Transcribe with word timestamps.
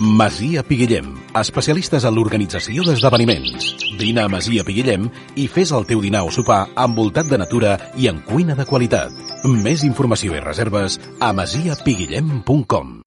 Masia 0.00 0.62
Piguillem, 0.62 1.08
especialistes 1.34 2.04
en 2.06 2.14
l'organització 2.14 2.84
d'esdeveniments. 2.86 3.72
Vine 3.98 4.22
a 4.22 4.30
Masia 4.30 4.62
Piguillem 4.62 5.08
i 5.34 5.48
fes 5.50 5.72
el 5.74 5.88
teu 5.90 5.98
dinar 6.04 6.22
o 6.22 6.30
sopar 6.30 6.68
envoltat 6.78 7.26
de 7.26 7.38
natura 7.42 7.72
i 7.98 8.06
en 8.06 8.20
cuina 8.22 8.54
de 8.54 8.66
qualitat. 8.68 9.10
Més 9.42 9.82
informació 9.82 10.36
i 10.38 10.44
reserves 10.44 11.00
a 11.18 11.32
masiapiguillem.com 11.34 13.00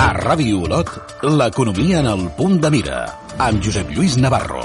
A 0.00 0.08
Ràdio 0.16 0.64
Olot, 0.64 0.96
l'economia 1.28 2.00
en 2.00 2.08
el 2.08 2.26
punt 2.40 2.56
de 2.64 2.72
mira, 2.72 3.04
amb 3.36 3.60
Josep 3.60 3.92
Lluís 3.92 4.16
Navarro. 4.16 4.64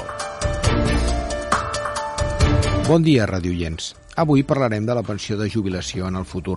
Bon 2.90 3.04
dia, 3.06 3.22
radioients. 3.22 3.92
Avui 4.18 4.42
parlarem 4.42 4.82
de 4.82 4.94
la 4.98 5.04
pensió 5.06 5.36
de 5.38 5.46
jubilació 5.46 6.08
en 6.10 6.16
el 6.18 6.24
futur. 6.26 6.56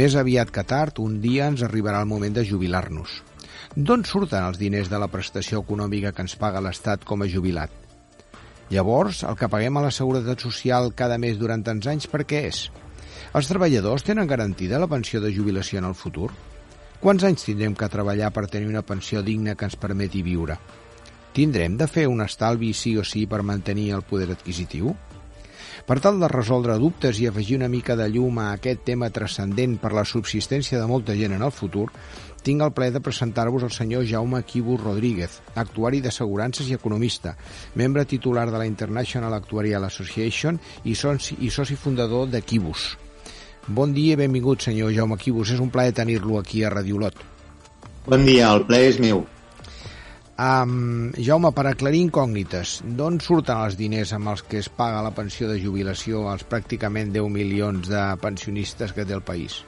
Més 0.00 0.14
aviat 0.16 0.48
que 0.48 0.62
tard, 0.64 0.96
un 1.04 1.18
dia 1.20 1.50
ens 1.52 1.60
arribarà 1.66 1.98
el 2.00 2.08
moment 2.08 2.32
de 2.32 2.46
jubilar-nos. 2.48 3.18
D'on 3.76 4.06
surten 4.08 4.46
els 4.46 4.56
diners 4.56 4.88
de 4.88 4.96
la 5.02 5.10
prestació 5.12 5.60
econòmica 5.60 6.14
que 6.16 6.24
ens 6.24 6.38
paga 6.40 6.62
l'Estat 6.64 7.04
com 7.04 7.20
a 7.20 7.28
jubilat? 7.28 7.74
Llavors, 8.72 9.20
el 9.28 9.36
que 9.36 9.50
paguem 9.52 9.76
a 9.76 9.82
la 9.84 9.92
Seguretat 9.92 10.40
Social 10.46 10.94
cada 10.96 11.20
mes 11.20 11.36
durant 11.36 11.66
tants 11.68 11.90
anys, 11.92 12.08
per 12.08 12.22
què 12.24 12.40
és? 12.48 12.62
Els 13.36 13.52
treballadors 13.52 14.06
tenen 14.08 14.32
garantida 14.32 14.80
la 14.80 14.88
pensió 14.88 15.20
de 15.20 15.34
jubilació 15.36 15.84
en 15.84 15.90
el 15.90 15.98
futur? 16.06 16.30
Quants 17.04 17.28
anys 17.28 17.44
tindrem 17.50 17.76
que 17.76 17.92
treballar 17.98 18.32
per 18.32 18.48
tenir 18.48 18.72
una 18.72 18.86
pensió 18.94 19.20
digna 19.20 19.58
que 19.60 19.68
ens 19.68 19.76
permeti 19.76 20.24
viure? 20.24 20.56
Tindrem 21.36 21.76
de 21.76 21.92
fer 21.98 22.08
un 22.08 22.24
estalvi 22.24 22.72
sí 22.72 22.96
o 22.96 23.04
sí 23.04 23.28
per 23.28 23.44
mantenir 23.44 23.90
el 24.00 24.08
poder 24.08 24.32
adquisitiu? 24.32 24.96
Per 25.90 25.96
tal 25.98 26.20
de 26.22 26.28
resoldre 26.30 26.76
dubtes 26.78 27.18
i 27.18 27.24
afegir 27.26 27.56
una 27.56 27.68
mica 27.68 27.96
de 27.98 28.04
llum 28.14 28.36
a 28.38 28.52
aquest 28.54 28.84
tema 28.86 29.08
transcendent 29.10 29.72
per 29.82 29.90
la 29.90 30.04
subsistència 30.06 30.78
de 30.78 30.86
molta 30.86 31.16
gent 31.18 31.32
en 31.34 31.42
el 31.42 31.50
futur, 31.50 31.88
tinc 32.46 32.62
el 32.62 32.70
plaer 32.76 32.92
de 32.94 33.02
presentar-vos 33.02 33.64
el 33.66 33.72
senyor 33.74 34.04
Jaume 34.06 34.44
Quibus 34.46 34.78
Rodríguez, 34.84 35.40
actuari 35.58 35.98
d'assegurances 36.04 36.70
i 36.70 36.76
economista, 36.78 37.34
membre 37.74 38.06
titular 38.06 38.46
de 38.52 38.62
la 38.62 38.68
International 38.70 39.34
Actuarial 39.34 39.88
Association 39.88 40.62
i 40.84 40.94
soci, 40.94 41.40
i 41.42 41.50
soci 41.50 41.74
fundador 41.74 42.30
de 42.30 42.44
Quibus. 42.46 42.86
Bon 43.66 43.90
dia 43.90 44.14
i 44.14 44.22
benvingut, 44.22 44.62
senyor 44.62 44.94
Jaume 44.94 45.18
Quibus. 45.18 45.56
És 45.58 45.58
un 45.58 45.74
plaer 45.74 45.98
tenir-lo 45.98 46.38
aquí 46.38 46.62
a 46.62 46.70
Radiolot. 46.70 47.18
Bon 48.06 48.22
dia, 48.30 48.54
el 48.54 48.62
plaer 48.70 48.94
és 48.94 49.02
meu. 49.02 49.26
Um, 50.40 51.10
Jaume, 51.20 51.50
per 51.52 51.66
aclarir 51.68 51.98
incògnites, 52.06 52.78
d'on 52.96 53.18
surten 53.20 53.58
els 53.60 53.74
diners 53.76 54.14
amb 54.16 54.30
els 54.32 54.40
que 54.48 54.62
es 54.62 54.70
paga 54.72 55.02
la 55.04 55.10
pensió 55.12 55.50
de 55.50 55.58
jubilació 55.60 56.22
als 56.30 56.46
pràcticament 56.48 57.12
10 57.12 57.28
milions 57.34 57.90
de 57.90 58.04
pensionistes 58.22 58.94
que 58.96 59.04
té 59.04 59.12
el 59.18 59.20
país? 59.26 59.58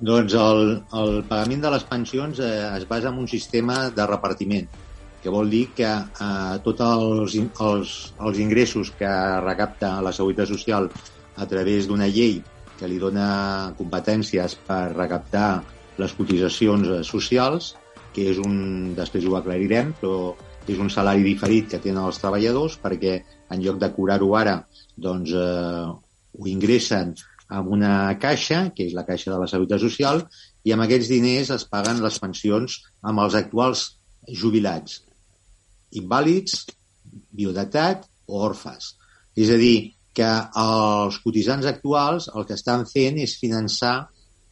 Doncs 0.00 0.38
el, 0.40 0.64
el 0.96 1.20
pagament 1.28 1.60
de 1.66 1.74
les 1.76 1.84
pensions 1.90 2.40
eh, 2.40 2.48
es 2.78 2.88
basa 2.88 3.12
en 3.12 3.20
un 3.20 3.28
sistema 3.28 3.90
de 3.92 4.08
repartiment, 4.08 4.72
que 5.20 5.36
vol 5.36 5.52
dir 5.52 5.66
que 5.76 5.92
eh, 5.92 6.56
tots 6.64 6.88
els, 6.88 7.36
els, 7.68 7.94
els 8.24 8.42
ingressos 8.48 8.94
que 8.96 9.12
recapta 9.44 9.98
la 10.00 10.16
Seguretat 10.16 10.54
Social 10.54 10.88
a 11.36 11.50
través 11.52 11.90
d'una 11.90 12.08
llei 12.08 12.40
que 12.78 12.88
li 12.88 12.96
dona 13.02 13.74
competències 13.76 14.56
per 14.64 14.86
recaptar 14.96 15.48
les 16.00 16.16
cotitzacions 16.16 16.88
eh, 16.88 17.02
socials, 17.04 17.74
que 18.14 18.30
és 18.30 18.40
un, 18.42 18.56
després 18.96 19.26
ho 19.26 19.36
aclarirem, 19.38 19.92
però 20.00 20.34
és 20.70 20.80
un 20.80 20.88
salari 20.92 21.24
diferit 21.26 21.68
que 21.72 21.80
tenen 21.82 22.04
els 22.06 22.20
treballadors 22.22 22.78
perquè 22.80 23.18
en 23.52 23.62
lloc 23.64 23.80
de 23.82 23.90
curar-ho 23.92 24.30
ara, 24.38 24.56
doncs 24.96 25.34
eh, 25.36 25.84
ho 26.38 26.48
ingressen 26.50 27.12
en 27.54 27.68
una 27.76 27.94
caixa, 28.20 28.70
que 28.74 28.86
és 28.88 28.94
la 28.96 29.04
caixa 29.06 29.30
de 29.32 29.38
la 29.40 29.48
Seguretat 29.50 29.82
Social, 29.82 30.24
i 30.64 30.72
amb 30.72 30.86
aquests 30.86 31.10
diners 31.12 31.52
es 31.54 31.66
paguen 31.70 32.00
les 32.02 32.16
pensions 32.22 32.78
amb 33.04 33.20
els 33.24 33.36
actuals 33.38 33.84
jubilats, 34.40 35.02
invàlids, 36.00 36.64
biodatat 37.36 38.08
o 38.26 38.40
orfes. 38.46 38.94
És 39.36 39.52
a 39.52 39.60
dir, 39.60 39.92
que 40.14 40.30
els 40.62 41.18
cotitzants 41.24 41.66
actuals 41.66 42.28
el 42.32 42.46
que 42.48 42.56
estan 42.56 42.86
fent 42.86 43.18
és 43.20 43.36
finançar, 43.40 43.96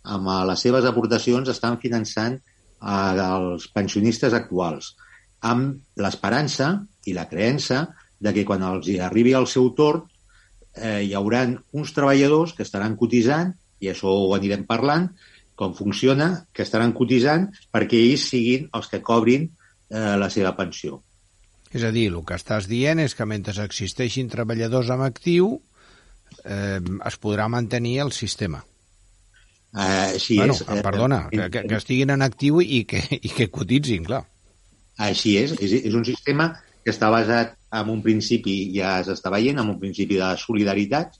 amb 0.02 0.30
les 0.50 0.64
seves 0.66 0.86
aportacions, 0.88 1.48
estan 1.48 1.78
finançant 1.82 2.40
als 2.82 3.68
pensionistes 3.70 4.34
actuals, 4.34 4.94
amb 5.42 5.82
l'esperança 5.98 6.72
i 7.06 7.14
la 7.14 7.28
creença 7.30 7.86
de 8.22 8.32
que 8.34 8.44
quan 8.46 8.62
els 8.66 8.88
arribi 9.02 9.34
el 9.38 9.48
seu 9.50 9.70
torn 9.78 10.04
eh, 10.74 11.02
hi 11.06 11.12
haurà 11.18 11.44
uns 11.72 11.92
treballadors 11.94 12.54
que 12.56 12.66
estaran 12.66 12.96
cotitzant, 12.96 13.52
i 13.82 13.90
això 13.90 14.10
ho 14.10 14.34
anirem 14.34 14.64
parlant, 14.66 15.08
com 15.58 15.74
funciona, 15.76 16.46
que 16.54 16.64
estaran 16.64 16.94
cotitzant 16.96 17.48
perquè 17.74 17.98
ells 18.00 18.28
siguin 18.30 18.68
els 18.74 18.88
que 18.90 19.02
cobrin 19.04 19.48
eh, 19.48 20.14
la 20.18 20.30
seva 20.30 20.54
pensió. 20.58 21.02
És 21.72 21.84
a 21.84 21.92
dir, 21.92 22.08
el 22.12 22.20
que 22.28 22.36
estàs 22.36 22.68
dient 22.68 23.00
és 23.00 23.14
que 23.16 23.26
mentre 23.28 23.54
existeixin 23.64 24.30
treballadors 24.32 24.90
amb 24.92 25.06
actiu 25.06 25.54
eh, 26.44 26.80
es 26.80 27.18
podrà 27.20 27.48
mantenir 27.48 27.98
el 28.04 28.12
sistema. 28.12 28.62
Uh, 29.72 30.12
així 30.18 30.36
bueno, 30.36 30.52
és. 30.52 30.82
Perdona, 30.84 31.22
que, 31.32 31.48
que, 31.48 31.64
que 31.70 31.78
estiguin 31.80 32.12
en 32.12 32.24
actiu 32.24 32.60
i 32.60 32.82
que, 32.88 33.00
i 33.16 33.32
que 33.32 33.48
cotitzin, 33.48 34.04
clar. 34.04 34.20
Així 35.00 35.38
és. 35.40 35.56
És, 35.64 35.72
és 35.80 35.96
un 35.96 36.04
sistema 36.04 36.50
que 36.84 36.92
està 36.92 37.08
basat 37.14 37.56
en 37.72 37.88
un 37.88 38.02
principi, 38.04 38.56
ja 38.74 38.98
s'està 39.06 39.32
veient, 39.32 39.62
en 39.62 39.70
un 39.72 39.78
principi 39.80 40.18
de 40.20 40.28
solidaritat 40.36 41.16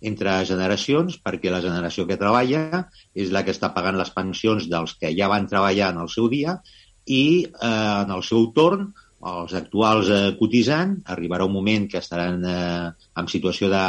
entre 0.00 0.38
generacions, 0.48 1.18
perquè 1.20 1.52
la 1.52 1.60
generació 1.60 2.06
que 2.08 2.16
treballa 2.16 2.86
és 3.12 3.32
la 3.34 3.44
que 3.44 3.52
està 3.52 3.68
pagant 3.74 3.98
les 4.00 4.12
pensions 4.14 4.70
dels 4.70 4.96
que 4.96 5.12
ja 5.16 5.28
van 5.28 5.48
treballar 5.50 5.92
en 5.92 6.00
el 6.00 6.08
seu 6.08 6.30
dia 6.32 6.56
i 7.04 7.44
eh, 7.44 7.68
en 7.68 8.12
el 8.16 8.24
seu 8.24 8.48
torn 8.56 8.88
els 9.30 9.52
actuals 9.58 10.08
eh, 10.08 10.20
cotitzant 10.38 10.96
arribarà 11.12 11.44
un 11.44 11.52
moment 11.52 11.84
que 11.92 12.00
estaran 12.00 12.44
eh, 12.48 12.86
en 13.20 13.28
situació 13.28 13.68
de, 13.68 13.84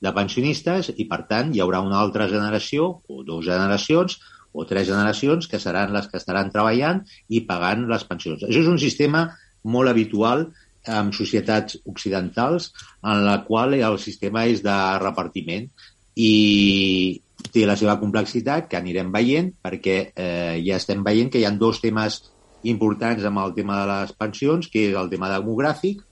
de 0.00 0.12
pensionistes 0.16 0.90
i, 0.96 1.06
per 1.08 1.24
tant, 1.30 1.52
hi 1.54 1.62
haurà 1.62 1.82
una 1.84 2.00
altra 2.00 2.28
generació 2.30 2.88
o 3.08 3.22
dues 3.26 3.46
generacions 3.46 4.18
o 4.52 4.64
tres 4.66 4.88
generacions 4.88 5.46
que 5.46 5.60
seran 5.62 5.92
les 5.94 6.08
que 6.10 6.18
estaran 6.18 6.50
treballant 6.50 7.04
i 7.28 7.44
pagant 7.46 7.86
les 7.90 8.04
pensions. 8.08 8.42
Això 8.42 8.64
és 8.64 8.70
un 8.70 8.80
sistema 8.82 9.28
molt 9.62 9.92
habitual 9.92 10.48
en 10.88 11.12
societats 11.12 11.76
occidentals 11.84 12.70
en 13.04 13.24
la 13.26 13.42
qual 13.44 13.76
el 13.76 13.98
sistema 14.00 14.46
és 14.48 14.64
de 14.64 14.76
repartiment 15.02 15.68
i 16.16 17.20
té 17.52 17.64
la 17.68 17.76
seva 17.76 17.98
complexitat 18.00 18.68
que 18.68 18.78
anirem 18.80 19.12
veient 19.12 19.52
perquè 19.62 19.96
eh, 20.10 20.56
ja 20.64 20.80
estem 20.80 21.04
veient 21.04 21.30
que 21.32 21.40
hi 21.40 21.46
ha 21.48 21.52
dos 21.56 21.80
temes 21.84 22.22
importants 22.68 23.24
amb 23.24 23.40
el 23.40 23.54
tema 23.56 23.78
de 23.80 23.86
les 23.88 24.12
pensions, 24.16 24.68
que 24.68 24.90
és 24.90 24.96
el 24.96 25.08
tema 25.12 25.30
demogràfic 25.32 26.02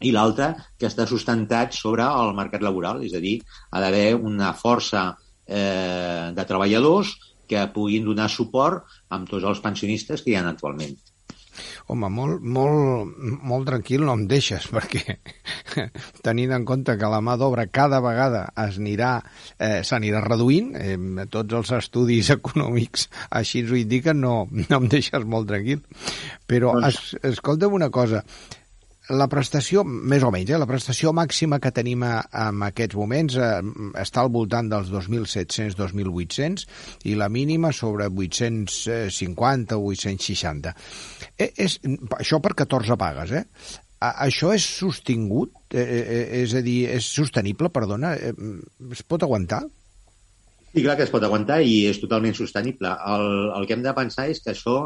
i 0.00 0.12
l'altre 0.14 0.52
que 0.78 0.88
està 0.88 1.06
sustentat 1.08 1.76
sobre 1.76 2.06
el 2.06 2.34
mercat 2.38 2.64
laboral, 2.64 3.02
és 3.04 3.14
a 3.16 3.22
dir, 3.22 3.38
ha 3.70 3.82
d'haver 3.82 4.14
una 4.16 4.54
força 4.56 5.10
eh, 5.46 6.30
de 6.36 6.48
treballadors 6.48 7.16
que 7.50 7.66
puguin 7.74 8.06
donar 8.06 8.30
suport 8.30 8.86
amb 9.10 9.28
tots 9.30 9.44
els 9.44 9.62
pensionistes 9.64 10.22
que 10.22 10.32
hi 10.32 10.38
ha 10.38 10.46
actualment. 10.48 10.94
Home, 11.90 12.08
molt, 12.14 12.44
molt, 12.56 13.16
molt 13.50 13.66
tranquil 13.68 14.04
no 14.06 14.14
em 14.14 14.22
deixes, 14.30 14.68
perquè 14.74 15.16
tenint 16.24 16.54
en 16.56 16.66
compte 16.68 16.94
que 16.98 17.10
la 17.10 17.18
mà 17.24 17.34
d'obra 17.40 17.66
cada 17.72 17.98
vegada 18.04 18.44
es 18.66 18.78
anirà, 18.80 19.16
eh, 19.58 19.80
s'anirà 19.86 20.22
reduint, 20.24 20.70
eh, 20.78 21.26
tots 21.32 21.58
els 21.58 21.74
estudis 21.80 22.30
econòmics 22.38 23.08
així 23.42 23.64
ho 23.66 23.78
indiquen, 23.80 24.22
no, 24.22 24.46
no 24.68 24.80
em 24.80 24.88
deixes 24.92 25.26
molt 25.26 25.50
tranquil. 25.50 25.82
Però, 26.50 26.76
es, 26.86 27.02
escolta'm 27.34 27.74
una 27.80 27.90
cosa, 27.94 28.22
la 29.10 29.26
prestació, 29.30 29.82
més 29.84 30.22
o 30.22 30.30
menys, 30.32 30.52
eh, 30.52 30.58
la 30.60 30.68
prestació 30.70 31.12
màxima 31.16 31.58
que 31.62 31.72
tenim 31.74 32.04
en 32.06 32.64
aquests 32.66 32.96
moments 32.98 33.36
eh, 33.36 33.50
està 34.02 34.22
al 34.22 34.30
voltant 34.34 34.70
dels 34.70 34.90
2.700-2.800 34.92 36.66
i 37.10 37.16
la 37.18 37.28
mínima 37.32 37.72
sobre 37.76 38.08
850 38.08 39.78
o 39.78 39.90
860. 39.90 40.74
Eh, 41.36 41.50
és, 41.66 41.78
això 42.18 42.40
per 42.42 42.54
14 42.62 42.98
pagues, 43.00 43.34
eh? 43.40 43.44
A, 44.00 44.14
això 44.28 44.54
és 44.56 44.64
sostingut? 44.64 45.52
Eh, 45.74 45.82
eh, 45.82 46.24
és 46.44 46.54
a 46.56 46.62
dir, 46.64 46.78
és 46.94 47.04
sostenible, 47.04 47.68
perdona? 47.74 48.14
Eh, 48.16 48.32
es 48.94 49.02
pot 49.02 49.26
aguantar? 49.26 49.64
Sí, 50.70 50.84
clar 50.84 50.94
que 50.96 51.02
es 51.02 51.10
pot 51.10 51.24
aguantar 51.26 51.58
i 51.66 51.82
és 51.90 51.98
totalment 51.98 52.36
sostenible. 52.38 52.94
El, 53.12 53.26
el 53.58 53.66
que 53.66 53.74
hem 53.74 53.82
de 53.84 53.94
pensar 53.96 54.28
és 54.30 54.40
que 54.44 54.54
això 54.54 54.78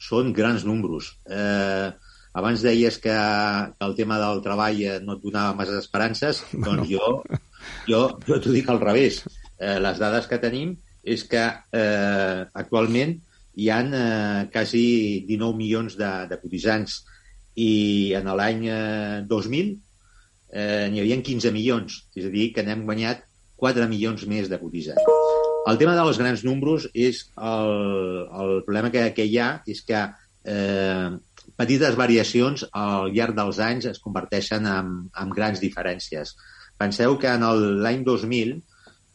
són 0.00 0.32
grans 0.36 0.64
números. 0.64 1.12
Eh, 1.28 1.92
abans 2.36 2.62
deies 2.62 2.98
que, 3.00 3.16
que 3.16 3.86
el 3.86 3.94
tema 3.96 4.18
del 4.20 4.42
treball 4.44 4.82
no 5.06 5.16
et 5.16 5.22
donava 5.24 5.56
massa 5.56 5.78
esperances, 5.80 6.42
doncs 6.52 6.84
bueno. 6.84 6.88
jo, 6.90 7.38
jo, 7.88 8.02
jo 8.28 8.40
t'ho 8.44 8.52
dic 8.52 8.68
al 8.68 8.82
revés. 8.82 9.22
Eh, 9.56 9.78
les 9.80 9.96
dades 10.02 10.28
que 10.28 10.40
tenim 10.42 10.74
és 11.06 11.24
que 11.30 11.40
eh, 11.80 12.40
actualment 12.60 13.14
hi 13.56 13.70
han 13.72 13.92
eh, 13.96 14.48
quasi 14.52 14.84
19 15.28 15.56
milions 15.56 15.96
de, 15.96 16.10
de 16.28 16.38
cotitzants 16.42 16.98
i 17.56 18.12
en 18.18 18.28
l'any 18.36 18.66
eh, 18.68 19.22
2000 19.30 19.70
eh, 20.52 20.88
n'hi 20.92 21.00
havia 21.00 21.22
15 21.24 21.54
milions. 21.56 22.02
És 22.16 22.28
a 22.28 22.32
dir, 22.34 22.50
que 22.52 22.64
n'hem 22.66 22.84
guanyat 22.84 23.24
4 23.56 23.88
milions 23.88 24.26
més 24.28 24.50
de 24.52 24.60
cotitzants. 24.60 25.08
El 25.66 25.80
tema 25.80 25.96
dels 25.96 26.20
grans 26.20 26.44
números 26.46 26.84
és 26.92 27.24
el, 27.42 27.72
el 28.28 28.52
problema 28.68 28.92
que, 28.92 29.08
que 29.16 29.24
hi 29.24 29.40
ha 29.40 29.48
és 29.66 29.80
que 29.88 30.04
eh, 30.46 31.08
petites 31.56 31.96
variacions 31.98 32.66
al 32.72 33.12
llarg 33.14 33.36
dels 33.36 33.60
anys 33.62 33.88
es 33.92 34.02
converteixen 34.02 34.66
en, 34.70 34.92
en 35.14 35.34
grans 35.36 35.62
diferències. 35.62 36.34
Penseu 36.76 37.16
que 37.20 37.32
en 37.32 37.46
l'any 37.84 38.02
2000 38.04 38.56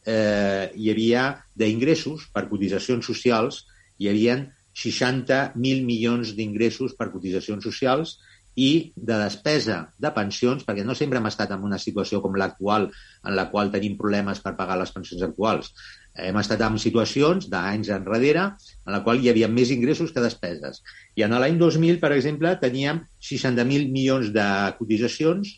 eh, 0.06 0.72
hi 0.76 0.90
havia 0.94 1.28
d'ingressos 1.58 2.28
per 2.34 2.48
cotitzacions 2.50 3.06
socials, 3.06 3.66
hi 4.02 4.10
havien 4.10 4.48
60.000 4.74 5.86
milions 5.86 6.36
d'ingressos 6.38 6.96
per 6.98 7.12
cotitzacions 7.12 7.64
socials 7.68 8.18
i 8.56 8.92
de 8.96 9.18
despesa 9.22 9.78
de 10.02 10.12
pensions, 10.16 10.66
perquè 10.68 10.84
no 10.84 10.96
sempre 10.98 11.20
hem 11.22 11.28
estat 11.30 11.54
en 11.56 11.64
una 11.64 11.80
situació 11.80 12.20
com 12.24 12.36
l'actual, 12.36 12.90
en 13.24 13.36
la 13.36 13.48
qual 13.52 13.72
tenim 13.72 13.98
problemes 14.00 14.42
per 14.44 14.58
pagar 14.58 14.78
les 14.80 14.92
pensions 14.92 15.24
actuals. 15.28 15.72
Hem 16.20 16.38
estat 16.42 16.62
en 16.66 16.76
situacions 16.82 17.48
d'anys 17.52 17.90
enrere 17.96 18.44
en 18.50 18.92
la 18.92 19.00
qual 19.06 19.22
hi 19.22 19.30
havia 19.32 19.48
més 19.48 19.72
ingressos 19.72 20.12
que 20.12 20.24
despeses. 20.24 20.82
I 21.16 21.24
en 21.24 21.38
l'any 21.40 21.58
2000, 21.60 22.02
per 22.02 22.12
exemple, 22.16 22.52
teníem 22.60 23.06
60.000 23.24 23.92
milions 23.94 24.32
de 24.36 24.48
cotitzacions 24.80 25.56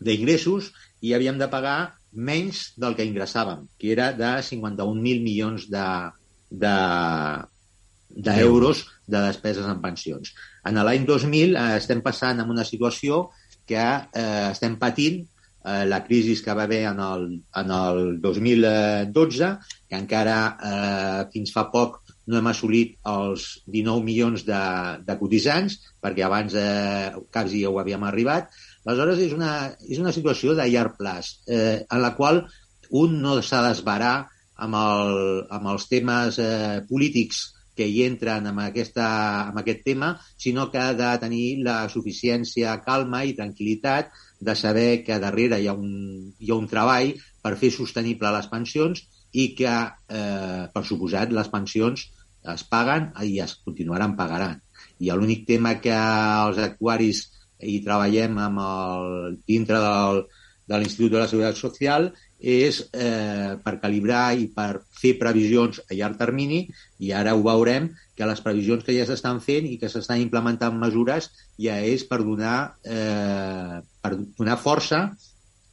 d'ingressos 0.00 0.72
i 1.06 1.14
havíem 1.14 1.38
de 1.38 1.48
pagar 1.52 1.94
menys 2.10 2.72
del 2.80 2.96
que 2.98 3.06
ingressàvem, 3.06 3.68
que 3.78 3.92
era 3.94 4.10
de 4.16 4.32
51.000 4.42 5.22
milions 5.22 5.68
de, 5.70 5.86
de, 6.50 6.76
d'euros 8.10 8.86
de 9.06 9.20
despeses 9.28 9.66
en 9.70 9.80
pensions. 9.82 10.34
En 10.66 10.80
l'any 10.82 11.06
2000 11.06 11.54
eh, 11.54 11.66
estem 11.78 12.02
passant 12.02 12.42
en 12.42 12.50
una 12.50 12.66
situació 12.66 13.28
que 13.70 13.80
eh, 13.80 14.48
estem 14.50 14.76
patint 14.80 15.22
eh, 15.64 15.84
la 15.86 16.02
crisi 16.04 16.36
que 16.42 16.54
va 16.54 16.64
haver 16.64 16.84
en 16.90 17.00
el, 17.00 17.26
en 17.62 17.74
el 17.76 18.20
2012, 18.20 19.50
que 19.88 19.98
encara 19.98 20.38
eh, 20.70 21.20
fins 21.32 21.52
fa 21.54 21.68
poc 21.72 22.00
no 22.30 22.38
hem 22.38 22.48
assolit 22.50 22.96
els 23.10 23.46
19 23.66 24.06
milions 24.06 24.44
de, 24.46 24.62
de 25.06 25.16
cotitzants, 25.18 25.78
perquè 26.02 26.24
abans 26.26 26.54
eh, 26.56 27.12
quasi 27.32 27.64
ho 27.66 27.76
havíem 27.80 28.04
arribat. 28.06 28.50
Aleshores, 28.86 29.22
és 29.26 29.34
una, 29.36 29.52
és 29.88 30.00
una 30.00 30.14
situació 30.14 30.54
de 30.56 30.68
llarg 30.70 30.96
plaç, 31.00 31.34
eh, 31.50 31.82
en 31.82 32.02
la 32.04 32.14
qual 32.16 32.44
un 33.02 33.18
no 33.22 33.38
s'ha 33.42 33.64
d'esbarar 33.66 34.14
amb, 34.60 34.76
el, 34.76 35.16
amb 35.50 35.72
els 35.74 35.88
temes 35.90 36.38
eh, 36.42 36.80
polítics 36.88 37.48
que 37.76 37.86
hi 37.88 38.02
entren 38.04 38.46
amb, 38.50 38.60
aquesta, 38.66 39.06
amb 39.48 39.60
aquest 39.62 39.84
tema, 39.86 40.14
sinó 40.36 40.68
que 40.70 40.80
ha 40.80 40.92
de 40.96 41.10
tenir 41.22 41.62
la 41.64 41.82
suficiència 41.92 42.76
calma 42.84 43.22
i 43.24 43.36
tranquil·litat 43.38 44.10
de 44.40 44.54
saber 44.56 45.04
que 45.04 45.18
darrere 45.20 45.60
hi 45.60 45.68
ha 45.68 45.74
un, 45.76 46.32
hi 46.40 46.50
ha 46.50 46.56
un 46.56 46.68
treball 46.68 47.12
per 47.44 47.56
fer 47.60 47.70
sostenible 47.74 48.32
les 48.32 48.48
pensions 48.52 49.04
i 49.32 49.50
que, 49.58 49.74
eh, 50.08 50.62
per 50.72 50.84
suposat, 50.86 51.32
les 51.36 51.50
pensions 51.52 52.06
es 52.54 52.64
paguen 52.64 53.10
i 53.22 53.38
es 53.44 53.54
continuaran 53.64 54.16
pagant. 54.16 54.58
I 55.00 55.12
l'únic 55.12 55.46
tema 55.48 55.76
que 55.84 55.94
els 55.94 56.58
actuaris 56.58 57.26
hi 57.60 57.80
treballem 57.84 58.38
amb 58.40 58.62
el, 58.64 59.38
dintre 59.46 59.80
del, 59.84 60.24
de 60.70 60.80
l'Institut 60.80 61.12
de 61.12 61.20
la 61.20 61.28
Seguretat 61.28 61.60
Social 61.60 62.10
és 62.40 62.80
eh, 62.96 63.56
per 63.62 63.76
calibrar 63.82 64.32
i 64.38 64.46
per 64.54 64.80
fer 64.96 65.14
previsions 65.20 65.82
a 65.84 65.94
llarg 65.94 66.16
termini 66.18 66.62
i 66.98 67.12
ara 67.12 67.34
ho 67.36 67.42
veurem 67.44 67.90
que 68.16 68.28
les 68.28 68.40
previsions 68.44 68.84
que 68.84 68.96
ja 68.96 69.06
s'estan 69.08 69.40
fent 69.44 69.68
i 69.68 69.76
que 69.80 69.88
s'estan 69.92 70.20
implementant 70.24 70.76
mesures 70.80 71.30
ja 71.60 71.78
és 71.84 72.04
per 72.08 72.22
donar, 72.24 72.74
eh, 72.84 73.80
per 74.00 74.16
donar 74.16 74.58
força 74.60 75.10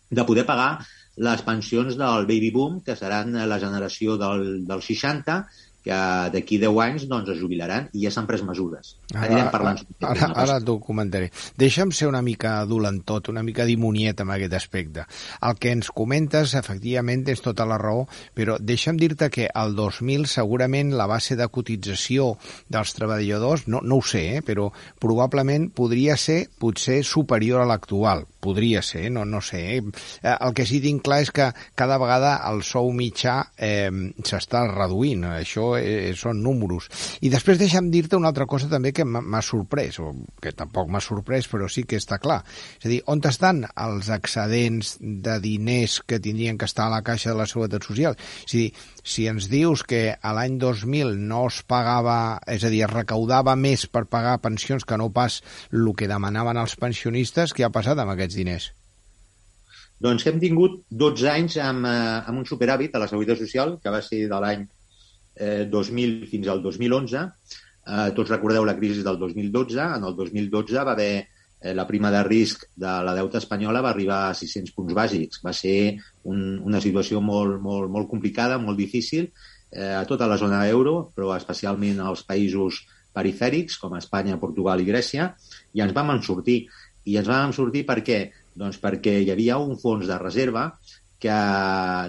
de 0.09 0.23
poder 0.27 0.45
pagar 0.47 0.77
les 1.17 1.41
pensions 1.41 1.95
del 1.97 2.27
baby 2.29 2.51
boom, 2.53 2.81
que 2.85 2.95
seran 2.95 3.33
la 3.33 3.57
generació 3.59 4.17
del, 4.21 4.67
del 4.67 4.83
60, 4.85 5.39
que 5.87 5.99
d'aquí 6.33 6.59
10 6.61 6.81
anys 6.83 7.07
doncs, 7.09 7.31
es 7.33 7.39
jubilaran 7.41 7.87
i 7.95 8.03
ja 8.05 8.11
s'han 8.13 8.27
pres 8.29 8.43
mesures. 8.45 8.95
Ara, 9.13 9.25
Anirem 9.27 9.49
parlant. 9.53 9.81
Ara, 10.01 10.29
ara, 10.29 10.29
ara 10.43 10.59
t'ho 10.63 10.77
comentaré. 10.83 11.31
Deixa'm 11.59 11.93
ser 11.95 12.09
una 12.11 12.21
mica 12.21 12.59
tot, 13.07 13.29
una 13.31 13.43
mica 13.43 13.65
dimoniet 13.65 14.21
amb 14.21 14.35
aquest 14.35 14.53
aspecte. 14.57 15.05
El 15.41 15.57
que 15.59 15.71
ens 15.71 15.91
comentes, 15.95 16.53
efectivament, 16.59 17.23
tens 17.27 17.43
tota 17.45 17.65
la 17.65 17.79
raó, 17.81 18.05
però 18.35 18.57
deixa'm 18.59 18.99
dir-te 18.99 19.29
que 19.33 19.47
el 19.47 19.75
2000 19.75 20.27
segurament 20.27 20.93
la 20.97 21.07
base 21.07 21.35
de 21.39 21.47
cotització 21.47 22.33
dels 22.69 22.93
treballadors, 22.97 23.67
no, 23.67 23.81
no 23.81 24.01
ho 24.01 24.05
sé, 24.05 24.25
eh, 24.37 24.41
però 24.45 24.69
probablement 24.99 25.69
podria 25.75 26.17
ser 26.17 26.47
potser 26.59 27.03
superior 27.07 27.63
a 27.63 27.69
l'actual 27.69 28.25
podria 28.47 28.81
ser, 28.81 29.09
no, 29.11 29.25
no 29.25 29.41
sé. 29.41 29.77
Eh? 29.77 29.83
El 30.31 30.53
que 30.55 30.65
sí 30.69 30.79
tinc 30.83 31.03
clar 31.05 31.21
és 31.25 31.31
que 31.35 31.49
cada 31.75 31.97
vegada 32.01 32.37
el 32.49 32.61
sou 32.63 32.91
mitjà 32.95 33.37
eh, 33.57 33.91
s'està 34.23 34.63
reduint, 34.69 35.25
això 35.41 35.73
eh, 35.79 36.13
són 36.17 36.41
números. 36.43 36.89
I 37.21 37.31
després 37.33 37.59
deixa'm 37.59 37.91
dir-te 37.93 38.17
una 38.17 38.31
altra 38.31 38.47
cosa 38.49 38.69
també 38.71 38.93
que 38.95 39.05
m'ha 39.05 39.41
sorprès, 39.45 39.99
o 40.03 40.13
que 40.41 40.53
tampoc 40.57 40.89
m'ha 40.91 41.01
sorprès, 41.03 41.49
però 41.51 41.69
sí 41.71 41.85
que 41.87 41.99
està 42.01 42.19
clar. 42.23 42.41
És 42.79 42.87
a 42.87 42.91
dir, 42.91 43.01
on 43.07 43.21
estan 43.27 43.63
els 43.73 44.09
excedents 44.13 44.95
de 45.01 45.37
diners 45.43 45.99
que 46.07 46.21
tindrien 46.23 46.57
que 46.57 46.69
estar 46.69 46.87
a 46.87 46.95
la 46.97 47.03
caixa 47.03 47.31
de 47.31 47.37
la 47.39 47.47
Seguretat 47.49 47.85
Social? 47.87 48.17
És 48.45 48.53
a 48.53 48.57
dir, 48.57 48.71
si 49.03 49.27
ens 49.27 49.49
dius 49.51 49.83
que 49.87 50.01
a 50.15 50.33
l'any 50.35 50.57
2000 50.61 51.15
no 51.29 51.45
es 51.51 51.61
pagava, 51.67 52.39
és 52.47 52.63
a 52.63 52.71
dir, 52.73 52.83
es 52.85 52.93
recaudava 52.93 53.55
més 53.55 53.87
per 53.87 54.07
pagar 54.09 54.39
pensions 54.43 54.85
que 54.87 54.97
no 54.97 55.11
pas 55.13 55.41
el 55.71 55.93
que 55.95 56.09
demanaven 56.09 56.59
els 56.59 56.75
pensionistes, 56.79 57.53
què 57.53 57.65
ha 57.65 57.73
passat 57.73 57.99
amb 57.99 58.15
aquests 58.15 58.35
diners? 58.35 58.71
Doncs 60.03 60.23
que 60.23 60.29
hem 60.29 60.41
tingut 60.41 60.81
12 60.93 61.29
anys 61.31 61.55
amb, 61.57 61.87
eh, 61.89 62.17
amb 62.29 62.43
un 62.43 62.45
superàvit 62.45 62.93
a 62.93 62.99
la 63.01 63.07
Seguretat 63.09 63.39
Social, 63.41 63.77
que 63.81 63.93
va 63.93 64.01
ser 64.05 64.27
de 64.29 64.41
l'any 64.43 64.67
eh, 65.37 65.65
2000 65.69 66.27
fins 66.27 66.49
al 66.51 66.61
2011. 66.61 67.23
Eh, 67.87 68.09
tots 68.17 68.33
recordeu 68.33 68.65
la 68.65 68.75
crisi 68.77 69.03
del 69.05 69.19
2012. 69.21 69.79
En 69.97 70.07
el 70.09 70.15
2012 70.15 70.83
va 70.83 70.91
haver 70.91 71.11
eh, 71.61 71.73
la 71.73 71.87
prima 71.87 72.11
de 72.11 72.23
risc 72.23 72.67
de 72.75 72.95
la 73.07 73.15
deuta 73.15 73.39
espanyola 73.39 73.81
va 73.81 73.93
arribar 73.93 74.19
a 74.27 74.33
600 74.37 74.73
punts 74.75 74.97
bàsics. 74.97 75.41
Va 75.45 75.53
ser 75.53 75.97
un, 76.23 76.59
una 76.65 76.81
situació 76.83 77.21
molt, 77.21 77.61
molt, 77.61 77.89
molt 77.91 78.09
complicada, 78.09 78.59
molt 78.59 78.77
difícil 78.77 79.29
eh, 79.71 79.93
a 79.93 80.03
tota 80.05 80.27
la 80.27 80.37
zona 80.37 80.65
euro, 80.67 81.11
però 81.15 81.33
especialment 81.35 82.01
als 82.03 82.25
països 82.27 82.83
perifèrics, 83.17 83.79
com 83.81 83.95
Espanya, 83.97 84.37
Portugal 84.37 84.81
i 84.81 84.85
Grècia, 84.85 85.31
i 85.73 85.81
ens 85.81 85.95
vam 85.95 86.13
en 86.13 86.21
sortir. 86.25 86.65
I 87.07 87.17
ens 87.21 87.29
vam 87.29 87.53
sortir 87.55 87.85
per 87.87 88.01
què? 88.05 88.27
Doncs 88.57 88.79
perquè 88.81 89.19
hi 89.23 89.31
havia 89.31 89.57
un 89.61 89.77
fons 89.79 90.07
de 90.09 90.17
reserva 90.19 90.71
que 91.17 91.37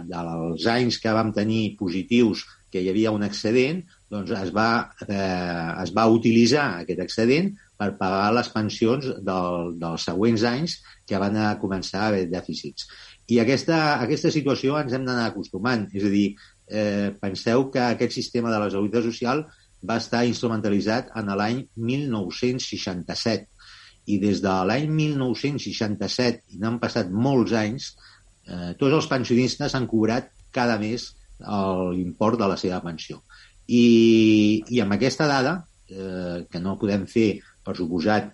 dels 0.05 0.67
anys 0.69 0.99
que 1.01 1.13
vam 1.17 1.31
tenir 1.33 1.77
positius 1.79 2.45
que 2.73 2.83
hi 2.83 2.91
havia 2.91 3.13
un 3.15 3.25
excedent, 3.27 3.83
doncs 4.13 4.33
es 4.37 4.53
va, 4.55 4.71
eh, 5.07 5.83
es 5.85 5.93
va 5.97 6.09
utilitzar 6.13 6.67
aquest 6.83 7.01
excedent 7.05 7.53
per 7.79 7.95
pagar 8.01 8.33
les 8.37 8.49
pensions 8.53 9.07
del, 9.25 9.75
dels 9.81 10.07
següents 10.09 10.45
anys 10.49 10.79
que 11.09 11.21
van 11.21 11.37
a 11.39 11.53
començar 11.61 12.03
a 12.03 12.09
haver 12.13 12.27
dèficits. 12.33 12.89
I 13.29 13.43
aquesta, 13.43 13.79
aquesta 14.01 14.33
situació 14.33 14.79
ens 14.81 14.95
hem 14.97 15.05
d'anar 15.05 15.29
acostumant. 15.29 15.87
És 15.93 16.05
a 16.09 16.13
dir, 16.13 16.29
eh, 16.69 17.13
penseu 17.21 17.69
que 17.73 17.83
aquest 17.85 18.17
sistema 18.17 18.53
de 18.53 18.61
la 18.63 18.71
seguretat 18.73 19.05
social 19.05 19.45
va 19.89 19.99
estar 20.01 20.25
instrumentalitzat 20.27 21.13
en 21.21 21.31
l'any 21.39 21.63
1967 21.77 23.47
i 24.09 24.17
des 24.23 24.41
de 24.41 24.55
l'any 24.71 24.89
1967, 24.89 26.57
i 26.57 26.59
n'han 26.63 26.81
passat 26.81 27.11
molts 27.13 27.53
anys, 27.53 27.93
eh, 28.49 28.73
tots 28.81 28.97
els 28.97 29.09
pensionistes 29.11 29.77
han 29.77 29.87
cobrat 29.87 30.33
cada 30.51 30.79
mes 30.81 31.11
l'import 31.41 32.39
de 32.41 32.49
la 32.51 32.57
seva 32.61 32.81
pensió. 32.85 33.23
I, 33.69 34.65
i 34.73 34.81
amb 34.81 34.97
aquesta 34.97 35.29
dada, 35.29 35.59
eh, 35.89 36.47
que 36.51 36.61
no 36.61 36.79
podem 36.81 37.07
fer 37.11 37.29
per 37.65 37.77
suposat, 37.77 38.33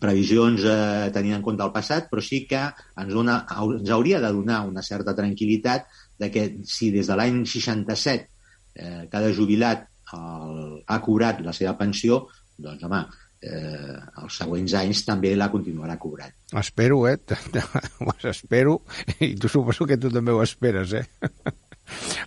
previsions 0.00 0.64
eh, 0.68 1.10
tenint 1.14 1.38
en 1.38 1.44
compte 1.44 1.64
el 1.64 1.72
passat, 1.74 2.08
però 2.10 2.22
sí 2.24 2.42
que 2.48 2.60
ens, 2.60 3.12
dona, 3.12 3.40
ens 3.56 3.92
hauria 3.94 4.20
de 4.20 4.32
donar 4.36 4.62
una 4.68 4.84
certa 4.84 5.14
tranquil·litat 5.16 5.88
de 6.20 6.30
que 6.32 6.48
si 6.68 6.90
des 6.94 7.08
de 7.08 7.16
l'any 7.16 7.44
67 7.46 8.28
eh, 8.74 9.06
cada 9.12 9.32
jubilat 9.32 9.86
el, 10.16 10.82
ha 10.86 11.00
cobrat 11.04 11.40
la 11.44 11.54
seva 11.56 11.74
pensió, 11.80 12.22
doncs, 12.58 12.84
home, 12.84 13.00
eh, 13.42 13.96
els 14.22 14.40
següents 14.42 14.74
anys 14.80 15.04
també 15.06 15.34
la 15.36 15.50
continuarà 15.52 15.98
cobrant. 16.00 16.34
Espero, 16.60 17.02
eh? 17.08 17.18
espero, 18.32 18.80
i 19.20 19.34
tu 19.40 19.50
suposo 19.52 19.86
que 19.88 20.00
tu 20.00 20.12
també 20.12 20.34
ho 20.34 20.42
esperes, 20.44 20.94
eh? 21.00 21.06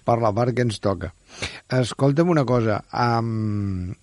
per 0.06 0.20
la 0.22 0.34
part 0.36 0.56
que 0.56 0.68
ens 0.68 0.80
toca. 0.84 1.14
Escolta'm 1.72 2.30
una 2.30 2.46
cosa, 2.46 2.82
um, 2.92 3.94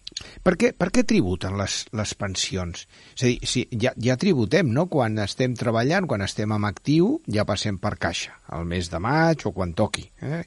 Per 0.42 0.54
què, 0.58 0.70
per 0.74 0.88
què 0.94 1.04
tributen 1.06 1.56
les, 1.58 1.74
les 1.94 2.14
pensions? 2.18 2.84
És 3.14 3.22
a 3.22 3.28
dir, 3.28 3.36
si 3.50 3.64
ja, 3.84 3.92
ja 4.02 4.16
tributem, 4.20 4.70
no? 4.74 4.86
Quan 4.90 5.18
estem 5.22 5.54
treballant, 5.58 6.08
quan 6.10 6.24
estem 6.24 6.54
en 6.54 6.66
actiu, 6.68 7.18
ja 7.30 7.46
passem 7.48 7.78
per 7.82 7.94
caixa, 8.00 8.34
al 8.54 8.66
mes 8.68 8.90
de 8.90 9.00
maig 9.02 9.46
o 9.46 9.54
quan 9.54 9.74
toqui. 9.78 10.08
Eh? 10.22 10.42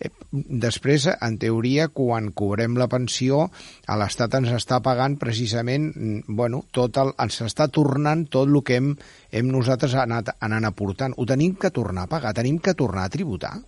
eh 0.00 0.12
després, 0.30 1.08
en 1.12 1.36
teoria, 1.42 1.88
quan 1.92 2.30
cobrem 2.36 2.78
la 2.80 2.88
pensió, 2.88 3.42
a 3.86 3.98
l'Estat 4.00 4.38
ens 4.38 4.54
està 4.56 4.80
pagant 4.84 5.18
precisament, 5.20 5.90
mm, 5.90 6.36
bueno, 6.40 6.62
tot 6.72 6.96
el, 7.02 7.12
ens 7.20 7.42
està 7.44 7.68
tornant 7.68 8.24
tot 8.32 8.48
el 8.48 8.62
que 8.64 8.80
hem, 8.80 8.94
hem 9.32 9.50
nosaltres 9.52 9.98
anat 10.00 10.32
anant 10.40 10.70
aportant. 10.70 11.16
Ho 11.18 11.28
tenim 11.28 11.58
que 11.60 11.74
tornar 11.74 12.08
a 12.08 12.12
pagar, 12.14 12.32
tenim 12.38 12.58
que 12.58 12.74
tornar 12.78 13.04
a 13.04 13.12
tributar. 13.12 13.58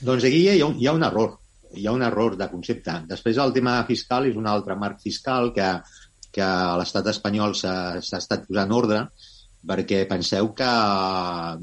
Doncs 0.00 0.24
aquí 0.24 0.44
hi 0.44 0.60
ha, 0.60 0.66
un, 0.66 0.76
hi 0.78 0.86
ha 0.86 0.94
un 0.94 1.02
error, 1.02 1.32
hi 1.74 1.86
ha 1.86 1.94
un 1.96 2.04
error 2.06 2.36
de 2.38 2.48
concepte. 2.52 2.94
Després 3.10 3.40
el 3.42 3.54
tema 3.56 3.80
fiscal 3.88 4.28
és 4.28 4.36
un 4.38 4.46
altre 4.46 4.76
marc 4.78 5.00
fiscal 5.02 5.50
que, 5.56 5.70
que 6.34 6.44
a 6.44 6.76
l'estat 6.78 7.10
espanyol 7.14 7.56
s'ha 7.58 7.98
estat 8.00 8.46
posant 8.46 8.74
ordre 8.74 9.02
perquè 9.68 10.04
penseu 10.10 10.52
que 10.54 10.68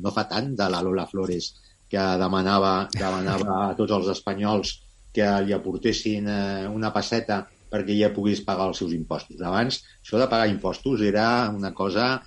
no 0.01 0.11
fa 0.11 0.25
tant 0.31 0.51
de 0.59 0.67
la 0.69 0.81
Lola 0.83 1.07
Flores 1.07 1.53
que 1.89 2.03
demanava, 2.19 2.73
demanava 2.91 3.59
a 3.69 3.75
tots 3.77 3.95
els 3.95 4.09
espanyols 4.11 4.73
que 5.15 5.27
li 5.45 5.55
aportessin 5.55 6.27
eh, 6.27 6.65
una 6.67 6.91
passeta 6.91 7.45
perquè 7.71 7.95
ja 7.97 8.11
pogués 8.13 8.41
pagar 8.45 8.67
els 8.69 8.81
seus 8.81 8.91
impostos. 8.95 9.39
Abans, 9.41 9.79
això 10.03 10.19
de 10.19 10.27
pagar 10.31 10.49
impostos 10.51 11.01
era 11.07 11.27
una 11.55 11.71
cosa 11.73 12.17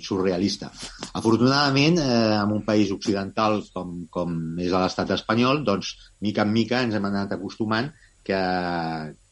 surrealista. 0.00 0.70
Afortunadament, 1.12 1.98
eh, 1.98 2.36
en 2.36 2.52
un 2.52 2.64
país 2.64 2.90
occidental 2.92 3.62
com, 3.72 4.06
com 4.10 4.58
és 4.60 4.72
l'estat 4.72 5.10
espanyol, 5.16 5.64
doncs, 5.64 5.94
mica 6.20 6.44
en 6.44 6.52
mica 6.52 6.82
ens 6.84 6.94
hem 6.94 7.06
anat 7.08 7.32
acostumant 7.36 7.92
que, 8.24 8.40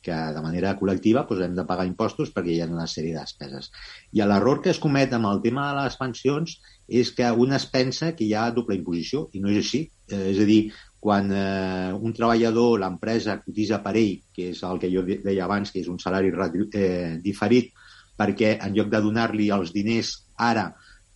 que 0.03 0.19
de 0.37 0.45
manera 0.45 0.75
col·lectiva 0.79 1.25
doncs, 1.29 1.45
hem 1.47 1.57
de 1.57 1.67
pagar 1.69 1.89
impostos 1.89 2.33
perquè 2.35 2.55
hi 2.55 2.61
ha 2.63 2.71
una 2.71 2.89
sèrie 2.91 3.17
de 3.17 3.21
despeses. 3.21 3.71
I 4.13 4.25
l'error 4.25 4.63
que 4.63 4.73
es 4.73 4.81
comet 4.83 5.13
amb 5.13 5.31
el 5.31 5.43
tema 5.45 5.71
de 5.71 5.83
les 5.83 5.99
pensions 6.01 6.59
és 6.89 7.13
que 7.17 7.29
un 7.31 7.53
es 7.57 7.67
pensa 7.67 8.13
que 8.17 8.25
hi 8.27 8.35
ha 8.35 8.51
doble 8.53 8.77
imposició, 8.77 9.29
i 9.33 9.41
no 9.41 9.53
és 9.53 9.63
així. 9.63 9.85
Eh, 10.09 10.33
és 10.33 10.41
a 10.43 10.49
dir, 10.49 10.63
quan 11.03 11.31
eh, 11.35 11.93
un 11.93 12.13
treballador, 12.15 12.77
l'empresa, 12.81 13.41
cotitza 13.43 13.81
per 13.83 13.97
ell, 13.99 14.21
que 14.35 14.51
és 14.53 14.61
el 14.69 14.79
que 14.83 14.91
jo 14.93 15.03
deia 15.07 15.47
abans, 15.47 15.73
que 15.73 15.81
és 15.81 15.89
un 15.91 15.99
salari 15.99 16.31
eh, 16.31 17.19
diferit, 17.25 17.73
perquè 18.19 18.59
en 18.61 18.77
lloc 18.77 18.91
de 18.93 19.01
donar-li 19.03 19.49
els 19.51 19.73
diners 19.75 20.13
ara 20.37 20.73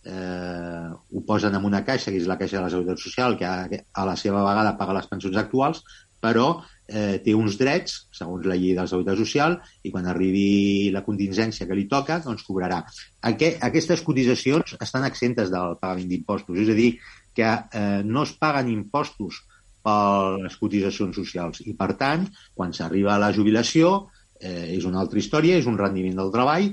eh, 0.07 0.89
ho 1.11 1.21
posen 1.25 1.55
en 1.55 1.65
una 1.65 1.83
caixa, 1.85 2.11
que 2.11 2.21
és 2.21 2.27
la 2.29 2.37
caixa 2.39 2.57
de 2.57 2.65
la 2.65 2.71
Seguretat 2.73 3.01
Social, 3.03 3.37
que 3.37 3.47
a, 3.47 3.67
a 3.67 4.05
la 4.07 4.15
seva 4.19 4.43
vegada 4.45 4.77
paga 4.79 4.95
les 4.97 5.09
pensions 5.11 5.37
actuals, 5.39 5.83
però 6.23 6.47
eh, 6.87 7.19
té 7.23 7.35
uns 7.37 7.57
drets, 7.59 7.97
segons 8.15 8.47
la 8.47 8.55
llei 8.57 8.73
de 8.73 8.81
la 8.81 8.89
Seguretat 8.89 9.19
Social, 9.19 9.57
i 9.83 9.91
quan 9.93 10.07
arribi 10.09 10.89
la 10.95 11.03
contingència 11.05 11.67
que 11.67 11.77
li 11.77 11.85
toca, 11.91 12.21
doncs 12.23 12.45
cobrarà. 12.47 12.81
Aquest, 13.29 13.61
aquestes 13.67 14.03
cotitzacions 14.07 14.77
estan 14.81 15.05
exentes 15.09 15.51
del 15.53 15.77
pagament 15.81 16.09
d'impostos, 16.13 16.57
és 16.63 16.71
a 16.73 16.77
dir, 16.77 16.91
que 17.37 17.47
eh, 17.47 18.01
no 18.03 18.23
es 18.25 18.33
paguen 18.39 18.71
impostos 18.71 19.43
per 19.85 20.39
les 20.41 20.55
cotitzacions 20.59 21.15
socials 21.15 21.61
i, 21.63 21.75
per 21.77 21.93
tant, 21.99 22.25
quan 22.55 22.73
s'arriba 22.73 23.13
a 23.15 23.21
la 23.21 23.33
jubilació, 23.35 24.07
eh, 24.39 24.73
és 24.77 24.87
una 24.89 25.03
altra 25.03 25.21
història, 25.21 25.59
és 25.59 25.67
un 25.69 25.77
rendiment 25.79 26.17
del 26.17 26.33
treball 26.33 26.71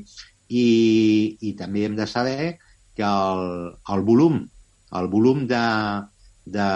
i, 0.48 1.38
i 1.40 1.54
també 1.58 1.86
hem 1.86 1.96
de 1.96 2.06
saber 2.10 2.56
que 2.94 3.04
el, 3.04 3.72
el 3.94 4.04
volum 4.06 4.42
el 4.94 5.08
volum 5.10 5.44
de, 5.50 5.66
de, 6.46 6.68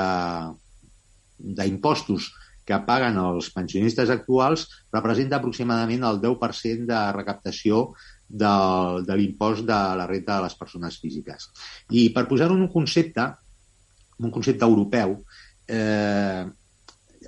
d'impostos 1.38 2.32
que 2.68 2.78
paguen 2.84 3.16
els 3.22 3.48
pensionistes 3.54 4.10
actuals 4.12 4.66
representa 4.92 5.38
aproximadament 5.38 6.04
el 6.04 6.20
10% 6.20 6.88
de 6.88 7.02
recaptació 7.16 7.84
de, 8.28 8.54
de 9.08 9.16
l'impost 9.16 9.64
de 9.68 9.78
la 10.00 10.06
renta 10.10 10.36
de 10.36 10.44
les 10.44 10.56
persones 10.58 10.98
físiques. 11.00 11.48
I 11.96 12.10
per 12.12 12.26
posar-ho 12.28 12.56
un 12.58 12.68
concepte, 12.72 13.24
un 14.20 14.34
concepte 14.34 14.68
europeu, 14.68 15.16
eh, 15.68 16.44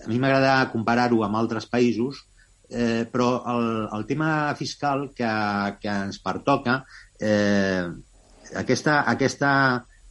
a 0.00 0.08
mi 0.08 0.18
m'agrada 0.20 0.68
comparar-ho 0.74 1.24
amb 1.24 1.40
altres 1.40 1.66
països 1.70 2.20
eh, 2.70 3.06
però 3.10 3.42
el, 3.50 3.88
el 3.98 4.06
tema 4.06 4.54
fiscal 4.54 5.10
que, 5.14 5.30
que 5.82 5.90
ens 6.06 6.20
pertoca, 6.22 6.80
eh, 7.18 7.84
aquesta, 8.56 9.02
aquesta, 9.10 9.52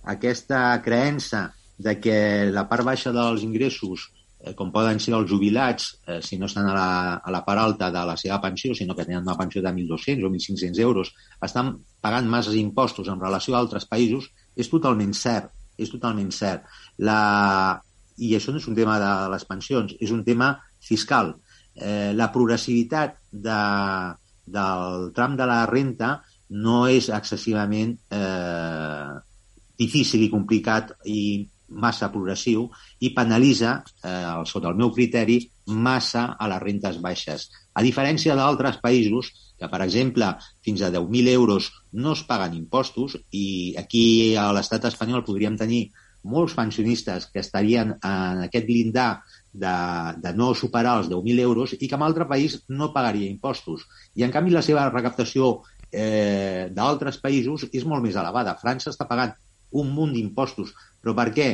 aquesta 0.03 0.61
creença 0.83 1.47
de 1.79 1.95
que 2.03 2.17
la 2.51 2.67
part 2.67 2.83
baixa 2.83 3.13
dels 3.15 3.43
ingressos, 3.47 4.09
eh, 4.43 4.53
com 4.55 4.71
poden 4.75 4.99
ser 4.99 5.15
els 5.15 5.29
jubilats, 5.31 5.93
eh, 6.05 6.19
si 6.21 6.37
no 6.37 6.51
estan 6.51 6.67
a 6.67 6.75
la, 6.75 6.91
a 7.23 7.31
la 7.31 7.43
part 7.47 7.63
alta 7.63 7.89
de 7.95 8.05
la 8.11 8.17
seva 8.19 8.41
pensió, 8.43 8.75
sinó 8.75 8.95
que 8.95 9.07
tenen 9.07 9.23
una 9.23 9.37
pensió 9.39 9.63
de 9.63 9.71
1.200 9.71 10.27
o 10.27 10.31
1.500 10.35 10.79
euros, 10.83 11.13
estan 11.41 11.77
pagant 12.03 12.27
masses 12.27 12.59
impostos 12.59 13.07
en 13.07 13.19
relació 13.19 13.55
a 13.55 13.63
altres 13.63 13.87
països, 13.87 14.31
és 14.55 14.69
totalment 14.69 15.15
cert. 15.15 15.55
És 15.79 15.91
totalment 15.91 16.31
cert. 16.35 16.65
La... 16.99 17.79
I 18.19 18.33
això 18.35 18.51
no 18.51 18.59
és 18.59 18.65
un 18.67 18.75
tema 18.75 18.97
de 18.99 19.11
les 19.31 19.45
pensions, 19.47 19.93
és 20.03 20.11
un 20.11 20.25
tema 20.27 20.57
fiscal 20.83 21.37
eh, 21.79 22.11
la 22.13 22.29
progressivitat 22.31 23.17
de, 23.31 23.61
del 24.45 25.09
tram 25.15 25.37
de 25.39 25.47
la 25.49 25.63
renta 25.69 26.17
no 26.49 26.83
és 26.89 27.09
excessivament 27.13 27.95
eh, 28.11 29.13
difícil 29.79 30.25
i 30.25 30.31
complicat 30.33 30.91
i 31.05 31.47
massa 31.69 32.09
progressiu 32.09 32.65
i 33.05 33.11
penalitza, 33.13 33.83
eh, 34.03 34.43
sota 34.45 34.71
el 34.71 34.77
meu 34.77 34.91
criteri, 34.91 35.39
massa 35.69 36.35
a 36.39 36.47
les 36.49 36.61
rentes 36.63 36.97
baixes. 37.01 37.49
A 37.77 37.85
diferència 37.85 38.35
d'altres 38.35 38.79
països, 38.81 39.29
que 39.59 39.69
per 39.69 39.81
exemple 39.85 40.31
fins 40.65 40.81
a 40.81 40.89
10.000 40.91 41.33
euros 41.35 41.69
no 41.91 42.13
es 42.15 42.23
paguen 42.23 42.55
impostos 42.57 43.17
i 43.31 43.75
aquí 43.77 44.35
a 44.39 44.49
l'estat 44.55 44.87
espanyol 44.89 45.25
podríem 45.27 45.57
tenir 45.59 45.89
molts 46.23 46.55
pensionistes 46.55 47.27
que 47.31 47.43
estarien 47.43 47.93
en 47.95 48.41
aquest 48.45 48.65
blindar 48.67 49.21
de, 49.53 49.73
de 50.21 50.33
no 50.37 50.53
superar 50.53 50.99
els 50.99 51.09
10.000 51.09 51.41
euros 51.43 51.73
i 51.79 51.87
que 51.87 51.97
en 51.97 52.05
altre 52.05 52.27
país 52.29 52.59
no 52.69 52.91
pagaria 52.93 53.29
impostos. 53.29 53.87
I, 54.15 54.23
en 54.25 54.33
canvi, 54.35 54.53
la 54.53 54.63
seva 54.65 54.87
recaptació 54.89 55.51
eh, 55.91 56.69
d'altres 56.75 57.19
països 57.23 57.67
és 57.71 57.85
molt 57.85 58.05
més 58.05 58.19
elevada. 58.19 58.57
França 58.61 58.93
està 58.93 59.07
pagant 59.09 59.33
un 59.79 59.91
munt 59.95 60.13
d'impostos. 60.15 60.73
Però 61.01 61.15
per 61.17 61.29
què? 61.35 61.49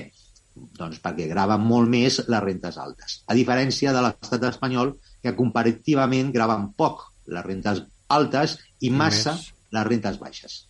Doncs 0.55 1.01
perquè 1.03 1.27
graven 1.31 1.65
molt 1.67 1.91
més 1.91 2.21
les 2.27 2.43
rentes 2.43 2.77
altes. 2.79 3.19
A 3.27 3.35
diferència 3.35 3.95
de 3.95 4.03
l'estat 4.05 4.47
espanyol, 4.51 4.95
que 5.23 5.35
comparativament 5.35 6.31
graven 6.35 6.69
poc 6.77 7.09
les 7.27 7.43
rentes 7.43 7.83
altes 8.13 8.59
i 8.85 8.91
massa 8.93 9.33
les 9.73 9.87
rentes 9.87 10.19
baixes 10.21 10.63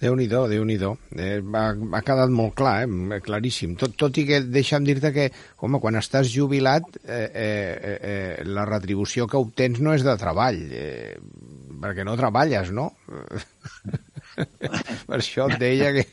déu-n'hi-do, 0.00 0.44
déu 0.50 0.64
nhi 0.64 0.76
déu 0.80 0.96
eh, 1.16 1.38
ha, 1.40 1.64
ha 1.96 2.02
quedat 2.06 2.32
molt 2.32 2.56
clar, 2.58 2.84
eh, 2.88 3.20
claríssim. 3.24 3.76
Tot, 3.80 3.96
tot 4.00 4.20
i 4.20 4.26
que 4.28 4.40
deixa'm 4.46 4.86
dir-te 4.86 5.12
que, 5.16 5.28
home, 5.60 5.80
quan 5.82 5.98
estàs 6.00 6.30
jubilat, 6.32 6.88
eh, 7.04 7.26
eh, 7.28 7.96
eh, 7.96 8.44
la 8.48 8.66
retribució 8.68 9.28
que 9.30 9.40
obtens 9.40 9.80
no 9.84 9.94
és 9.96 10.06
de 10.06 10.16
treball, 10.20 10.60
eh, 10.72 11.16
perquè 11.80 12.04
no 12.06 12.18
treballes, 12.20 12.72
no? 12.76 12.90
per 15.08 15.18
això 15.18 15.48
et 15.50 15.58
deia 15.60 15.92
que, 15.96 16.04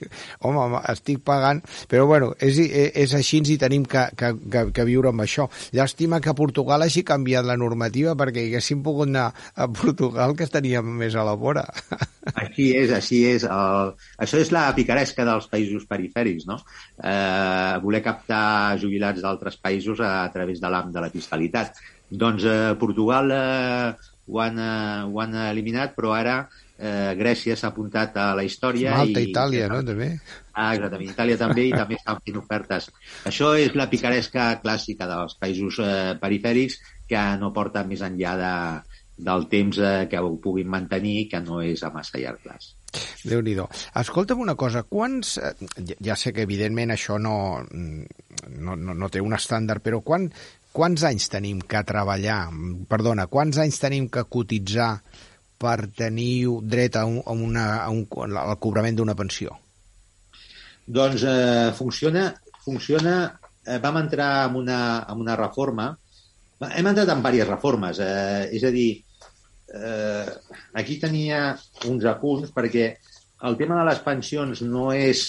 home, 0.46 0.82
estic 0.92 1.24
pagant... 1.28 1.64
Però, 1.88 2.08
bueno, 2.10 2.32
és, 2.44 2.60
és 2.60 3.14
així 3.18 3.42
i 3.54 3.58
tenim 3.62 3.86
que, 3.86 4.08
que, 4.18 4.32
que, 4.52 4.64
que 4.74 4.86
viure 4.88 5.12
amb 5.12 5.24
això. 5.24 5.48
Llàstima 5.76 6.20
que 6.24 6.34
Portugal 6.38 6.84
hagi 6.86 7.04
canviat 7.08 7.46
la 7.48 7.58
normativa 7.60 8.16
perquè 8.18 8.48
haguéssim 8.48 8.82
pogut 8.86 9.10
anar 9.12 9.30
a 9.56 9.68
Portugal 9.70 10.36
que 10.36 10.48
estaríem 10.48 10.88
més 11.02 11.16
a 11.16 11.26
la 11.28 11.36
vora. 11.38 11.66
Així 12.42 12.72
és, 12.76 12.92
així 12.92 13.22
és. 13.30 13.46
El... 13.48 13.94
Això 14.20 14.40
és 14.42 14.50
la 14.52 14.66
picaresca 14.76 15.24
dels 15.28 15.46
països 15.48 15.86
perifèrics, 15.88 16.44
no? 16.50 16.58
Eh, 17.00 17.78
voler 17.80 18.02
captar 18.04 18.76
jubilats 18.82 19.24
d'altres 19.24 19.56
països 19.64 20.02
a, 20.04 20.26
a 20.26 20.34
través 20.34 20.60
de 20.60 20.72
l'AM 20.72 20.92
de 20.92 21.04
la 21.06 21.12
fiscalitat. 21.14 21.80
Doncs 22.12 22.44
eh, 22.44 22.76
Portugal 22.82 23.32
eh, 23.32 23.94
ho, 24.28 24.42
han, 24.44 24.60
eh, 24.60 25.08
ho 25.08 25.22
han 25.24 25.40
eliminat, 25.48 25.96
però 25.96 26.12
ara 26.18 26.42
eh, 26.78 27.14
Grècia 27.20 27.58
s'ha 27.58 27.72
apuntat 27.74 28.18
a 28.18 28.28
la 28.38 28.46
història. 28.48 28.96
Malta, 28.98 29.22
i, 29.22 29.32
Itàlia, 29.32 29.68
no? 29.72 29.82
També. 29.86 30.12
Ah, 30.54 30.74
exactament. 30.76 31.12
Itàlia 31.14 31.40
també 31.40 31.68
i 31.70 31.74
també 31.76 31.98
estan 32.00 32.22
fent 32.26 32.40
ofertes. 32.42 32.92
Això 33.30 33.54
és 33.58 33.76
la 33.78 33.90
picaresca 33.92 34.50
clàssica 34.64 35.10
dels 35.10 35.38
països 35.42 35.82
eh, 35.84 36.14
perifèrics 36.22 36.80
que 37.08 37.24
no 37.42 37.54
porta 37.56 37.86
més 37.88 38.04
enllà 38.06 38.34
de, 38.40 38.56
del 39.18 39.48
temps 39.50 39.80
eh, 39.82 40.08
que 40.10 40.20
ho 40.22 40.36
puguin 40.42 40.70
mantenir, 40.70 41.28
que 41.32 41.42
no 41.42 41.62
és 41.66 41.84
a 41.84 41.92
massa 41.94 42.22
llarg 42.22 42.44
plaç. 42.44 42.74
déu 43.28 43.42
nhi 43.42 43.58
Escolta'm 43.58 44.40
una 44.40 44.56
cosa, 44.56 44.84
quants... 44.84 45.38
Eh, 45.38 45.54
ja 46.02 46.16
sé 46.16 46.34
que 46.34 46.46
evidentment 46.46 46.94
això 46.94 47.18
no, 47.20 47.64
no, 47.72 48.76
no, 48.76 48.94
no 48.94 49.10
té 49.10 49.22
un 49.22 49.34
estàndard, 49.34 49.82
però 49.84 50.02
quan, 50.02 50.30
quants 50.72 51.04
anys 51.10 51.30
tenim 51.34 51.62
que 51.62 51.84
treballar, 51.84 52.48
perdona, 52.90 53.28
quants 53.28 53.58
anys 53.58 53.80
tenim 53.82 54.10
que 54.14 54.28
cotitzar 54.30 55.02
per 55.58 55.88
tenir 55.98 56.48
dret 56.62 56.96
a, 56.96 57.06
un, 57.06 57.22
a, 57.26 57.34
una, 57.34 57.66
a 57.84 57.90
un, 57.90 58.06
al 58.38 58.58
cobrament 58.62 59.00
d'una 59.00 59.16
pensió? 59.18 59.58
Doncs 60.88 61.24
eh, 61.28 61.74
funciona, 61.76 62.30
funciona 62.64 63.18
eh, 63.68 63.80
vam 63.84 63.98
entrar 63.98 64.50
en 64.50 64.56
una, 64.56 65.06
en 65.10 65.20
una 65.26 65.36
reforma, 65.36 65.90
hem 66.60 66.88
entrat 66.90 67.12
en 67.12 67.22
diverses 67.22 67.50
reformes, 67.50 68.00
eh, 68.00 68.48
és 68.56 68.64
a 68.64 68.72
dir, 68.74 68.90
eh, 69.76 70.30
aquí 70.80 70.98
tenia 71.02 71.58
uns 71.90 72.08
apunts 72.08 72.54
perquè 72.56 72.88
el 73.48 73.58
tema 73.60 73.78
de 73.82 73.90
les 73.90 74.00
pensions 74.06 74.64
no 74.64 74.90
és, 74.96 75.26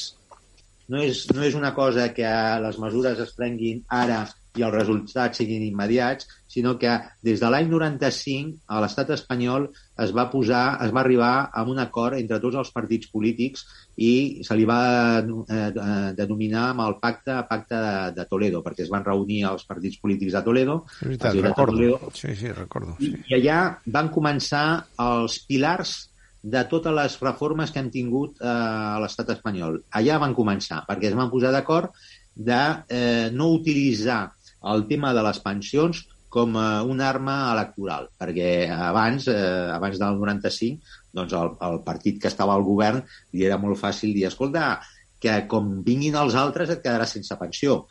no 0.89 1.03
és, 1.03 1.27
no 1.35 1.43
és 1.45 1.59
una 1.59 1.75
cosa 1.75 2.09
que 2.15 2.31
les 2.65 2.79
mesures 2.81 3.19
es 3.27 3.35
prenguin 3.37 3.83
ara 3.89 4.23
i 4.57 4.65
els 4.65 4.75
resultats 4.75 5.39
siguin 5.39 5.67
immediats, 5.67 6.31
sinó 6.49 6.79
que 6.79 6.95
des 7.23 7.43
de 7.43 7.51
l'any 7.51 7.69
95 7.71 8.65
a 8.67 8.81
l'estat 8.83 9.13
espanyol 9.19 9.69
es 9.99 10.13
va 10.15 10.29
posar, 10.31 10.79
es 10.85 10.93
va 10.95 11.03
arribar 11.03 11.51
a 11.53 11.65
un 11.67 11.79
acord 11.83 12.19
entre 12.19 12.39
tots 12.43 12.59
els 12.61 12.71
partits 12.75 13.11
polítics 13.11 13.65
i 13.99 14.45
se 14.47 14.57
li 14.59 14.67
va 14.69 14.81
eh, 15.21 15.71
denominar 16.19 16.69
amb 16.73 16.85
el 16.87 16.99
pacte 17.03 17.41
pacte 17.49 17.81
de, 17.83 17.95
de 18.19 18.27
Toledo, 18.31 18.63
perquè 18.63 18.85
es 18.87 18.93
van 18.93 19.07
reunir 19.07 19.43
els 19.51 19.67
partits 19.69 19.99
polítics 20.03 20.37
de 20.37 20.45
Toledo. 20.47 20.79
És 21.01 21.07
veritat, 21.07 21.41
recordo. 21.49 21.79
Toledo, 21.79 22.13
sí, 22.15 22.35
sí, 22.39 22.53
recordo. 22.55 22.95
Sí. 23.01 23.11
I, 23.11 23.25
I 23.33 23.39
allà 23.41 23.59
van 23.99 24.13
començar 24.15 24.67
els 25.03 25.41
pilars 25.49 25.97
de 26.43 26.63
totes 26.71 26.95
les 26.95 27.19
reformes 27.21 27.73
que 27.75 27.83
hem 27.83 27.91
tingut 27.91 28.39
eh, 28.39 28.47
a 28.49 28.99
l'estat 29.03 29.35
espanyol. 29.35 29.81
Allà 29.99 30.21
van 30.23 30.37
començar, 30.39 30.85
perquè 30.87 31.11
es 31.11 31.19
van 31.19 31.33
posar 31.33 31.51
d'acord 31.55 31.91
de 32.39 32.63
eh, 32.95 33.31
no 33.35 33.51
utilitzar 33.57 34.29
el 34.71 34.87
tema 34.87 35.11
de 35.15 35.23
les 35.27 35.43
pensions 35.43 36.05
com 36.29 36.57
a 36.61 36.83
una 36.85 37.09
arma 37.09 37.37
electoral, 37.55 38.11
perquè 38.21 38.69
abans, 38.75 39.29
eh, 39.33 39.69
abans 39.75 39.99
del 40.01 40.21
95, 40.21 40.95
doncs 41.19 41.35
el, 41.39 41.55
el 41.69 41.81
partit 41.87 42.21
que 42.23 42.31
estava 42.31 42.55
al 42.55 42.67
govern 42.67 43.03
li 43.33 43.47
era 43.49 43.59
molt 43.61 43.81
fàcil 43.81 44.13
dir, 44.17 44.27
escolta, 44.29 44.77
que 45.19 45.41
com 45.51 45.79
vinguin 45.87 46.19
els 46.21 46.37
altres 46.39 46.71
et 46.75 46.85
quedaràs 46.85 47.17
sense 47.19 47.39
pensió. 47.41 47.83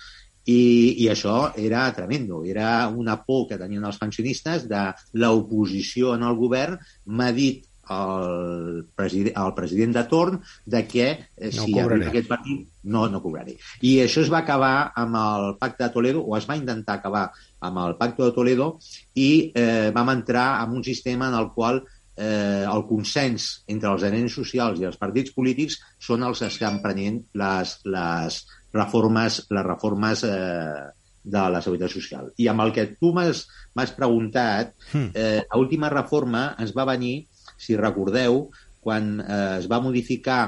I, 0.48 0.60
I 1.04 1.10
això 1.12 1.50
era 1.60 1.90
tremendo, 1.96 2.46
era 2.48 2.88
una 2.88 3.18
por 3.26 3.50
que 3.50 3.58
tenien 3.60 3.84
els 3.84 3.98
pensionistes 4.00 4.70
de 4.70 4.84
l'oposició 5.20 6.14
en 6.16 6.24
el 6.24 6.38
govern 6.40 6.78
m'ha 7.12 7.34
dit 7.36 7.66
el, 7.90 8.86
president, 8.96 9.36
el 9.44 9.54
president 9.56 9.94
de 9.96 10.04
torn 10.12 10.40
de 10.66 10.86
que 10.88 11.08
eh, 11.10 11.52
no 11.56 11.66
si 11.66 11.78
aquest 11.80 12.28
partit 12.28 12.68
no, 12.84 13.08
no 13.12 13.22
cobraré. 13.24 13.58
I 13.82 13.98
això 14.04 14.24
es 14.24 14.32
va 14.32 14.42
acabar 14.44 14.92
amb 14.96 15.20
el 15.20 15.54
pacte 15.60 15.86
de 15.86 15.92
Toledo, 15.94 16.24
o 16.24 16.38
es 16.38 16.48
va 16.50 16.60
intentar 16.60 16.98
acabar 16.98 17.30
amb 17.60 17.82
el 17.84 17.96
pacte 17.98 18.24
de 18.24 18.34
Toledo, 18.36 18.74
i 19.16 19.52
eh, 19.56 19.90
vam 19.96 20.12
entrar 20.14 20.50
en 20.64 20.76
un 20.78 20.84
sistema 20.86 21.30
en 21.32 21.38
el 21.40 21.50
qual 21.56 21.82
eh, 22.18 22.66
el 22.66 22.86
consens 22.90 23.48
entre 23.68 23.94
els 23.94 24.04
agents 24.04 24.38
socials 24.42 24.82
i 24.82 24.88
els 24.90 25.00
partits 25.00 25.34
polítics 25.34 25.80
són 26.02 26.26
els 26.28 26.42
que 26.42 26.52
estan 26.52 26.82
prenent 26.84 27.22
les, 27.38 27.74
les 27.86 28.40
reformes, 28.74 29.42
les 29.54 29.66
reformes 29.66 30.24
eh, 30.28 30.86
de 31.28 31.44
la 31.52 31.62
seguretat 31.62 31.92
social. 31.92 32.32
I 32.40 32.48
amb 32.52 32.64
el 32.64 32.74
que 32.76 32.88
tu 32.96 33.12
m'has 33.16 33.94
preguntat, 33.98 34.74
hmm. 34.94 35.10
eh, 35.14 35.42
l'última 35.54 35.92
reforma 35.94 36.50
ens 36.62 36.74
va 36.76 36.88
venir 36.88 37.28
si 37.58 37.78
recordeu, 37.78 38.48
quan 38.82 39.18
eh, 39.20 39.58
es 39.60 39.68
va 39.70 39.82
modificar 39.84 40.42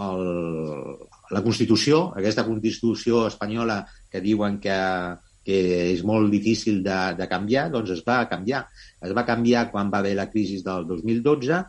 el, 0.00 0.28
la 1.34 1.42
Constitució, 1.42 2.10
aquesta 2.16 2.46
Constitució 2.46 3.26
espanyola 3.28 3.82
que 4.10 4.22
diuen 4.22 4.60
que, 4.62 4.76
que 5.44 5.58
és 5.90 6.02
molt 6.06 6.30
difícil 6.32 6.82
de, 6.84 6.98
de 7.18 7.28
canviar, 7.30 7.68
doncs 7.72 7.94
es 7.96 8.02
va 8.06 8.20
canviar. 8.30 8.64
Es 9.00 9.14
va 9.16 9.26
canviar 9.28 9.68
quan 9.72 9.92
va 9.92 10.02
haver 10.02 10.14
la 10.18 10.28
crisi 10.32 10.60
del 10.64 10.86
2012 10.88 11.62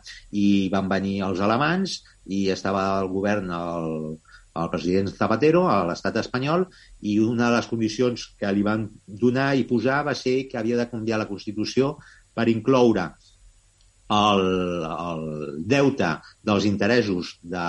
i 0.44 0.48
van 0.74 0.90
venir 0.92 1.22
els 1.28 1.40
alemans 1.40 2.02
i 2.28 2.48
estava 2.54 2.84
al 3.00 3.10
govern 3.12 3.50
el, 3.56 3.90
el 4.60 4.70
president 4.74 5.10
Zapatero 5.16 5.66
a 5.72 5.82
l'estat 5.88 6.20
espanyol 6.22 6.68
i 7.02 7.18
una 7.24 7.48
de 7.48 7.58
les 7.58 7.70
condicions 7.72 8.28
que 8.40 8.52
li 8.52 8.66
van 8.68 8.88
donar 9.08 9.54
i 9.56 9.68
posar 9.70 10.04
va 10.08 10.16
ser 10.18 10.42
que 10.52 10.60
havia 10.60 10.80
de 10.82 10.90
canviar 10.92 11.22
la 11.22 11.30
Constitució 11.32 11.96
per 12.36 12.50
incloure 12.52 13.08
el, 14.12 14.44
el 14.84 15.24
deute 15.72 16.12
dels 16.44 16.68
interessos 16.68 17.38
de, 17.42 17.68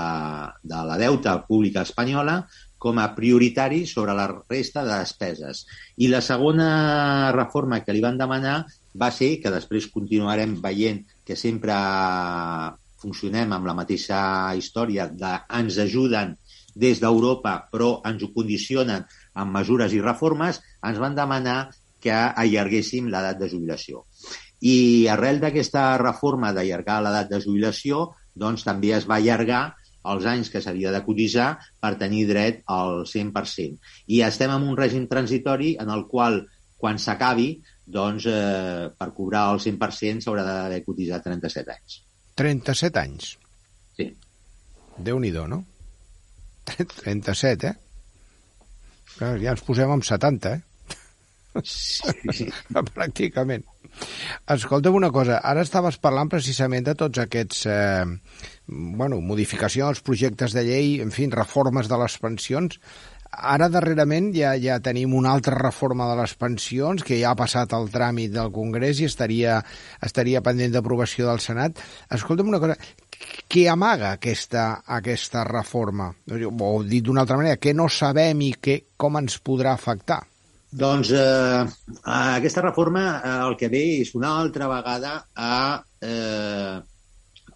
de 0.63 0.83
la 0.89 0.99
deuta 0.99 1.39
pública 1.47 1.87
espanyola 1.87 2.41
com 2.83 2.99
a 2.99 3.13
prioritari 3.15 3.85
sobre 3.87 4.15
la 4.19 4.27
resta 4.27 4.83
de 4.83 4.97
despeses. 4.99 5.63
I 6.03 6.11
la 6.11 6.21
segona 6.21 7.31
reforma 7.31 7.79
que 7.87 7.95
li 7.95 8.03
van 8.03 8.19
demanar 8.19 8.65
va 8.99 9.11
ser, 9.15 9.37
que 9.39 9.53
després 9.55 9.87
continuarem 9.95 10.57
veient 10.65 11.05
que 11.25 11.39
sempre 11.39 11.77
funcionem 13.03 13.55
amb 13.55 13.69
la 13.71 13.77
mateixa 13.79 14.21
història 14.59 15.07
de 15.07 15.37
ens 15.59 15.79
ajuden 15.85 16.35
des 16.75 17.01
d'Europa 17.03 17.55
però 17.71 17.93
ens 18.09 18.23
ho 18.25 18.33
condicionen 18.35 19.07
amb 19.39 19.59
mesures 19.59 19.95
i 19.95 20.01
reformes, 20.03 20.59
ens 20.83 20.99
van 20.99 21.15
demanar 21.15 21.59
que 22.03 22.13
allarguéssim 22.13 23.07
l'edat 23.13 23.39
de 23.39 23.49
jubilació. 23.53 24.03
I 24.63 25.07
arrel 25.11 25.39
d'aquesta 25.43 25.85
reforma 26.03 26.51
d'allargar 26.55 26.99
l'edat 27.03 27.31
de 27.31 27.41
jubilació, 27.45 28.09
doncs 28.35 28.67
també 28.67 28.93
es 28.97 29.07
va 29.07 29.21
allargar 29.21 29.63
els 30.11 30.27
anys 30.27 30.51
que 30.53 30.63
s'havia 30.65 30.93
de 30.95 31.03
cotitzar 31.07 31.51
per 31.81 31.95
tenir 32.01 32.25
dret 32.31 32.63
al 32.71 33.05
100%. 33.09 33.79
I 34.15 34.23
estem 34.27 34.55
en 34.55 34.67
un 34.71 34.79
règim 34.79 35.07
transitori 35.11 35.77
en 35.83 35.93
el 35.95 36.07
qual, 36.11 36.41
quan 36.83 36.99
s'acabi, 36.99 37.51
doncs, 37.87 38.27
eh, 38.27 38.89
per 38.99 39.11
cobrar 39.15 39.49
el 39.53 39.63
100% 39.63 40.25
s'haurà 40.25 40.47
d'haver 40.47 40.83
cotitzat 40.87 41.29
37 41.29 41.77
anys. 41.77 42.01
37 42.39 43.01
anys? 43.03 43.37
Sí. 43.99 44.09
Déu-n'hi-do, 44.99 45.47
no? 45.51 45.63
37, 46.65 47.69
eh? 47.69 47.77
Clar, 49.17 49.37
ja 49.43 49.53
ens 49.55 49.65
posem 49.67 49.91
amb 49.93 50.07
70, 50.07 50.55
eh? 50.57 50.72
Sí. 51.61 52.49
Pràcticament. 52.97 53.65
Escolta'm 54.53 54.97
una 54.97 55.11
cosa, 55.13 55.39
ara 55.45 55.63
estaves 55.67 55.99
parlant 56.01 56.31
precisament 56.33 56.87
de 56.87 56.95
tots 56.99 57.21
aquests, 57.23 57.67
eh, 57.69 58.05
bueno, 58.67 59.21
modificacions, 59.21 60.01
projectes 60.01 60.57
de 60.57 60.65
llei, 60.65 60.95
en 61.05 61.13
fi, 61.13 61.29
reformes 61.31 61.91
de 61.91 61.99
les 62.01 62.17
pensions. 62.23 62.79
Ara, 63.33 63.71
darrerament, 63.73 64.27
ja, 64.37 64.51
ja 64.61 64.79
tenim 64.85 65.15
una 65.17 65.31
altra 65.33 65.57
reforma 65.57 66.05
de 66.11 66.19
les 66.19 66.35
pensions 66.37 67.05
que 67.05 67.17
ja 67.21 67.31
ha 67.31 67.39
passat 67.39 67.73
el 67.77 67.89
tràmit 67.93 68.33
del 68.35 68.51
Congrés 68.53 69.01
i 69.01 69.09
estaria, 69.09 69.63
estaria 70.05 70.43
pendent 70.45 70.75
d'aprovació 70.75 71.31
del 71.31 71.41
Senat. 71.41 71.81
Escolta'm 72.13 72.53
una 72.53 72.61
cosa, 72.61 72.77
què 73.49 73.65
amaga 73.73 74.13
aquesta, 74.19 74.83
aquesta 74.99 75.47
reforma? 75.49 76.11
O 76.33 76.75
dit 76.85 77.05
d'una 77.07 77.25
altra 77.25 77.41
manera, 77.41 77.61
què 77.61 77.73
no 77.77 77.89
sabem 77.89 78.45
i 78.45 78.53
què, 78.61 78.79
com 79.01 79.17
ens 79.21 79.41
podrà 79.41 79.73
afectar? 79.79 80.21
Doncs 80.73 81.11
eh, 81.13 81.67
aquesta 82.09 82.63
reforma 82.65 83.21
eh, 83.21 83.33
el 83.45 83.59
que 83.61 83.69
ve 83.69 83.83
és 84.01 84.15
una 84.17 84.31
altra 84.41 84.71
vegada 84.71 85.19
a 85.37 85.83
eh, 86.01 86.81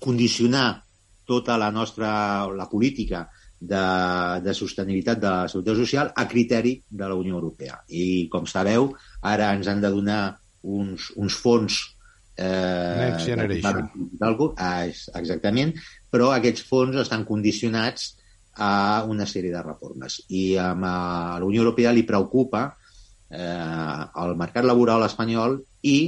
condicionar 0.04 0.82
tota 1.24 1.56
la 1.56 1.70
nostra 1.72 2.44
la 2.52 2.68
política 2.68 3.24
de, 3.58 3.82
de 4.44 4.54
sostenibilitat 4.54 5.18
de 5.18 5.30
la 5.32 5.48
seguretat 5.48 5.80
social 5.80 6.12
a 6.14 6.26
criteri 6.28 6.76
de 6.88 7.08
la 7.08 7.16
Unió 7.16 7.40
Europea. 7.40 7.80
I, 7.88 8.28
com 8.28 8.44
sabeu, 8.46 8.92
ara 9.24 9.50
ens 9.56 9.72
han 9.72 9.80
de 9.80 9.90
donar 9.90 10.36
uns, 10.62 11.10
uns 11.16 11.40
fons 11.40 11.80
eh, 12.36 12.44
Next 13.00 13.32
Generation. 13.32 13.88
Ah, 14.60 14.84
exactament, 14.84 15.72
però 16.12 16.34
aquests 16.36 16.68
fons 16.68 17.00
estan 17.00 17.24
condicionats 17.24 18.12
a 18.56 19.04
una 19.08 19.24
sèrie 19.28 19.52
de 19.52 19.62
reformes. 19.64 20.20
I 20.28 20.56
a 20.60 20.74
la 20.76 21.44
Unió 21.44 21.64
Europea 21.64 21.96
li 21.96 22.04
preocupa 22.04 22.68
eh, 23.30 24.04
el 24.22 24.36
mercat 24.38 24.66
laboral 24.66 25.06
espanyol 25.06 25.60
i 25.82 25.98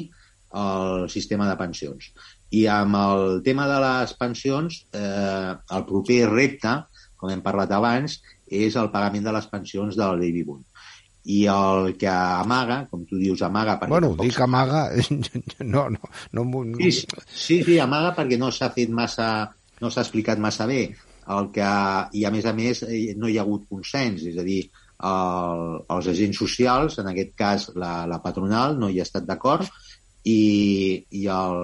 el 0.58 1.08
sistema 1.12 1.48
de 1.48 1.56
pensions. 1.60 2.12
I 2.50 2.64
amb 2.72 2.96
el 2.96 3.42
tema 3.44 3.66
de 3.68 3.78
les 3.82 4.14
pensions, 4.16 4.80
eh, 4.96 5.52
el 5.76 5.84
proper 5.88 6.22
repte, 6.30 6.74
com 7.18 7.32
hem 7.32 7.42
parlat 7.44 7.74
abans, 7.76 8.20
és 8.48 8.76
el 8.80 8.88
pagament 8.94 9.26
de 9.26 9.34
les 9.36 9.48
pensions 9.50 9.98
del 9.98 10.22
baby 10.22 10.44
boom. 10.46 10.62
I 11.28 11.42
el 11.52 11.90
que 12.00 12.08
amaga, 12.08 12.86
com 12.88 13.02
tu 13.04 13.18
dius, 13.20 13.42
amaga... 13.44 13.76
Perquè 13.76 13.92
bueno, 13.92 14.14
dic 14.16 14.38
que 14.38 14.46
amaga... 14.46 14.86
No, 15.74 15.88
no, 15.92 16.00
no, 16.32 16.44
no... 16.64 16.78
Sí, 16.78 17.04
sí, 17.28 17.58
sí, 17.66 17.76
amaga 17.82 18.14
perquè 18.16 18.38
no 18.40 18.48
s'ha 18.54 18.70
fet 18.72 18.88
massa... 18.88 19.28
no 19.82 19.90
s'ha 19.92 20.06
explicat 20.06 20.40
massa 20.40 20.64
bé. 20.70 20.86
El 21.28 21.50
que, 21.52 21.68
I, 22.16 22.24
a 22.24 22.32
més 22.32 22.48
a 22.48 22.54
més, 22.56 22.80
eh, 22.88 23.12
no 23.18 23.28
hi 23.28 23.36
ha 23.36 23.44
hagut 23.44 23.68
consens. 23.68 24.24
És 24.30 24.38
a 24.40 24.46
dir, 24.46 24.62
el, 24.98 25.64
els 25.94 26.08
agents 26.10 26.40
socials, 26.42 26.98
en 26.98 27.10
aquest 27.10 27.34
cas 27.38 27.68
la, 27.76 28.06
la 28.10 28.20
patronal, 28.24 28.78
no 28.78 28.90
hi 28.90 29.00
ha 29.00 29.06
estat 29.06 29.26
d'acord 29.28 29.68
i, 30.24 31.04
i, 31.10 31.26
el, 31.30 31.60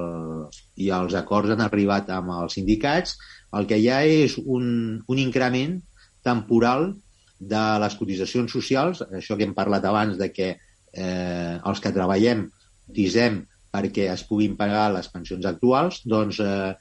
i 0.81 0.91
els 0.95 1.17
acords 1.19 1.55
han 1.55 1.65
arribat 1.65 2.11
amb 2.15 2.35
els 2.39 2.59
sindicats. 2.59 3.17
El 3.55 3.67
que 3.71 3.79
hi 3.79 3.89
ha 3.91 4.03
és 4.07 4.37
un, 4.45 5.01
un 5.07 5.23
increment 5.23 5.81
temporal 6.25 6.93
de 7.39 7.65
les 7.83 7.97
cotitzacions 7.99 8.53
socials, 8.53 9.03
això 9.13 9.37
que 9.37 9.45
hem 9.47 9.55
parlat 9.57 9.85
abans 9.85 10.17
de 10.19 10.31
que 10.33 10.55
eh, 10.55 11.55
els 11.59 11.83
que 11.83 11.93
treballem 11.93 12.47
cotitzem 12.87 13.43
perquè 13.75 14.07
es 14.13 14.23
puguin 14.29 14.55
pagar 14.57 14.87
les 14.95 15.09
pensions 15.11 15.47
actuals, 15.51 16.01
doncs 16.07 16.39
eh, 16.41 16.73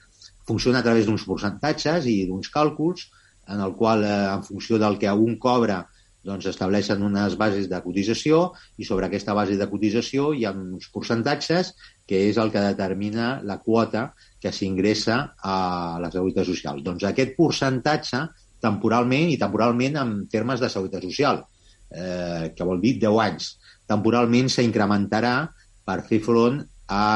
funciona 0.47 0.79
a 0.79 0.85
través 0.85 1.07
d'uns 1.07 1.25
percentatges 1.25 2.05
i 2.11 2.23
d'uns 2.29 2.51
càlculs 2.53 3.07
en 3.49 3.63
el 3.65 3.73
qual, 3.79 4.05
eh, 4.05 4.29
en 4.29 4.45
funció 4.45 4.77
del 4.79 4.99
que 5.01 5.11
un 5.11 5.39
cobra 5.41 5.81
doncs 6.23 6.47
estableixen 6.47 7.03
unes 7.03 7.35
bases 7.39 7.67
de 7.71 7.79
cotització 7.83 8.53
i 8.79 8.87
sobre 8.87 9.09
aquesta 9.09 9.35
base 9.35 9.57
de 9.59 9.67
cotització 9.69 10.31
hi 10.33 10.45
ha 10.47 10.53
uns 10.55 10.87
percentatges 10.93 11.73
que 12.07 12.21
és 12.29 12.39
el 12.39 12.51
que 12.53 12.63
determina 12.63 13.35
la 13.43 13.59
quota 13.63 14.09
que 14.41 14.51
s'ingressa 14.55 15.17
a 15.39 15.57
la 16.03 16.11
Seguretat 16.11 16.47
Social. 16.47 16.81
Doncs 16.83 17.03
aquest 17.07 17.35
percentatge, 17.37 18.23
temporalment, 18.63 19.31
i 19.31 19.39
temporalment 19.39 19.99
en 19.99 20.15
termes 20.31 20.63
de 20.63 20.71
Seguretat 20.71 21.03
Social, 21.03 21.43
eh, 21.91 22.51
que 22.55 22.67
vol 22.67 22.79
dir 22.83 22.97
10 23.03 23.19
anys, 23.27 23.49
temporalment 23.87 24.51
s'incrementarà 24.51 25.35
per 25.83 26.01
fer 26.07 26.21
front 26.23 26.61
a 26.87 27.07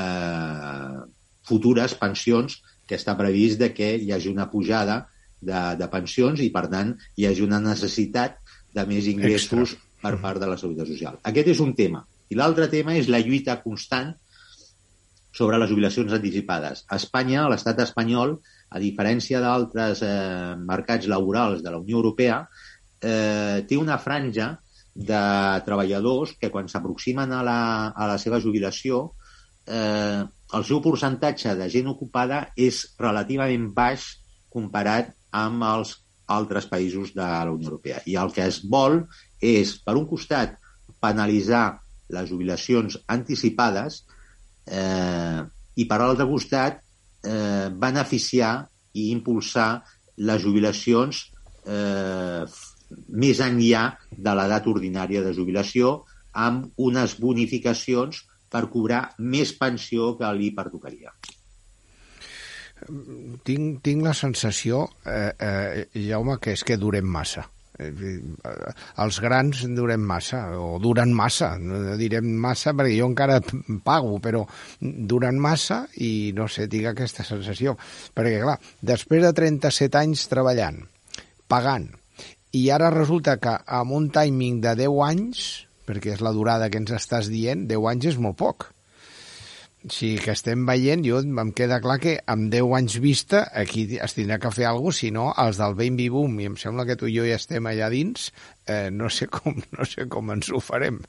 eh, 0.00 1.00
futures 1.44 1.96
pensions 2.00 2.60
que 2.88 2.96
està 2.96 3.16
previst 3.16 3.60
de 3.60 3.72
que 3.76 3.94
hi 3.96 4.12
hagi 4.12 4.32
una 4.32 4.48
pujada 4.52 5.04
de, 5.44 5.60
de 5.80 5.88
pensions 5.92 6.40
i, 6.40 6.50
per 6.52 6.66
tant, 6.72 6.94
hi 7.16 7.28
hagi 7.28 7.44
una 7.44 7.60
necessitat 7.64 8.40
de 8.74 8.84
més 8.90 9.06
ingressos 9.10 9.76
Extra. 9.76 10.02
per 10.02 10.14
part 10.22 10.42
de 10.42 10.50
la 10.50 10.58
Seguretat 10.60 10.90
Social. 10.90 11.18
Aquest 11.30 11.52
és 11.54 11.62
un 11.64 11.72
tema. 11.78 12.02
I 12.30 12.38
l'altre 12.38 12.68
tema 12.72 12.96
és 12.98 13.08
la 13.12 13.22
lluita 13.22 13.60
constant 13.62 14.12
sobre 15.34 15.58
les 15.58 15.70
jubilacions 15.70 16.12
anticipades. 16.14 16.84
A 16.88 16.98
Espanya, 17.00 17.48
l'estat 17.50 17.80
espanyol, 17.82 18.36
a 18.70 18.82
diferència 18.82 19.40
d'altres 19.42 20.02
eh, 20.06 20.54
mercats 20.58 21.08
laborals 21.10 21.62
de 21.62 21.72
la 21.74 21.80
Unió 21.82 21.98
Europea, 21.98 22.44
eh, 23.02 23.64
té 23.68 23.78
una 23.78 23.98
franja 23.98 24.54
de 24.94 25.24
treballadors 25.66 26.36
que 26.38 26.50
quan 26.54 26.70
s'aproximen 26.70 27.34
a, 27.34 27.42
la, 27.42 27.58
a 27.90 28.06
la 28.06 28.18
seva 28.22 28.38
jubilació 28.40 29.08
eh, 29.66 30.22
el 30.54 30.64
seu 30.68 30.80
percentatge 30.84 31.56
de 31.58 31.66
gent 31.72 31.90
ocupada 31.90 32.44
és 32.54 32.84
relativament 33.00 33.66
baix 33.74 34.06
comparat 34.54 35.10
amb 35.34 35.66
els 35.66 35.96
altres 36.26 36.66
països 36.70 37.12
de 37.14 37.22
la 37.22 37.50
Unió 37.52 37.68
Europea. 37.68 38.00
I 38.06 38.16
el 38.20 38.32
que 38.32 38.46
es 38.48 38.60
vol 38.64 39.02
és, 39.40 39.76
per 39.84 39.96
un 39.98 40.06
costat, 40.08 40.56
penalitzar 41.00 41.80
les 42.14 42.28
jubilacions 42.30 42.96
anticipades 43.08 44.02
eh, 44.66 45.40
i, 45.76 45.84
per 45.84 45.98
l'altre 46.00 46.26
costat, 46.28 46.80
eh, 47.24 47.68
beneficiar 47.70 48.54
i 48.94 49.10
impulsar 49.12 49.82
les 50.16 50.42
jubilacions 50.42 51.24
eh, 51.66 52.44
més 53.08 53.40
enllà 53.42 53.86
de 54.10 54.34
l'edat 54.38 54.68
ordinària 54.70 55.24
de 55.24 55.32
jubilació 55.34 55.96
amb 56.34 56.70
unes 56.78 57.16
bonificacions 57.20 58.22
per 58.50 58.68
cobrar 58.70 59.08
més 59.18 59.54
pensió 59.58 60.12
que 60.18 60.30
li 60.38 60.52
pertocaria 60.54 61.10
tinc, 63.46 63.80
tinc 63.84 64.04
la 64.04 64.14
sensació, 64.14 64.84
eh, 65.06 65.32
eh, 65.38 66.06
Jaume, 66.06 66.38
que 66.40 66.54
és 66.54 66.64
que 66.64 66.76
durem 66.80 67.06
massa. 67.06 67.46
Eh, 67.78 67.90
eh, 67.90 68.72
els 69.02 69.18
grans 69.18 69.64
durem 69.74 70.02
massa, 70.06 70.44
o 70.60 70.78
duren 70.78 71.12
massa, 71.14 71.56
no 71.58 71.96
direm 71.98 72.28
massa 72.38 72.74
perquè 72.76 72.94
jo 73.00 73.08
encara 73.10 73.40
pago, 73.82 74.20
però 74.22 74.44
duren 74.80 75.40
massa 75.42 75.84
i 75.98 76.32
no 76.36 76.46
sé, 76.46 76.68
tinc 76.70 76.92
aquesta 76.92 77.26
sensació. 77.26 77.76
Perquè, 78.14 78.38
clar, 78.44 78.58
després 78.80 79.24
de 79.26 79.32
37 79.34 80.00
anys 80.04 80.28
treballant, 80.30 80.84
pagant, 81.50 81.90
i 82.54 82.68
ara 82.70 82.92
resulta 82.94 83.40
que 83.42 83.56
amb 83.66 83.96
un 83.96 84.10
timing 84.14 84.60
de 84.62 84.76
10 84.84 85.02
anys, 85.08 85.48
perquè 85.84 86.14
és 86.14 86.22
la 86.22 86.32
durada 86.32 86.70
que 86.70 86.78
ens 86.78 86.94
estàs 86.94 87.26
dient, 87.32 87.66
10 87.66 87.90
anys 87.90 88.12
és 88.14 88.22
molt 88.22 88.38
poc 88.38 88.70
sí 89.90 90.14
que 90.22 90.32
estem 90.32 90.64
veient, 90.66 91.02
jo 91.04 91.18
em 91.20 91.50
queda 91.56 91.80
clar 91.84 91.98
que 92.00 92.14
amb 92.30 92.48
10 92.52 92.70
anys 92.78 92.96
vista 93.04 93.42
aquí 93.52 93.84
es 94.00 94.16
tindrà 94.16 94.38
que 94.40 94.52
fer 94.54 94.66
alguna 94.68 94.92
cosa, 94.92 94.98
si 94.98 95.10
no, 95.14 95.26
els 95.44 95.60
del 95.60 95.76
baby 95.78 96.08
boom, 96.12 96.38
i 96.40 96.48
em 96.50 96.56
sembla 96.60 96.86
que 96.88 96.96
tu 97.00 97.10
i 97.10 97.16
jo 97.16 97.26
ja 97.28 97.36
estem 97.40 97.66
allà 97.68 97.90
dins, 97.92 98.30
eh, 98.66 98.88
no, 98.90 99.10
sé 99.12 99.28
com, 99.28 99.60
no 99.76 99.88
sé 99.88 100.08
com 100.08 100.32
ens 100.34 100.50
ho 100.50 100.60
farem. 100.64 101.00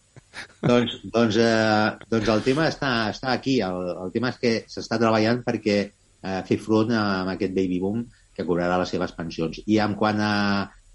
Doncs, 0.59 0.97
doncs, 1.13 1.37
eh, 1.39 2.07
doncs 2.11 2.31
el 2.33 2.43
tema 2.43 2.67
està, 2.67 2.91
està 3.13 3.31
aquí. 3.31 3.61
El, 3.63 3.93
el 4.03 4.11
tema 4.11 4.33
és 4.33 4.39
que 4.41 4.55
s'està 4.67 4.99
treballant 4.99 5.39
perquè 5.45 5.77
eh, 5.85 6.41
fer 6.47 6.57
front 6.59 6.91
a, 6.91 7.03
a 7.23 7.35
aquest 7.37 7.55
baby 7.55 7.79
boom 7.79 8.03
que 8.35 8.43
cobrarà 8.43 8.81
les 8.81 8.91
seves 8.91 9.15
pensions. 9.15 9.61
I 9.71 9.79
en 9.85 9.95
quant 9.95 10.19
a 10.19 10.33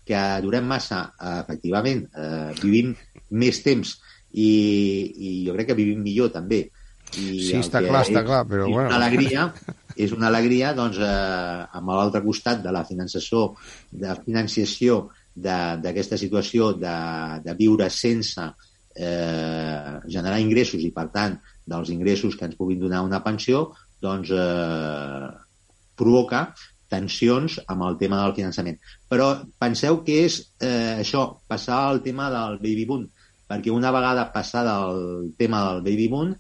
que 0.05 0.21
durem 0.45 0.69
massa, 0.69 1.07
eh, 1.17 1.39
efectivament, 1.41 2.05
eh, 2.13 2.51
vivim 2.61 2.93
més 3.31 3.63
temps 3.65 3.95
i, 4.33 4.51
i 4.51 5.33
jo 5.47 5.57
crec 5.57 5.71
que 5.71 5.79
vivim 5.79 6.05
millor 6.05 6.35
també 6.35 6.67
i 7.19 7.41
sí, 7.43 7.57
està 7.59 7.83
clar, 7.85 8.05
està 8.07 8.23
clar, 8.27 8.45
però 8.49 8.67
és 8.69 8.75
bueno... 8.75 8.89
Una 8.93 8.99
alegria, 9.01 9.47
és 10.05 10.15
una 10.17 10.29
alegria, 10.31 10.73
doncs, 10.77 11.01
eh, 11.03 11.79
amb 11.81 11.95
l'altre 11.95 12.23
costat 12.25 12.63
de 12.65 12.75
la 12.75 12.85
finançació, 12.89 13.47
de 13.91 14.15
financiació 14.25 15.03
d'aquesta 15.35 16.19
situació 16.21 16.73
de, 16.77 16.97
de 17.45 17.55
viure 17.59 17.87
sense 17.95 18.43
eh, 18.95 19.93
generar 20.11 20.41
ingressos 20.43 20.83
i, 20.85 20.91
per 20.95 21.09
tant, 21.15 21.39
dels 21.71 21.93
ingressos 21.95 22.37
que 22.37 22.49
ens 22.49 22.59
puguin 22.59 22.83
donar 22.83 23.05
una 23.07 23.23
pensió, 23.25 23.71
doncs 24.03 24.33
eh, 24.35 25.31
provoca 25.99 26.49
tensions 26.91 27.61
amb 27.71 27.87
el 27.87 27.97
tema 28.01 28.19
del 28.25 28.35
finançament. 28.35 28.79
Però 29.09 29.31
penseu 29.63 30.01
que 30.07 30.25
és 30.27 30.41
eh, 30.59 31.01
això, 31.05 31.27
passar 31.49 31.85
al 31.87 32.03
tema 32.07 32.31
del 32.35 32.59
baby 32.63 32.87
boom, 32.89 33.07
perquè 33.51 33.73
una 33.75 33.93
vegada 33.95 34.29
passada 34.35 34.77
el 34.91 35.31
tema 35.39 35.63
del 35.69 35.85
baby 35.87 36.09
boom, 36.11 36.35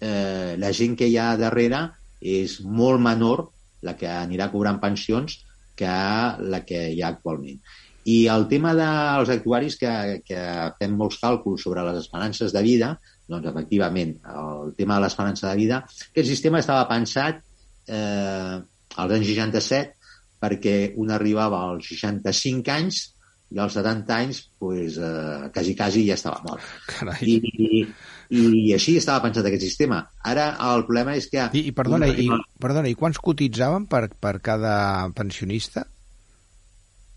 eh, 0.00 0.54
la 0.58 0.72
gent 0.72 0.96
que 0.98 1.08
hi 1.08 1.16
ha 1.18 1.34
darrere 1.40 1.82
és 2.20 2.60
molt 2.64 3.02
menor 3.02 3.46
la 3.86 3.96
que 3.96 4.08
anirà 4.08 4.50
cobrant 4.52 4.80
pensions 4.82 5.40
que 5.76 5.96
la 6.54 6.62
que 6.66 6.88
hi 6.92 7.02
ha 7.02 7.12
actualment. 7.12 7.60
I 8.06 8.28
el 8.30 8.46
tema 8.48 8.72
dels 8.78 9.30
actuaris 9.34 9.76
que, 9.80 9.92
que 10.26 10.40
fem 10.78 10.94
molts 10.94 11.18
càlculs 11.22 11.64
sobre 11.66 11.82
les 11.88 11.98
esperances 12.04 12.54
de 12.54 12.62
vida, 12.62 12.92
doncs 13.26 13.50
efectivament, 13.50 14.14
el 14.30 14.72
tema 14.78 14.96
de 14.96 15.04
l'esperança 15.04 15.50
de 15.50 15.58
vida, 15.58 15.82
aquest 16.12 16.30
sistema 16.30 16.62
estava 16.62 16.86
pensat 16.88 17.42
eh, 17.90 18.56
als 18.96 19.16
anys 19.18 19.32
67 19.32 19.96
perquè 20.40 20.76
un 21.02 21.10
arribava 21.10 21.64
als 21.72 21.90
65 21.90 22.72
anys 22.76 23.02
i 23.50 23.60
als 23.62 23.76
70 23.78 24.14
anys 24.14 24.42
pues, 24.58 24.98
eh, 24.98 25.50
quasi, 25.54 25.74
quasi 25.78 26.06
ja 26.06 26.14
estava 26.14 26.42
mort. 26.46 26.62
Carai. 26.90 27.18
I, 27.26 27.84
i 28.30 28.72
així 28.74 28.96
estava 29.00 29.22
pensat 29.26 29.46
aquest 29.46 29.64
sistema. 29.64 30.00
Ara 30.26 30.48
el 30.72 30.86
problema 30.88 31.16
és 31.18 31.28
que... 31.32 31.48
I, 31.52 31.68
i, 31.70 31.74
perdona, 31.76 32.08
i, 32.10 32.28
perdona, 32.62 32.90
i 32.90 32.96
quants 32.98 33.20
cotitzaven 33.22 33.86
per, 33.90 34.06
per 34.20 34.38
cada 34.44 34.76
pensionista? 35.16 35.86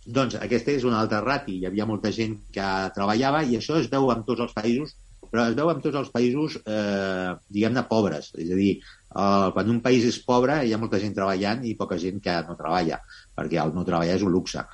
Doncs 0.09 0.39
aquesta 0.39 0.73
és 0.73 0.85
una 0.87 1.01
altra 1.03 1.21
rati. 1.25 1.59
Hi 1.59 1.69
havia 1.69 1.87
molta 1.89 2.11
gent 2.15 2.39
que 2.53 2.69
treballava 2.95 3.43
i 3.45 3.59
això 3.59 3.77
es 3.79 3.89
veu 3.91 4.09
en 4.13 4.25
tots 4.27 4.45
els 4.45 4.55
països, 4.57 4.95
però 5.29 5.45
es 5.49 5.57
veu 5.57 5.69
en 5.69 5.81
tots 5.83 5.99
els 5.99 6.09
països, 6.13 6.57
eh, 6.65 7.33
diguem-ne, 7.49 7.85
pobres. 7.89 8.31
És 8.37 8.49
a 8.49 8.57
dir, 8.57 8.71
eh, 8.79 9.49
quan 9.53 9.69
un 9.69 9.81
país 9.85 10.05
és 10.09 10.21
pobre 10.25 10.61
hi 10.65 10.73
ha 10.73 10.81
molta 10.81 11.01
gent 11.01 11.13
treballant 11.17 11.65
i 11.65 11.75
poca 11.77 11.99
gent 12.01 12.21
que 12.23 12.37
no 12.47 12.57
treballa, 12.57 13.01
perquè 13.37 13.61
el 13.61 13.75
no 13.75 13.85
treballar 13.85 14.17
és 14.17 14.25
un 14.25 14.33
luxe. 14.33 14.65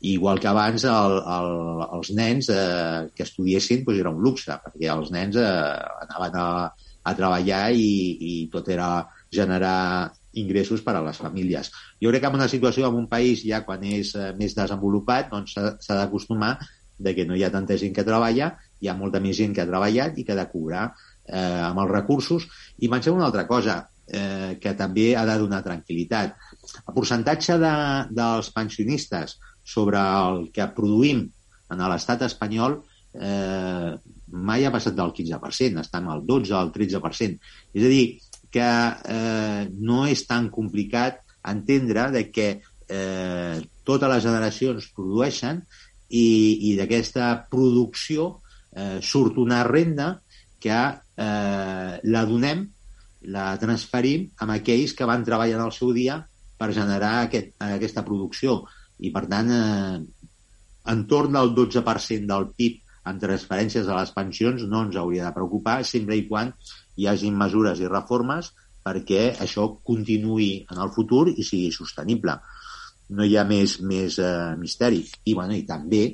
Igual 0.00 0.40
que 0.40 0.48
abans 0.48 0.84
el, 0.88 1.16
el, 1.20 1.50
els 1.98 2.10
nens 2.16 2.48
eh, 2.48 3.08
que 3.14 3.26
estudiessin 3.26 3.82
doncs 3.84 4.00
era 4.00 4.12
un 4.14 4.22
luxe, 4.24 4.54
perquè 4.64 4.88
els 4.88 5.10
nens 5.12 5.36
eh, 5.36 5.50
anaven 6.06 6.38
a, 6.40 6.46
a 7.04 7.14
treballar 7.18 7.66
i, 7.76 7.90
i 8.16 8.32
tot 8.52 8.70
era 8.72 8.88
generar 9.30 10.10
ingressos 10.40 10.80
per 10.86 10.94
a 10.96 11.04
les 11.04 11.20
famílies. 11.20 11.68
Jo 12.00 12.12
crec 12.12 12.24
que 12.24 12.30
en 12.32 12.38
una 12.38 12.48
situació 12.48 12.88
en 12.88 12.96
un 13.02 13.08
país 13.10 13.44
ja 13.44 13.60
quan 13.66 13.84
és 13.84 14.14
eh, 14.16 14.30
més 14.38 14.56
desenvolupat 14.56 15.28
doncs 15.34 15.56
s'ha 15.58 15.98
d'acostumar 15.98 16.56
de 17.00 17.14
que 17.16 17.24
no 17.28 17.36
hi 17.36 17.44
ha 17.44 17.52
tanta 17.52 17.76
gent 17.80 17.94
que 17.96 18.04
treballa, 18.06 18.54
hi 18.80 18.88
ha 18.88 18.96
molta 18.96 19.20
més 19.20 19.36
gent 19.36 19.52
que 19.56 19.64
ha 19.64 19.68
treballat 19.68 20.16
i 20.16 20.24
que 20.24 20.32
ha 20.32 20.40
de 20.40 20.48
cobrar 20.52 20.90
eh, 20.90 21.62
amb 21.68 21.84
els 21.84 21.92
recursos. 21.92 22.48
I 22.80 22.88
pensem 22.92 23.16
una 23.16 23.28
altra 23.28 23.46
cosa, 23.48 23.82
eh, 24.06 24.56
que 24.60 24.74
també 24.76 25.14
ha 25.16 25.24
de 25.28 25.38
donar 25.40 25.62
tranquil·litat. 25.64 26.36
El 26.86 26.96
percentatge 26.96 27.56
de, 27.62 27.74
dels 28.16 28.52
pensionistes 28.56 29.38
sobre 29.70 30.00
el 30.00 30.48
que 30.54 30.66
produïm 30.76 31.26
en 31.70 31.84
l'estat 31.92 32.24
espanyol 32.26 32.80
eh, 33.14 33.92
mai 34.30 34.66
ha 34.66 34.72
passat 34.74 34.96
del 34.98 35.12
15%, 35.14 35.82
estem 35.82 36.08
al 36.10 36.24
12 36.26 36.54
al 36.56 36.72
13%. 36.74 37.38
És 37.74 37.86
a 37.86 37.92
dir, 37.92 38.04
que 38.50 38.70
eh, 39.14 39.68
no 39.78 40.04
és 40.10 40.24
tan 40.26 40.50
complicat 40.50 41.20
entendre 41.50 42.08
de 42.14 42.24
que 42.34 42.48
eh, 42.90 43.60
totes 43.86 44.10
les 44.10 44.24
generacions 44.26 44.90
produeixen 44.96 45.62
i, 46.10 46.26
i 46.70 46.74
d'aquesta 46.78 47.30
producció 47.50 48.32
eh, 48.74 48.98
surt 49.02 49.38
una 49.38 49.62
renda 49.66 50.16
que 50.60 50.74
eh, 50.74 51.94
la 52.02 52.24
donem, 52.28 52.66
la 53.30 53.46
transferim 53.62 54.26
amb 54.42 54.56
aquells 54.58 54.94
que 54.96 55.08
van 55.08 55.24
treballar 55.24 55.60
en 55.60 55.66
el 55.68 55.74
seu 55.76 55.94
dia 55.96 56.18
per 56.60 56.72
generar 56.76 57.20
aquest, 57.22 57.54
aquesta 57.62 58.04
producció 58.04 58.60
i 59.00 59.10
per 59.14 59.24
tant 59.30 59.50
eh, 59.54 59.98
entorn 60.92 61.36
del 61.36 61.52
12% 61.56 62.28
del 62.30 62.48
PIB 62.56 62.80
en 63.10 63.20
transferències 63.20 63.88
a 63.88 63.98
les 64.00 64.12
pensions 64.16 64.66
no 64.68 64.84
ens 64.86 64.98
hauria 65.00 65.28
de 65.28 65.36
preocupar 65.36 65.80
sempre 65.88 66.18
i 66.18 66.26
quan 66.28 66.52
hi 67.00 67.08
hagin 67.08 67.38
mesures 67.38 67.80
i 67.80 67.88
reformes 67.88 68.52
perquè 68.84 69.22
això 69.44 69.66
continuï 69.86 70.50
en 70.72 70.80
el 70.84 70.92
futur 70.92 71.26
i 71.30 71.44
sigui 71.44 71.72
sostenible. 71.74 72.36
No 73.16 73.26
hi 73.26 73.36
ha 73.36 73.44
més, 73.44 73.78
més 73.84 74.16
eh, 74.22 74.54
misteri. 74.60 75.02
I, 75.24 75.34
bueno, 75.34 75.56
I 75.56 75.66
també 75.68 76.04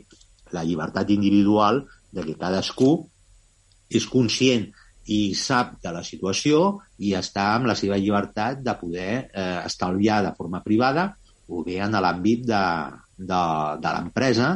la 0.54 0.64
llibertat 0.64 1.10
individual 1.14 1.82
de 2.14 2.24
que 2.26 2.38
cadascú 2.40 2.90
és 3.90 4.06
conscient 4.10 4.66
i 5.12 5.20
sap 5.38 5.76
de 5.82 5.92
la 5.94 6.02
situació 6.02 6.80
i 6.98 7.12
està 7.14 7.52
amb 7.54 7.68
la 7.70 7.76
seva 7.78 7.98
llibertat 8.00 8.62
de 8.66 8.74
poder 8.80 9.12
eh, 9.28 9.60
estalviar 9.66 10.22
de 10.26 10.34
forma 10.38 10.62
privada 10.64 11.12
o 11.48 11.62
bé 11.66 11.78
en 11.84 11.94
l'àmbit 11.94 12.46
de, 12.48 12.62
de, 13.18 13.42
de 13.82 13.92
l'empresa 13.96 14.52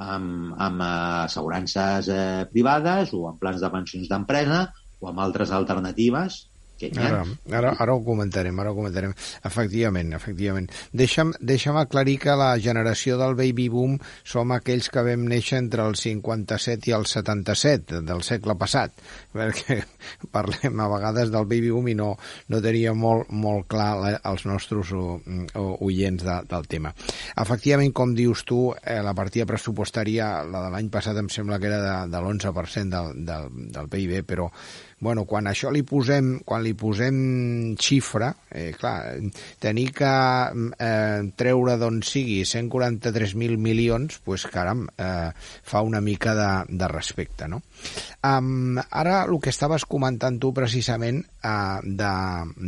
amb, 0.00 0.54
amb 0.56 0.84
assegurances 0.86 2.08
eh, 2.12 2.44
privades 2.52 3.12
o 3.16 3.26
amb 3.30 3.40
plans 3.42 3.60
de 3.60 3.72
pensions 3.72 4.08
d'empresa 4.10 4.62
o 5.00 5.10
amb 5.10 5.20
altres 5.26 5.52
alternatives 5.56 6.46
que 6.80 6.90
ha. 6.96 7.06
Ara, 7.10 7.22
ara, 7.60 7.74
ara 7.84 7.94
ho 7.94 8.02
comentarem, 8.04 8.56
ara 8.60 8.72
ho 8.72 8.76
comentarem. 8.78 9.12
Efectivament, 9.46 10.14
efectivament. 10.16 10.70
Deixa'm, 10.96 11.34
deixa'm 11.40 11.78
aclarir 11.80 12.16
que 12.22 12.36
la 12.38 12.50
generació 12.62 13.18
del 13.20 13.36
baby 13.38 13.68
boom 13.72 13.98
som 14.24 14.54
aquells 14.56 14.90
que 14.92 15.04
vam 15.06 15.26
néixer 15.30 15.60
entre 15.60 15.84
el 15.86 15.98
57 16.00 16.90
i 16.90 16.96
el 16.96 17.06
77 17.10 18.02
del 18.06 18.24
segle 18.26 18.56
passat, 18.60 18.94
perquè 19.36 19.80
parlem 20.32 20.80
a 20.80 20.88
vegades 20.94 21.32
del 21.32 21.48
baby 21.50 21.72
boom 21.74 21.90
i 21.92 21.96
no, 21.98 22.12
no 22.48 22.62
tenia 22.64 22.94
molt, 22.96 23.30
molt 23.30 23.68
clar 23.70 23.90
la, 24.00 24.14
els 24.32 24.46
nostres 24.48 24.94
o, 24.96 25.04
o, 25.20 25.66
oients 25.86 26.24
de, 26.26 26.38
del 26.50 26.68
tema. 26.70 26.94
Efectivament, 27.40 27.92
com 27.96 28.14
dius 28.16 28.44
tu, 28.48 28.70
eh, 28.80 29.00
la 29.04 29.14
partida 29.16 29.48
pressupostària, 29.48 30.32
la 30.48 30.66
de 30.66 30.74
l'any 30.74 30.90
passat 30.92 31.18
em 31.20 31.28
sembla 31.32 31.60
que 31.60 31.70
era 31.70 31.80
de, 31.84 31.96
de 32.12 32.20
l'11% 32.20 32.90
del, 32.90 33.24
del, 33.26 33.50
del 33.74 33.90
PIB, 33.90 34.20
però 34.26 34.48
bueno, 35.00 35.24
quan 35.24 35.48
això 35.48 35.72
li 35.72 35.82
posem, 35.86 36.34
quan 36.44 36.62
li 36.64 36.74
posem 36.78 37.74
xifra, 37.80 38.30
eh, 38.52 38.70
clar, 38.76 39.16
tenir 39.58 39.88
que 39.96 40.12
eh, 40.76 41.20
treure 41.40 41.76
d'on 41.80 42.02
sigui 42.04 42.42
143.000 42.44 43.56
milions, 43.56 44.20
pues, 44.24 44.46
caram, 44.52 44.84
eh, 44.96 45.30
fa 45.64 45.82
una 45.82 46.00
mica 46.04 46.36
de, 46.36 46.50
de 46.76 46.88
respecte, 46.92 47.48
no? 47.48 47.62
Um, 48.20 48.76
ara, 48.76 49.22
el 49.24 49.38
que 49.40 49.48
estaves 49.48 49.86
comentant 49.88 50.36
tu 50.40 50.50
precisament 50.52 51.22
uh, 51.48 51.80
de, 51.80 52.10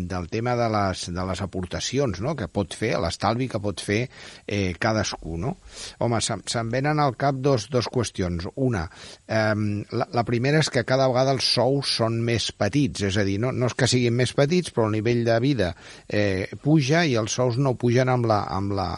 del 0.08 0.28
tema 0.32 0.54
de 0.56 0.68
les, 0.72 1.02
de 1.12 1.24
les 1.28 1.42
aportacions 1.44 2.22
no? 2.24 2.32
que 2.38 2.48
pot 2.48 2.72
fer, 2.72 2.94
l'estalvi 3.02 3.50
que 3.52 3.60
pot 3.60 3.82
fer 3.84 3.98
eh, 4.46 4.72
cadascú, 4.80 5.36
no? 5.42 5.58
Home, 6.00 6.22
se'm, 6.24 6.46
se'm 6.48 6.72
venen 6.72 7.02
al 7.02 7.18
cap 7.20 7.36
dos, 7.44 7.68
dos 7.68 7.90
qüestions. 7.92 8.48
Una, 8.64 8.86
um, 9.28 9.82
la, 9.92 10.08
la 10.16 10.24
primera 10.24 10.62
és 10.64 10.72
que 10.72 10.86
cada 10.88 11.10
vegada 11.12 11.36
els 11.36 11.52
sous 11.52 11.98
són 12.00 12.21
més 12.24 12.48
petits, 12.56 13.06
és 13.10 13.20
a 13.20 13.26
dir, 13.28 13.38
no, 13.42 13.52
no 13.52 13.70
és 13.70 13.76
que 13.78 13.90
siguin 13.90 14.16
més 14.16 14.34
petits, 14.36 14.72
però 14.74 14.88
el 14.88 14.96
nivell 14.96 15.22
de 15.28 15.38
vida 15.44 15.72
eh, 16.08 16.48
puja 16.62 17.04
i 17.04 17.14
els 17.20 17.36
sous 17.38 17.60
no 17.62 17.76
pugen 17.78 18.10
amb 18.12 18.26
la, 18.30 18.42
amb 18.50 18.74
la 18.78 18.88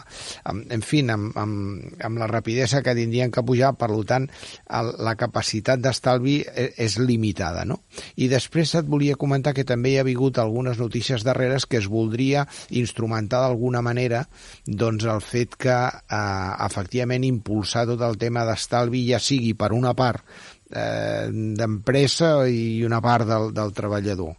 amb, 0.49 0.65
en 0.71 0.85
fi, 0.85 1.03
amb, 1.11 1.35
amb, 1.37 2.01
amb 2.05 2.23
la 2.23 2.31
rapidesa 2.31 2.81
que 2.85 2.95
tindrien 2.97 3.33
que 3.33 3.45
pujar, 3.45 3.75
per 3.77 3.91
tant, 4.07 4.29
el, 4.69 4.93
la 5.05 5.15
capacitat 5.19 5.81
d'estar 5.83 6.05
l'estalvi 6.05 6.43
e, 6.45 6.73
és 6.77 6.97
limitada, 6.99 7.65
no? 7.65 7.81
I 8.17 8.27
després 8.29 8.75
et 8.75 8.85
volia 8.87 9.17
comentar 9.17 9.53
que 9.53 9.65
també 9.65 9.93
hi 9.93 9.97
ha 9.99 10.05
hagut 10.05 10.37
algunes 10.37 10.77
notícies 10.77 11.23
darreres 11.23 11.65
que 11.65 11.77
es 11.77 11.87
voldria 11.87 12.45
instrumentar 12.69 13.41
d'alguna 13.41 13.81
manera 13.81 14.25
doncs 14.65 15.05
el 15.05 15.21
fet 15.21 15.55
que 15.55 15.75
eh, 15.75 16.65
efectivament 16.65 17.23
impulsar 17.23 17.85
tot 17.87 18.01
el 18.01 18.17
tema 18.17 18.45
d'estalvi 18.45 19.05
ja 19.09 19.19
sigui 19.19 19.53
per 19.53 19.73
una 19.73 19.93
part 19.93 20.23
eh, 20.71 21.27
d'empresa 21.29 22.47
i 22.47 22.83
una 22.87 23.01
part 23.01 23.27
del, 23.29 23.51
del 23.55 23.73
treballador. 23.77 24.35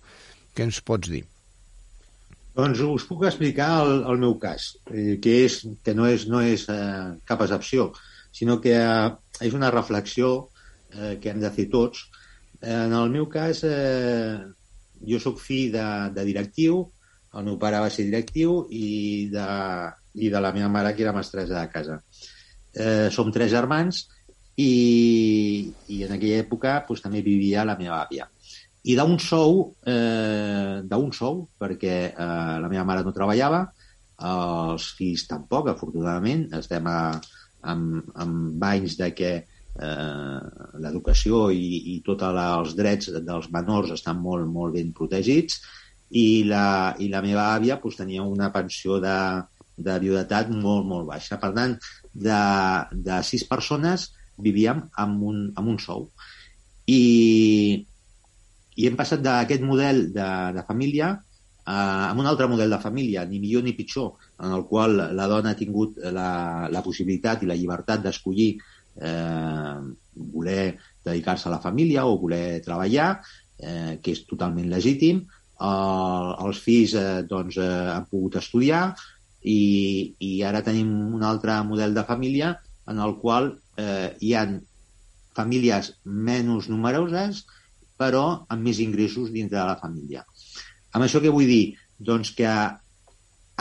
Què 0.56 0.66
ens 0.66 0.80
pots 0.80 1.12
dir? 1.12 1.22
Doncs 2.56 2.80
us 2.80 3.04
puc 3.04 3.26
explicar 3.28 3.68
el, 3.84 3.98
el 4.08 4.20
meu 4.22 4.38
cas, 4.40 4.70
eh, 4.88 5.18
que, 5.22 5.34
és, 5.44 5.60
que 5.84 5.92
no 5.96 6.06
és, 6.08 6.24
no 6.32 6.40
és 6.40 6.64
eh, 6.72 7.12
cap 7.28 7.42
excepció, 7.44 7.90
sinó 8.32 8.56
que 8.64 8.72
eh, 8.78 9.08
és 9.44 9.56
una 9.56 9.70
reflexió 9.74 10.48
eh, 10.94 11.18
que 11.20 11.32
hem 11.32 11.42
de 11.42 11.52
fer 11.52 11.68
tots. 11.72 12.06
En 12.64 12.94
el 12.96 13.12
meu 13.12 13.28
cas, 13.28 13.60
eh, 13.68 14.40
jo 15.04 15.20
sóc 15.20 15.42
fill 15.42 15.68
de, 15.74 15.86
de 16.16 16.24
directiu, 16.24 16.80
el 17.36 17.44
meu 17.44 17.58
pare 17.60 17.82
va 17.84 17.92
ser 17.92 18.06
directiu 18.08 18.62
i 18.72 19.28
de, 19.28 19.46
i 20.16 20.32
de 20.32 20.40
la 20.40 20.54
meva 20.56 20.72
mare, 20.72 20.94
que 20.96 21.04
era 21.04 21.12
mestressa 21.12 21.58
de 21.58 21.68
casa. 21.72 22.00
Eh, 22.72 23.08
som 23.12 23.28
tres 23.32 23.52
germans 23.52 24.06
i, 24.57 25.73
i 25.92 26.03
en 26.07 26.14
aquella 26.16 26.42
època 26.42 26.81
pues, 26.88 27.03
també 27.05 27.23
vivia 27.25 27.64
la 27.69 27.77
meva 27.79 28.01
àvia. 28.03 28.29
I 28.87 28.95
d'un 28.97 29.19
sou, 29.19 29.64
eh, 29.87 30.83
d'un 30.87 31.11
sou, 31.12 31.42
perquè 31.59 31.97
eh, 32.12 32.55
la 32.62 32.71
meva 32.71 32.85
mare 32.87 33.03
no 33.05 33.14
treballava, 33.14 33.64
els 34.27 34.87
fills 34.97 35.27
tampoc, 35.29 35.69
afortunadament, 35.69 36.47
estem 36.57 36.87
a, 36.88 37.01
amb, 37.73 38.12
amb 38.14 38.64
anys 38.64 38.97
de 39.01 39.11
que 39.16 39.33
eh, 39.37 40.38
l'educació 40.81 41.49
i, 41.51 41.97
i 41.97 41.99
tots 42.07 42.25
els 42.31 42.77
drets 42.79 43.11
dels 43.27 43.51
menors 43.53 43.92
estan 43.97 44.23
molt, 44.23 44.47
molt 44.49 44.79
ben 44.79 44.95
protegits 44.97 45.61
i 46.16 46.45
la, 46.47 46.95
i 47.03 47.11
la 47.12 47.23
meva 47.25 47.51
àvia 47.57 47.81
pues, 47.83 47.99
tenia 47.99 48.23
una 48.23 48.53
pensió 48.55 49.01
de, 49.03 49.19
de 49.77 49.99
viudetat 50.01 50.49
molt, 50.55 50.87
molt 50.87 51.11
baixa. 51.11 51.40
Per 51.42 51.53
tant, 51.57 51.77
de, 52.14 52.40
de 53.11 53.19
sis 53.27 53.45
persones 53.45 54.12
vivíem 54.38 54.83
amb 55.03 55.22
un, 55.22 55.44
amb 55.57 55.75
un 55.75 55.79
sou. 55.83 56.09
I, 56.87 57.03
i 58.77 58.87
hem 58.87 58.96
passat 58.99 59.22
d'aquest 59.25 59.64
model 59.66 60.09
de, 60.14 60.29
de 60.57 60.64
família 60.68 61.14
a, 61.66 61.77
a 62.11 62.12
un 62.14 62.27
altre 62.27 62.46
model 62.49 62.70
de 62.70 62.81
família, 62.83 63.25
ni 63.27 63.40
millor 63.42 63.64
ni 63.66 63.75
pitjor, 63.75 64.14
en 64.42 64.53
el 64.55 64.66
qual 64.70 64.96
la 65.18 65.27
dona 65.31 65.53
ha 65.53 65.59
tingut 65.59 65.99
la, 66.14 66.68
la 66.70 66.83
possibilitat 66.85 67.42
i 67.42 67.51
la 67.51 67.59
llibertat 67.59 68.05
d'escollir 68.05 68.53
eh, 68.55 69.79
voler 70.14 70.77
dedicar-se 71.05 71.49
a 71.49 71.57
la 71.57 71.62
família 71.62 72.07
o 72.07 72.18
voler 72.22 72.61
treballar, 72.64 73.16
eh, 73.59 73.99
que 74.03 74.14
és 74.14 74.25
totalment 74.29 74.70
legítim. 74.70 75.25
Eh, 75.57 76.31
els 76.46 76.62
fills 76.62 76.94
eh, 76.94 77.22
doncs, 77.29 77.59
eh, 77.59 77.85
han 77.96 78.09
pogut 78.11 78.38
estudiar 78.42 78.88
i, 79.42 80.14
i 80.18 80.33
ara 80.44 80.64
tenim 80.66 80.90
un 81.14 81.22
altre 81.25 81.57
model 81.64 81.94
de 81.94 82.05
família 82.05 82.57
en 82.90 83.01
el 83.03 83.16
qual 83.22 83.55
eh, 83.76 84.16
hi 84.20 84.34
han 84.34 84.58
famílies 85.36 85.92
menys 86.04 86.70
numeroses 86.72 87.44
però 87.96 88.24
amb 88.52 88.64
més 88.64 88.80
ingressos 88.84 89.32
dintre 89.32 89.58
de 89.58 89.66
la 89.66 89.78
família. 89.80 90.24
Amb 90.92 91.06
això 91.06 91.20
què 91.22 91.32
vull 91.32 91.48
dir? 91.48 91.76
Doncs 91.96 92.32
que 92.36 92.50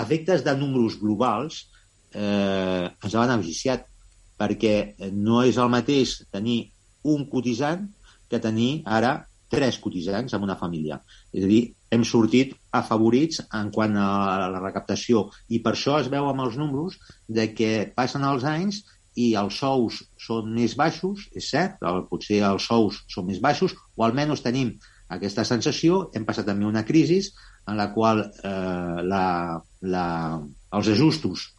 efectes 0.02 0.44
de 0.44 0.56
números 0.60 0.98
globals 1.00 1.62
eh, 2.12 2.88
ens 2.88 3.14
ha 3.16 3.28
beneficiat 3.28 3.86
perquè 4.36 4.76
no 5.16 5.44
és 5.48 5.60
el 5.62 5.72
mateix 5.72 6.18
tenir 6.32 6.66
un 7.08 7.24
cotitzant 7.32 7.86
que 8.28 8.42
tenir 8.44 8.82
ara 8.98 9.16
tres 9.52 9.78
cotitzants 9.80 10.34
en 10.36 10.44
una 10.44 10.58
família. 10.60 10.98
És 11.32 11.46
a 11.46 11.48
dir, 11.48 11.62
hem 11.94 12.04
sortit 12.04 12.56
afavorits 12.76 13.44
en 13.46 13.70
quant 13.72 13.96
a 13.96 14.50
la 14.52 14.60
recaptació 14.60 15.30
i 15.48 15.62
per 15.64 15.76
això 15.76 16.00
es 16.02 16.10
veu 16.12 16.28
amb 16.28 16.44
els 16.48 16.58
números 16.60 16.98
de 17.28 17.48
que 17.56 17.72
passen 17.96 18.26
els 18.28 18.44
anys 18.50 18.82
i 19.16 19.32
els 19.40 19.58
sous 19.62 20.02
són 20.20 20.52
més 20.56 20.76
baixos, 20.76 21.30
és 21.36 21.50
cert, 21.54 21.82
potser 22.10 22.42
els 22.44 22.68
sous 22.68 23.04
són 23.12 23.30
més 23.30 23.42
baixos, 23.44 23.76
o 23.96 24.04
almenys 24.04 24.44
tenim 24.44 24.74
aquesta 25.16 25.46
sensació, 25.48 26.10
hem 26.14 26.26
passat 26.28 26.48
també 26.50 26.68
una 26.68 26.86
crisi 26.86 27.22
en 27.70 27.78
la 27.78 27.92
qual 27.94 28.24
eh, 28.26 29.02
la, 29.06 29.26
la, 29.82 30.08
els 30.78 30.90
ajustos 30.94 31.52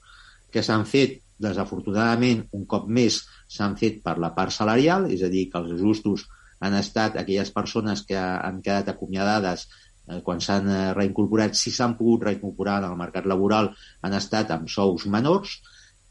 que 0.53 0.63
s'han 0.63 0.85
fet 0.89 1.23
desafortunadament, 1.43 2.47
un 2.57 2.65
cop 2.69 2.87
més 2.89 3.21
s'han 3.53 3.77
fet 3.81 4.01
per 4.05 4.17
la 4.23 4.33
part 4.37 4.55
salarial, 4.55 5.09
és 5.13 5.23
a 5.23 5.31
dir, 5.33 5.49
que 5.53 5.61
els 5.61 5.75
ajustos 5.77 6.27
han 6.65 6.77
estat 6.79 7.19
aquelles 7.21 7.53
persones 7.53 8.03
que 8.09 8.17
han 8.17 8.63
quedat 8.65 8.89
acomiadades 8.93 9.67
eh, 9.67 10.21
quan 10.25 10.41
s'han 10.41 10.71
eh, 10.73 10.83
reincorporat, 10.97 11.57
si 11.59 11.73
s'han 11.75 11.97
pogut 11.99 12.29
reincorporar 12.29 12.81
en 12.83 12.91
el 12.91 13.01
mercat 13.01 13.29
laboral, 13.29 13.73
han 14.03 14.17
estat 14.17 14.53
amb 14.57 14.71
sous 14.73 15.07
menors, 15.13 15.59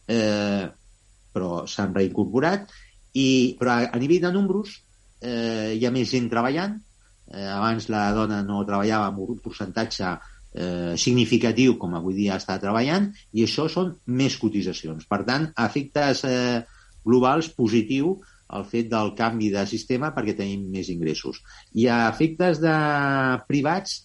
eh, 0.07 0.65
però 1.35 1.65
s'han 1.67 1.93
reincorporat, 1.95 2.71
i, 3.15 3.55
però 3.59 3.75
a, 3.75 3.89
a 3.95 4.01
nivell 4.01 4.23
de 4.23 4.31
números 4.35 4.79
eh, 5.21 5.75
hi 5.75 5.85
ha 5.85 5.91
més 5.93 6.11
gent 6.11 6.29
treballant, 6.31 6.77
eh, 7.31 7.49
abans 7.51 7.89
la 7.91 8.07
dona 8.15 8.41
no 8.45 8.63
treballava 8.67 9.11
amb 9.11 9.21
un 9.25 9.41
percentatge 9.43 10.13
eh, 10.55 10.93
significatiu 10.97 11.75
com 11.81 11.95
avui 11.97 12.15
dia 12.17 12.39
està 12.39 12.57
treballant 12.61 13.09
i 13.35 13.43
això 13.45 13.67
són 13.71 13.93
més 14.07 14.37
cotitzacions. 14.41 15.07
Per 15.09 15.21
tant, 15.27 15.49
efectes 15.65 16.23
eh, 16.27 16.63
globals, 17.05 17.51
positiu 17.53 18.15
el 18.55 18.65
fet 18.69 18.89
del 18.91 19.13
canvi 19.17 19.49
de 19.53 19.65
sistema 19.69 20.11
perquè 20.15 20.35
tenim 20.37 20.67
més 20.71 20.89
ingressos. 20.93 21.41
I 21.73 21.87
a 21.89 22.05
efectes 22.09 22.61
de 22.63 22.75
privats, 23.49 24.03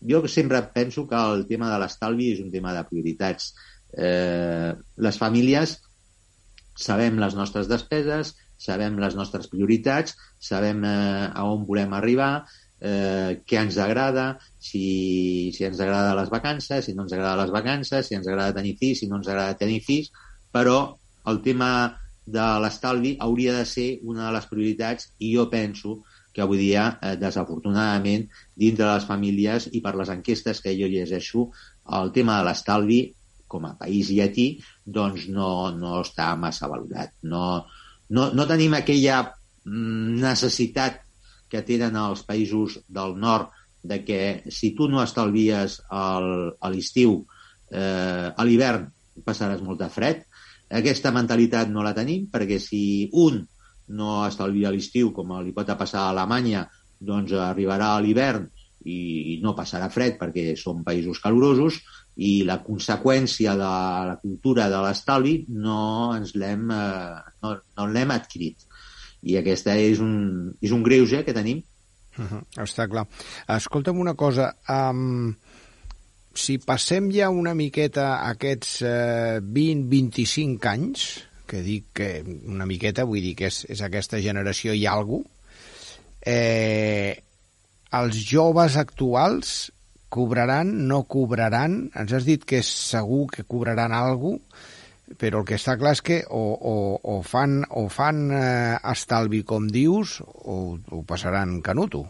jo 0.00 0.22
sempre 0.28 0.62
penso 0.74 1.06
que 1.08 1.18
el 1.18 1.46
tema 1.46 1.70
de 1.72 1.78
l'estalvi 1.82 2.32
és 2.34 2.42
un 2.42 2.50
tema 2.50 2.74
de 2.74 2.84
prioritats. 2.90 3.52
Eh, 3.88 4.74
les 5.06 5.18
famílies 5.18 5.78
sabem 6.78 7.18
les 7.18 7.34
nostres 7.34 7.68
despeses, 7.70 8.36
sabem 8.58 8.98
les 9.02 9.16
nostres 9.18 9.50
prioritats, 9.50 10.16
sabem 10.38 10.84
eh, 10.86 11.28
a 11.34 11.44
on 11.50 11.66
volem 11.66 11.94
arribar, 11.98 12.46
eh, 12.80 13.40
què 13.46 13.58
ens 13.60 13.78
agrada, 13.82 14.28
si, 14.62 15.50
si 15.54 15.66
ens 15.66 15.80
agrada 15.82 16.16
les 16.18 16.30
vacances, 16.30 16.86
si 16.86 16.94
no 16.94 17.06
ens 17.06 17.14
agrada 17.16 17.42
les 17.42 17.54
vacances, 17.54 18.06
si 18.06 18.18
ens 18.18 18.28
agrada 18.28 18.56
tenir 18.60 18.76
fills, 18.78 19.02
si 19.02 19.10
no 19.10 19.18
ens 19.18 19.30
agrada 19.30 19.58
tenir 19.58 19.80
fills, 19.86 20.12
però 20.54 20.78
el 21.28 21.42
tema 21.42 21.72
de 22.28 22.46
l'estalvi 22.62 23.16
hauria 23.24 23.56
de 23.56 23.66
ser 23.66 23.88
una 24.04 24.28
de 24.28 24.36
les 24.36 24.46
prioritats 24.46 25.10
i 25.24 25.32
jo 25.34 25.48
penso 25.50 25.98
que 26.34 26.44
avui 26.44 26.60
dia, 26.60 26.98
eh, 27.02 27.16
desafortunadament, 27.18 28.28
dintre 28.54 28.84
de 28.84 28.92
les 28.92 29.06
famílies 29.08 29.70
i 29.74 29.82
per 29.82 29.96
les 29.98 30.12
enquestes 30.12 30.60
que 30.62 30.76
jo 30.78 30.86
llegeixo, 30.86 31.48
el 31.98 32.12
tema 32.14 32.38
de 32.38 32.46
l'estalvi 32.46 33.00
com 33.48 33.66
a 33.66 33.74
país 33.80 34.12
llatí 34.14 34.48
doncs 34.84 35.26
no, 35.32 35.70
no 35.74 35.98
està 36.02 36.30
massa 36.36 36.68
valorat. 36.70 37.14
No, 37.22 37.64
no, 38.14 38.30
no 38.32 38.48
tenim 38.48 38.76
aquella 38.76 39.22
mm, 39.26 40.18
necessitat 40.22 41.02
que 41.48 41.64
tenen 41.64 41.96
els 41.96 42.22
països 42.28 42.78
del 42.88 43.16
nord 43.16 43.54
de 43.82 44.02
que 44.04 44.20
si 44.52 44.74
tu 44.76 44.88
no 44.88 45.02
estalvies 45.02 45.80
el, 45.88 46.30
a 46.60 46.70
l'estiu, 46.70 47.22
eh, 47.70 48.28
a 48.28 48.44
l'hivern 48.44 48.88
passaràs 49.24 49.62
molt 49.64 49.80
de 49.80 49.88
fred. 49.92 50.24
Aquesta 50.68 51.12
mentalitat 51.14 51.70
no 51.72 51.84
la 51.84 51.94
tenim 51.96 52.26
perquè 52.32 52.58
si 52.60 53.08
un 53.16 53.40
no 53.96 54.26
estalvia 54.26 54.72
l'estiu 54.72 55.14
com 55.16 55.32
li 55.40 55.54
pot 55.56 55.70
passar 55.78 56.04
a 56.04 56.12
Alemanya, 56.12 56.66
doncs 57.00 57.32
arribarà 57.32 57.94
a 57.94 58.02
l'hivern 58.04 58.48
i 58.88 59.38
no 59.42 59.56
passarà 59.56 59.88
fred 59.92 60.18
perquè 60.20 60.52
són 60.56 60.84
països 60.86 61.20
calorosos 61.22 61.80
i 62.18 62.42
la 62.46 62.58
conseqüència 62.66 63.54
de 63.58 63.72
la 64.10 64.16
cultura 64.22 64.66
de 64.72 64.80
l'estalvi 64.82 65.34
no 65.54 66.14
ens 66.16 66.34
l'hem 66.34 66.70
eh, 66.74 67.18
no, 67.44 67.52
no 67.78 67.86
l'hem 67.92 68.14
adquirit 68.14 68.66
i 69.22 69.38
aquesta 69.38 69.76
és 69.78 70.02
un, 70.02 70.50
és 70.62 70.74
un 70.74 70.82
greuge 70.86 71.22
que 71.26 71.34
tenim 71.36 71.62
uh 72.18 72.24
-huh, 72.24 72.42
està 72.64 72.88
clar. 72.88 73.06
Escolta'm 73.46 73.98
una 73.98 74.14
cosa, 74.14 74.54
um, 74.68 75.34
si 76.34 76.58
passem 76.58 77.10
ja 77.10 77.30
una 77.30 77.54
miqueta 77.54 78.28
aquests 78.28 78.82
eh, 78.82 79.40
20-25 79.40 80.66
anys, 80.66 81.24
que 81.46 81.62
dic 81.62 81.84
que 81.92 82.22
una 82.46 82.66
miqueta, 82.66 83.04
vull 83.04 83.22
dir 83.22 83.34
que 83.34 83.46
és, 83.46 83.64
és 83.68 83.80
aquesta 83.80 84.20
generació 84.20 84.72
i 84.72 84.86
alguna 84.86 85.24
eh, 86.22 87.22
els 87.92 88.20
joves 88.28 88.76
actuals 88.76 89.70
cobraran, 90.08 90.72
no 90.88 91.04
cobraran? 91.04 91.88
Ens 91.98 92.12
has 92.16 92.26
dit 92.28 92.44
que 92.44 92.62
és 92.62 92.68
segur 92.68 93.26
que 93.32 93.46
cobraran 93.48 93.94
alguna 93.96 94.40
però 95.16 95.40
el 95.40 95.46
que 95.48 95.56
està 95.56 95.78
clar 95.80 95.94
és 95.96 96.02
que 96.04 96.18
o, 96.28 96.42
o, 96.52 96.74
o 97.00 97.14
fan, 97.24 97.62
o 97.70 97.86
fan 97.88 98.26
eh, 98.34 98.76
estalvi, 98.92 99.40
com 99.46 99.68
dius, 99.72 100.18
o 100.20 100.76
ho 100.76 101.02
passaran 101.08 101.62
canuto. 101.64 102.04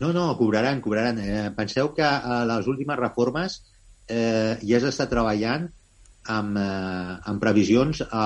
No, 0.00 0.12
no, 0.14 0.30
cobraran, 0.38 0.80
cobraran. 0.80 1.20
Eh, 1.20 1.50
penseu 1.56 1.92
que 1.94 2.06
a 2.06 2.42
les 2.48 2.66
últimes 2.70 2.98
reformes 2.98 3.60
eh, 4.08 4.56
ja 4.64 4.80
s'està 4.82 5.06
treballant 5.10 5.68
amb, 6.32 6.56
eh, 6.58 7.18
amb 7.30 7.42
previsions 7.42 8.02
a, 8.08 8.24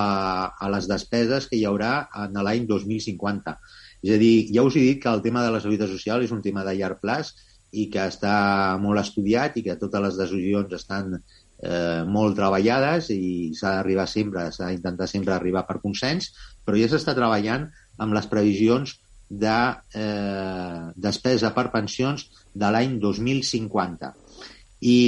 a 0.57 0.71
les 0.73 0.87
despeses 0.89 1.49
que 1.49 1.59
hi 1.59 1.67
haurà 1.67 2.07
en 2.23 2.39
l'any 2.39 2.65
2050. 2.69 3.57
És 4.05 4.15
a 4.15 4.21
dir, 4.21 4.47
ja 4.53 4.63
us 4.63 4.77
he 4.77 4.85
dit 4.93 5.03
que 5.03 5.11
el 5.11 5.21
tema 5.25 5.43
de 5.43 5.51
la 5.53 5.61
seguretat 5.61 5.91
social 5.91 6.23
és 6.23 6.33
un 6.33 6.41
tema 6.45 6.63
de 6.65 6.77
llarg 6.79 7.01
plaç 7.03 7.35
i 7.71 7.87
que 7.91 8.05
està 8.07 8.77
molt 8.81 9.01
estudiat 9.01 9.57
i 9.57 9.63
que 9.65 9.77
totes 9.79 10.03
les 10.05 10.19
decisions 10.21 10.73
estan 10.77 11.17
eh, 11.17 12.03
molt 12.07 12.37
treballades 12.37 13.09
i 13.13 13.51
s'ha 13.57 13.77
d'arribar 13.77 14.07
sempre, 14.07 14.47
s'ha 14.51 14.71
d'intentar 14.71 15.09
sempre 15.11 15.35
arribar 15.35 15.65
per 15.67 15.81
consens, 15.83 16.31
però 16.65 16.79
ja 16.79 16.89
s'està 16.91 17.15
treballant 17.17 17.67
amb 17.97 18.15
les 18.15 18.29
previsions 18.31 18.95
de 19.27 19.57
eh, 19.99 20.83
despesa 20.95 21.51
per 21.55 21.69
pensions 21.73 22.27
de 22.55 22.69
l'any 22.71 22.97
2050. 23.03 24.13
I, 24.87 24.99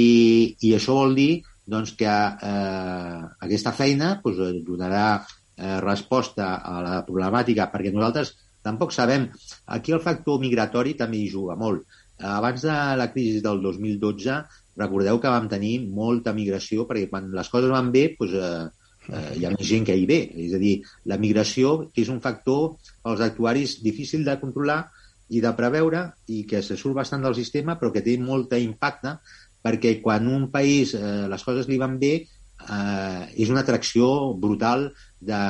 I 0.60 0.74
això 0.76 0.98
vol 0.98 1.14
dir 1.16 1.32
doncs, 1.70 1.94
que 1.96 2.10
eh, 2.10 3.18
aquesta 3.46 3.72
feina 3.72 4.16
doncs, 4.24 4.60
donarà 4.66 5.06
eh, 5.16 5.78
resposta 5.80 6.56
a 6.60 6.80
la 6.84 7.00
problemàtica, 7.06 7.70
perquè 7.72 7.94
nosaltres 7.94 8.34
tampoc 8.62 8.92
sabem... 8.92 9.28
Aquí 9.70 9.94
el 9.94 10.02
factor 10.04 10.40
migratori 10.42 10.96
també 10.98 11.22
hi 11.22 11.30
juga 11.30 11.56
molt. 11.56 11.86
Abans 12.20 12.62
de 12.66 12.76
la 13.00 13.08
crisi 13.12 13.40
del 13.44 13.62
2012 13.62 14.36
recordeu 14.80 15.20
que 15.20 15.32
vam 15.32 15.48
tenir 15.48 15.74
molta 15.88 16.34
migració, 16.36 16.86
perquè 16.88 17.08
quan 17.10 17.30
les 17.36 17.50
coses 17.52 17.72
van 17.72 17.90
bé, 17.92 18.06
doncs, 18.18 18.34
eh, 18.36 19.10
eh, 19.10 19.32
hi 19.38 19.44
ha 19.44 19.52
més 19.54 19.66
gent 19.66 19.86
que 19.88 19.96
hi 19.96 20.06
ve. 20.08 20.20
És 20.46 20.54
a 20.56 20.60
dir, 20.62 20.74
la 21.10 21.18
migració, 21.20 21.90
que 21.92 22.04
és 22.04 22.10
un 22.12 22.20
factor 22.24 22.76
als 23.10 23.22
actuaris 23.26 23.78
difícil 23.84 24.24
de 24.24 24.38
controlar 24.40 24.82
i 25.30 25.42
de 25.44 25.52
preveure 25.56 26.08
i 26.28 26.42
que 26.48 26.62
se 26.62 26.76
surt 26.76 26.96
bastant 26.98 27.22
del 27.22 27.36
sistema, 27.38 27.76
però 27.78 27.92
que 27.94 28.04
té 28.06 28.16
molt 28.18 28.52
impacte 28.58 29.18
perquè 29.62 29.98
quan 30.02 30.26
un 30.26 30.48
país 30.50 30.94
eh, 30.96 31.28
les 31.28 31.44
coses 31.44 31.68
li 31.68 31.78
van 31.78 31.98
bé 32.00 32.14
eh, 32.16 33.22
és 33.36 33.50
una 33.52 33.60
atracció 33.60 34.32
brutal 34.40 34.88
de, 35.20 35.40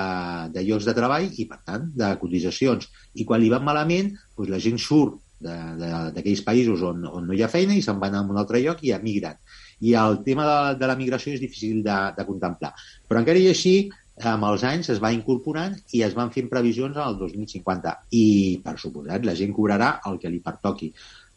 de 0.50 0.64
llocs 0.66 0.88
de 0.88 0.94
treball 0.96 1.28
i, 1.30 1.46
per 1.46 1.60
tant, 1.64 1.86
de 1.94 2.10
cotitzacions. 2.20 2.90
I 3.14 3.24
quan 3.24 3.40
li 3.40 3.50
van 3.52 3.64
malament, 3.66 4.10
doncs 4.36 4.50
la 4.50 4.62
gent 4.62 4.80
surt 4.82 5.20
d'aquells 5.40 6.44
països 6.46 6.82
on, 6.86 7.06
on 7.08 7.26
no 7.26 7.36
hi 7.36 7.42
ha 7.42 7.50
feina 7.52 7.76
i 7.76 7.82
se'n 7.84 8.00
van 8.02 8.16
a 8.16 8.22
un 8.22 8.38
altre 8.40 8.60
lloc 8.62 8.84
i 8.84 8.92
emigren. 8.96 9.38
I 9.80 9.94
el 9.96 10.20
tema 10.26 10.44
de, 10.44 10.78
de 10.80 10.90
la 10.90 10.96
migració 10.98 11.32
és 11.32 11.40
difícil 11.40 11.80
de, 11.84 11.98
de 12.16 12.26
contemplar. 12.28 12.74
Però 13.08 13.22
encara 13.22 13.40
i 13.40 13.48
així, 13.48 13.74
amb 14.20 14.44
els 14.50 14.64
anys 14.68 14.90
es 14.92 15.00
va 15.00 15.12
incorporant 15.16 15.76
i 15.96 16.02
es 16.04 16.14
van 16.16 16.32
fent 16.34 16.50
previsions 16.52 16.96
al 17.00 17.16
2050. 17.18 17.94
I, 18.16 18.24
per 18.64 18.76
suposat, 18.78 19.24
la 19.24 19.36
gent 19.38 19.54
cobrarà 19.56 19.94
el 20.10 20.18
que 20.20 20.32
li 20.32 20.42
pertoqui. 20.44 20.90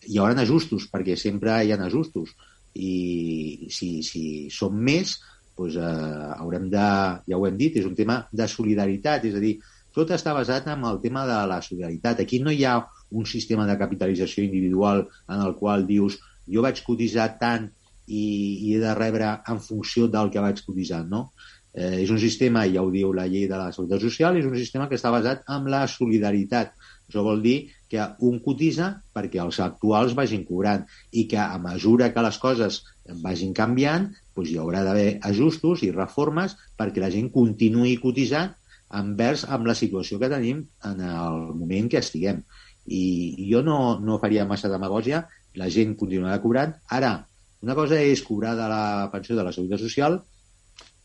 Hi 0.09 0.19
haurà 0.19 0.35
ajustos, 0.43 0.89
perquè 0.91 1.15
sempre 1.19 1.61
hi 1.63 1.71
ha 1.71 1.79
ajustos. 1.85 2.33
I 2.73 3.69
si, 3.71 4.01
si 4.03 4.49
som 4.51 4.75
més, 4.75 5.19
doncs, 5.55 5.77
eh, 5.77 6.33
haurem 6.39 6.67
de, 6.73 6.89
ja 7.29 7.37
ho 7.37 7.47
hem 7.47 7.57
dit, 7.57 7.77
és 7.79 7.85
un 7.85 7.95
tema 7.95 8.23
de 8.31 8.47
solidaritat, 8.49 9.29
és 9.29 9.37
a 9.37 9.43
dir, 9.43 9.53
tot 9.93 10.09
està 10.11 10.33
basat 10.33 10.67
en 10.73 10.83
el 10.89 10.99
tema 11.01 11.27
de 11.29 11.39
la 11.47 11.61
solidaritat. 11.61 12.23
Aquí 12.23 12.39
no 12.41 12.51
hi 12.51 12.63
ha 12.65 12.79
un 13.13 13.25
sistema 13.29 13.67
de 13.69 13.77
capitalització 13.79 14.43
individual 14.43 15.05
en 15.29 15.41
el 15.45 15.55
qual 15.59 15.87
dius 15.87 16.19
jo 16.49 16.63
vaig 16.65 16.81
cotitzar 16.85 17.29
tant 17.39 17.69
i, 18.07 18.23
i 18.67 18.75
he 18.75 18.79
de 18.81 18.93
rebre 18.97 19.29
en 19.49 19.61
funció 19.63 20.09
del 20.11 20.31
que 20.31 20.43
vaig 20.43 20.59
cotitzar, 20.65 21.05
no? 21.07 21.29
Eh, 21.73 22.03
és 22.03 22.11
un 22.13 22.19
sistema, 22.21 22.65
ja 22.69 22.83
ho 22.83 22.91
diu 22.93 23.13
la 23.17 23.25
llei 23.25 23.47
de 23.49 23.57
la 23.57 23.71
Seguretat 23.73 24.03
Social, 24.03 24.35
és 24.37 24.45
un 24.45 24.57
sistema 24.59 24.89
que 24.89 24.99
està 24.99 25.09
basat 25.13 25.41
en 25.49 25.69
la 25.73 25.85
solidaritat. 25.89 26.75
Això 27.07 27.23
vol 27.25 27.41
dir 27.41 27.55
que 27.89 28.03
un 28.27 28.39
cotitza 28.45 28.89
perquè 29.15 29.41
els 29.41 29.59
actuals 29.63 30.13
vagin 30.17 30.43
cobrant 30.45 30.83
i 31.11 31.25
que 31.29 31.39
a 31.41 31.57
mesura 31.61 32.11
que 32.13 32.25
les 32.25 32.37
coses 32.41 32.81
vagin 33.23 33.55
canviant, 33.57 34.11
doncs 34.35 34.51
hi 34.51 34.59
haurà 34.61 34.83
d'haver 34.85 35.17
ajustos 35.29 35.83
i 35.85 35.91
reformes 35.93 36.55
perquè 36.77 37.01
la 37.03 37.11
gent 37.13 37.31
continuï 37.33 37.97
cotitzant 38.01 38.53
envers 38.93 39.43
amb 39.49 39.65
la 39.65 39.75
situació 39.77 40.19
que 40.21 40.29
tenim 40.29 40.61
en 40.85 41.01
el 41.01 41.39
moment 41.57 41.89
que 41.89 42.01
estiguem 42.01 42.43
i 42.85 43.47
jo 43.49 43.61
no, 43.63 43.99
no 43.99 44.19
faria 44.19 44.47
massa 44.49 44.71
demagògia, 44.71 45.23
la 45.59 45.69
gent 45.71 45.95
continuarà 45.99 46.39
cobrant. 46.43 46.73
Ara, 46.91 47.15
una 47.63 47.75
cosa 47.77 47.99
és 48.01 48.23
cobrar 48.25 48.55
de 48.59 48.67
la 48.69 49.09
pensió 49.11 49.37
de 49.37 49.43
la 49.45 49.53
Seguretat 49.55 49.83
Social, 49.85 50.19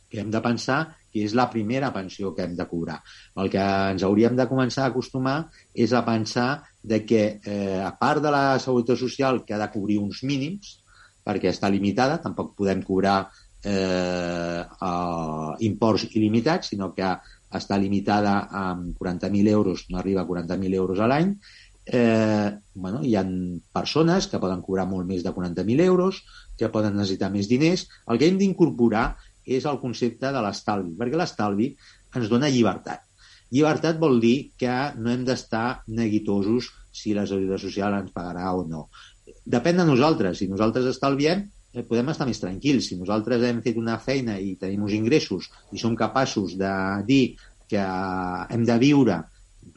que 0.09 0.23
hem 0.23 0.31
de 0.33 0.41
pensar 0.43 0.79
que 1.13 1.23
és 1.25 1.35
la 1.37 1.49
primera 1.53 1.93
pensió 1.93 2.33
que 2.35 2.45
hem 2.45 2.55
de 2.57 2.67
cobrar. 2.69 2.99
El 3.41 3.51
que 3.53 3.63
ens 3.63 4.05
hauríem 4.05 4.37
de 4.37 4.49
començar 4.49 4.87
a 4.87 4.93
acostumar 4.93 5.39
és 5.75 5.93
a 5.93 6.05
pensar 6.05 6.65
de 6.83 7.05
que, 7.05 7.23
eh, 7.45 7.81
a 7.85 7.93
part 8.01 8.23
de 8.25 8.33
la 8.33 8.59
Seguretat 8.59 8.99
Social, 9.01 9.45
que 9.45 9.55
ha 9.55 9.63
de 9.63 9.71
cobrir 9.73 9.99
uns 9.99 10.23
mínims, 10.25 10.79
perquè 11.25 11.53
està 11.53 11.71
limitada, 11.71 12.21
tampoc 12.25 12.55
podem 12.57 12.83
cobrar 12.83 13.19
eh, 13.65 14.63
eh, 14.65 15.51
imports 15.69 16.09
il·limitats, 16.11 16.73
sinó 16.73 16.93
que 16.97 17.17
està 17.59 17.79
limitada 17.81 18.49
amb 18.53 18.97
40.000 18.99 19.49
euros, 19.49 19.87
no 19.89 19.99
arriba 19.99 20.23
a 20.23 20.29
40.000 20.29 20.75
euros 20.75 21.01
a 21.01 21.09
l'any, 21.09 21.35
eh, 21.89 22.59
bueno, 22.75 23.03
hi 23.03 23.15
han 23.17 23.61
persones 23.73 24.29
que 24.29 24.41
poden 24.41 24.63
cobrar 24.63 24.87
molt 24.91 25.09
més 25.09 25.25
de 25.25 25.33
40.000 25.33 25.85
euros, 25.87 26.23
que 26.59 26.71
poden 26.73 26.97
necessitar 26.97 27.31
més 27.33 27.49
diners. 27.49 27.87
El 28.07 28.21
que 28.21 28.29
hem 28.29 28.39
d'incorporar 28.41 29.17
és 29.49 29.65
el 29.65 29.81
concepte 29.81 30.33
de 30.35 30.43
l'estalvi, 30.45 30.95
perquè 30.99 31.17
l'estalvi 31.17 31.71
ens 32.17 32.29
dona 32.29 32.51
llibertat. 32.53 33.05
Llibertat 33.51 33.97
vol 34.01 34.19
dir 34.21 34.51
que 34.61 34.75
no 35.01 35.11
hem 35.11 35.25
d'estar 35.25 35.83
neguitosos 35.89 36.69
si 36.93 37.15
la 37.17 37.25
seguretat 37.27 37.65
social 37.65 37.97
ens 37.97 38.13
pagarà 38.13 38.53
o 38.53 38.67
no. 38.69 38.89
Depèn 39.49 39.81
de 39.81 39.87
nosaltres. 39.89 40.37
Si 40.43 40.49
nosaltres 40.51 40.91
estalviem, 40.91 41.47
eh, 41.73 41.85
podem 41.89 42.13
estar 42.13 42.27
més 42.29 42.41
tranquils. 42.43 42.91
Si 42.91 42.99
nosaltres 43.01 43.43
hem 43.49 43.63
fet 43.65 43.81
una 43.81 43.97
feina 43.99 44.37
i 44.37 44.57
tenim 44.61 44.85
uns 44.85 44.93
ingressos 44.93 45.49
i 45.73 45.81
som 45.81 45.97
capaços 45.97 46.59
de 46.61 46.75
dir 47.09 47.39
que 47.69 47.81
hem 47.81 48.65
de 48.69 48.79
viure 48.81 49.23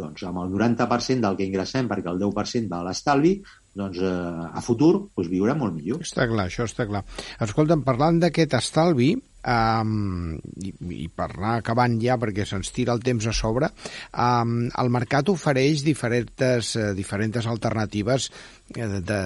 doncs, 0.01 0.25
amb 0.27 0.43
el 0.43 0.53
90% 0.57 1.27
del 1.27 1.39
que 1.39 1.47
ingressem, 1.47 1.89
perquè 1.91 2.11
el 2.11 2.21
10% 2.21 2.71
va 2.71 2.81
a 2.81 2.89
l'estalvi, 2.89 3.37
doncs 3.77 4.01
eh, 4.03 4.11
a 4.51 4.61
futur 4.65 4.93
doncs, 4.99 5.31
viurà 5.31 5.55
molt 5.57 5.77
millor. 5.77 6.01
Està 6.03 6.27
clar, 6.29 6.49
això 6.49 6.67
està 6.67 6.87
clar. 6.89 7.05
Escolta'm, 7.45 7.85
parlant 7.87 8.19
d'aquest 8.23 8.57
estalvi, 8.59 9.13
um, 9.47 10.35
i, 10.61 10.71
i 11.03 11.07
per 11.07 11.29
anar 11.31 11.55
acabant 11.59 11.97
ja 12.01 12.17
perquè 12.21 12.45
se'ns 12.47 12.71
tira 12.75 12.95
el 12.95 13.03
temps 13.05 13.27
a 13.27 13.33
sobre, 13.35 13.71
um, 14.11 14.55
el 14.69 14.93
mercat 14.93 15.31
ofereix 15.33 15.85
diferents, 15.87 16.75
uh, 16.77 16.91
diferents 16.97 17.47
alternatives 17.47 18.29
d'estalvi, 18.71 19.01
de, 19.07 19.21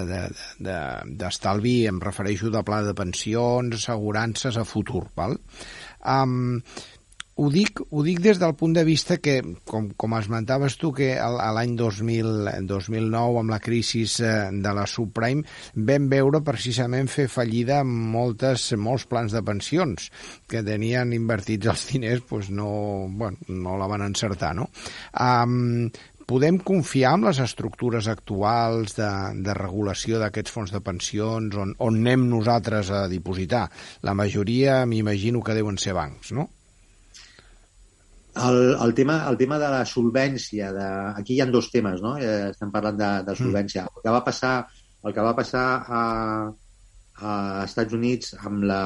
de, 0.60 0.76
de, 1.18 1.88
em 1.90 2.02
refereixo 2.02 2.50
de 2.50 2.62
pla 2.66 2.82
de 2.86 2.94
pensions, 2.98 3.78
assegurances 3.80 4.58
a 4.58 4.66
futur, 4.68 5.06
val? 5.16 5.36
Um, 6.06 6.62
ho 7.36 7.50
dic, 7.52 7.82
ho 7.92 8.02
dic 8.04 8.22
des 8.24 8.38
del 8.40 8.54
punt 8.56 8.72
de 8.76 8.82
vista 8.86 9.18
que, 9.20 9.36
com, 9.68 9.90
com 10.00 10.14
esmentaves 10.16 10.78
tu, 10.80 10.92
que 10.96 11.10
l'any 11.20 11.74
2009, 11.76 13.42
amb 13.42 13.52
la 13.52 13.60
crisi 13.60 14.06
eh, 14.24 14.48
de 14.64 14.72
la 14.76 14.86
subprime, 14.88 15.44
vam 15.76 16.08
veure 16.12 16.40
precisament 16.46 17.12
fer 17.12 17.28
fallida 17.28 17.82
moltes, 17.84 18.70
molts 18.80 19.04
plans 19.10 19.36
de 19.36 19.44
pensions 19.44 20.08
que 20.48 20.64
tenien 20.64 21.12
invertits 21.12 21.68
els 21.74 21.86
diners, 21.92 22.24
doncs 22.30 22.50
no, 22.56 22.70
bueno, 23.12 23.52
no 23.52 23.76
la 23.76 23.90
van 23.92 24.08
encertar, 24.08 24.54
no? 24.56 24.70
Um, 25.20 25.90
podem 26.26 26.56
confiar 26.58 27.14
en 27.18 27.28
les 27.28 27.38
estructures 27.44 28.08
actuals 28.10 28.96
de, 28.96 29.12
de 29.44 29.54
regulació 29.54 30.18
d'aquests 30.24 30.56
fons 30.56 30.72
de 30.74 30.80
pensions 30.82 31.54
on, 31.54 31.76
on 31.84 32.00
anem 32.00 32.26
nosaltres 32.32 32.90
a 32.90 33.06
dipositar? 33.12 33.66
La 34.08 34.16
majoria 34.16 34.86
m'imagino 34.88 35.44
que 35.44 35.54
deuen 35.54 35.76
ser 35.78 35.94
bancs, 36.00 36.32
no? 36.32 36.48
El, 38.36 38.76
el, 38.84 38.92
tema, 38.94 39.22
el 39.30 39.38
tema 39.40 39.58
de 39.58 39.68
la 39.72 39.84
solvència, 39.88 40.68
de... 40.74 40.88
aquí 41.16 41.36
hi 41.36 41.40
ha 41.40 41.46
dos 41.48 41.70
temes, 41.72 42.02
no? 42.04 42.16
Eh, 42.20 42.50
estem 42.50 42.72
parlant 42.74 42.98
de, 43.00 43.10
de 43.24 43.32
mm. 43.32 43.40
solvència. 43.40 43.86
Mm. 43.86 43.96
El 43.96 44.04
que 44.04 44.14
va 44.16 44.22
passar, 44.26 44.54
el 45.04 45.16
que 45.16 45.24
va 45.24 45.36
passar 45.38 45.64
a, 45.88 46.02
a 47.16 47.32
Estats 47.64 47.96
Units 47.96 48.36
amb, 48.42 48.66
la, 48.68 48.82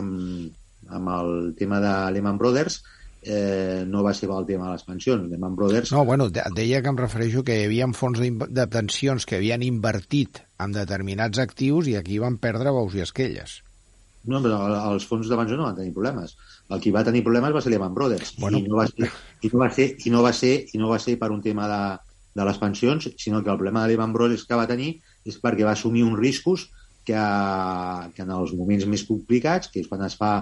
amb, 0.00 0.52
amb 0.98 1.14
el 1.16 1.32
tema 1.58 1.80
de 1.80 1.94
Lehman 2.16 2.38
Brothers 2.42 2.82
eh, 3.26 3.84
no 3.88 4.02
va 4.06 4.14
ser 4.14 4.28
el 4.30 4.46
tema 4.46 4.68
de 4.68 4.76
les 4.76 4.84
pensions. 4.86 5.28
Lehman 5.30 5.56
Brothers... 5.56 5.92
No, 5.92 6.04
bueno, 6.04 6.28
deia 6.30 6.82
que 6.82 6.92
em 6.92 6.98
refereixo 7.00 7.42
que 7.46 7.56
hi 7.58 7.66
havia 7.66 7.88
fons 7.96 8.20
de 8.22 8.66
pensions 8.72 9.26
que 9.26 9.40
havien 9.40 9.64
invertit 9.66 10.42
en 10.62 10.76
determinats 10.76 11.42
actius 11.42 11.90
i 11.90 11.96
aquí 11.98 12.20
van 12.22 12.38
perdre 12.42 12.74
bous 12.76 12.94
i 12.94 13.02
esquelles. 13.04 13.62
No, 14.26 14.40
però 14.42 14.60
els 14.92 15.06
fons 15.06 15.28
de 15.30 15.38
pensió 15.38 15.58
no 15.58 15.68
van 15.68 15.76
tenir 15.78 15.94
problemes. 15.94 16.36
El 16.68 16.80
que 16.82 16.90
va 16.94 17.04
tenir 17.06 17.22
problemes 17.26 17.54
va 17.54 17.62
ser 17.62 17.70
Lehman 17.72 17.94
Brothers. 17.94 18.34
Bueno. 18.42 18.58
I, 18.58 18.66
no 18.66 18.80
va 18.80 18.86
ser, 18.90 19.10
i, 19.42 19.50
no 19.52 19.60
va 19.62 19.70
ser, 19.70 19.86
i, 20.02 20.10
no 20.10 20.22
va 20.24 20.32
ser, 20.34 20.54
I 20.72 20.82
no 20.82 20.90
va 20.90 20.98
ser 21.02 21.14
per 21.20 21.30
un 21.30 21.42
tema 21.44 21.68
de, 21.70 21.82
de 22.36 22.44
les 22.48 22.58
pensions, 22.58 23.08
sinó 23.16 23.42
que 23.42 23.50
el 23.50 23.60
problema 23.60 23.84
de 23.84 23.92
Lehman 23.92 24.12
Brothers 24.12 24.44
que 24.48 24.58
va 24.58 24.68
tenir 24.68 24.96
és 25.26 25.38
perquè 25.42 25.64
va 25.66 25.76
assumir 25.76 26.04
uns 26.04 26.18
riscos 26.20 26.68
que, 27.06 27.22
que 28.16 28.26
en 28.26 28.32
els 28.34 28.52
moments 28.58 28.86
més 28.90 29.06
complicats, 29.08 29.70
que 29.72 29.80
és 29.80 29.88
quan 29.88 30.02
es 30.04 30.18
fa 30.18 30.32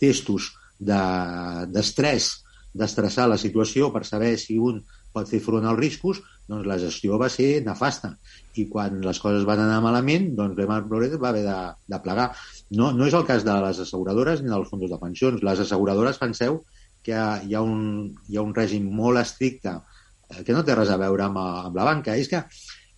testos 0.00 0.50
d'estrès, 0.80 2.30
de, 2.72 2.80
d'estressar 2.82 3.28
la 3.30 3.38
situació 3.38 3.92
per 3.94 4.02
saber 4.08 4.34
si 4.40 4.58
un 4.58 4.82
pot 5.14 5.30
fer 5.30 5.38
front 5.44 5.68
als 5.70 5.78
riscos, 5.78 6.20
doncs 6.50 6.66
la 6.66 6.80
gestió 6.80 7.20
va 7.20 7.30
ser 7.30 7.62
nefasta. 7.64 8.16
I 8.58 8.66
quan 8.72 8.98
les 9.04 9.20
coses 9.22 9.46
van 9.46 9.62
anar 9.62 9.78
malament, 9.84 10.32
doncs 10.34 10.58
Lehman 10.58 10.88
Brothers 10.90 11.20
va 11.22 11.30
haver 11.30 11.44
de, 11.46 11.58
de 11.94 12.00
plegar. 12.02 12.32
No, 12.70 12.92
no 12.96 13.06
és 13.06 13.14
el 13.14 13.26
cas 13.28 13.44
de 13.44 13.54
les 13.66 13.80
asseguradores 13.84 14.40
ni 14.42 14.52
dels 14.52 14.70
fons 14.70 14.88
de 14.90 15.00
pensions. 15.00 15.42
Les 15.44 15.60
asseguradores, 15.60 16.20
penseu 16.22 16.62
que 17.04 17.18
hi 17.18 17.54
ha 17.54 17.60
un, 17.60 18.14
hi 18.30 18.38
ha 18.38 18.46
un 18.46 18.54
règim 18.56 18.88
molt 18.88 19.20
estricte 19.20 19.74
eh, 19.74 20.40
que 20.46 20.56
no 20.56 20.64
té 20.64 20.76
res 20.78 20.90
a 20.90 20.98
veure 21.00 21.26
amb, 21.28 21.38
amb 21.38 21.76
la 21.76 21.84
banca. 21.90 22.16
És 22.16 22.30
que 22.32 22.42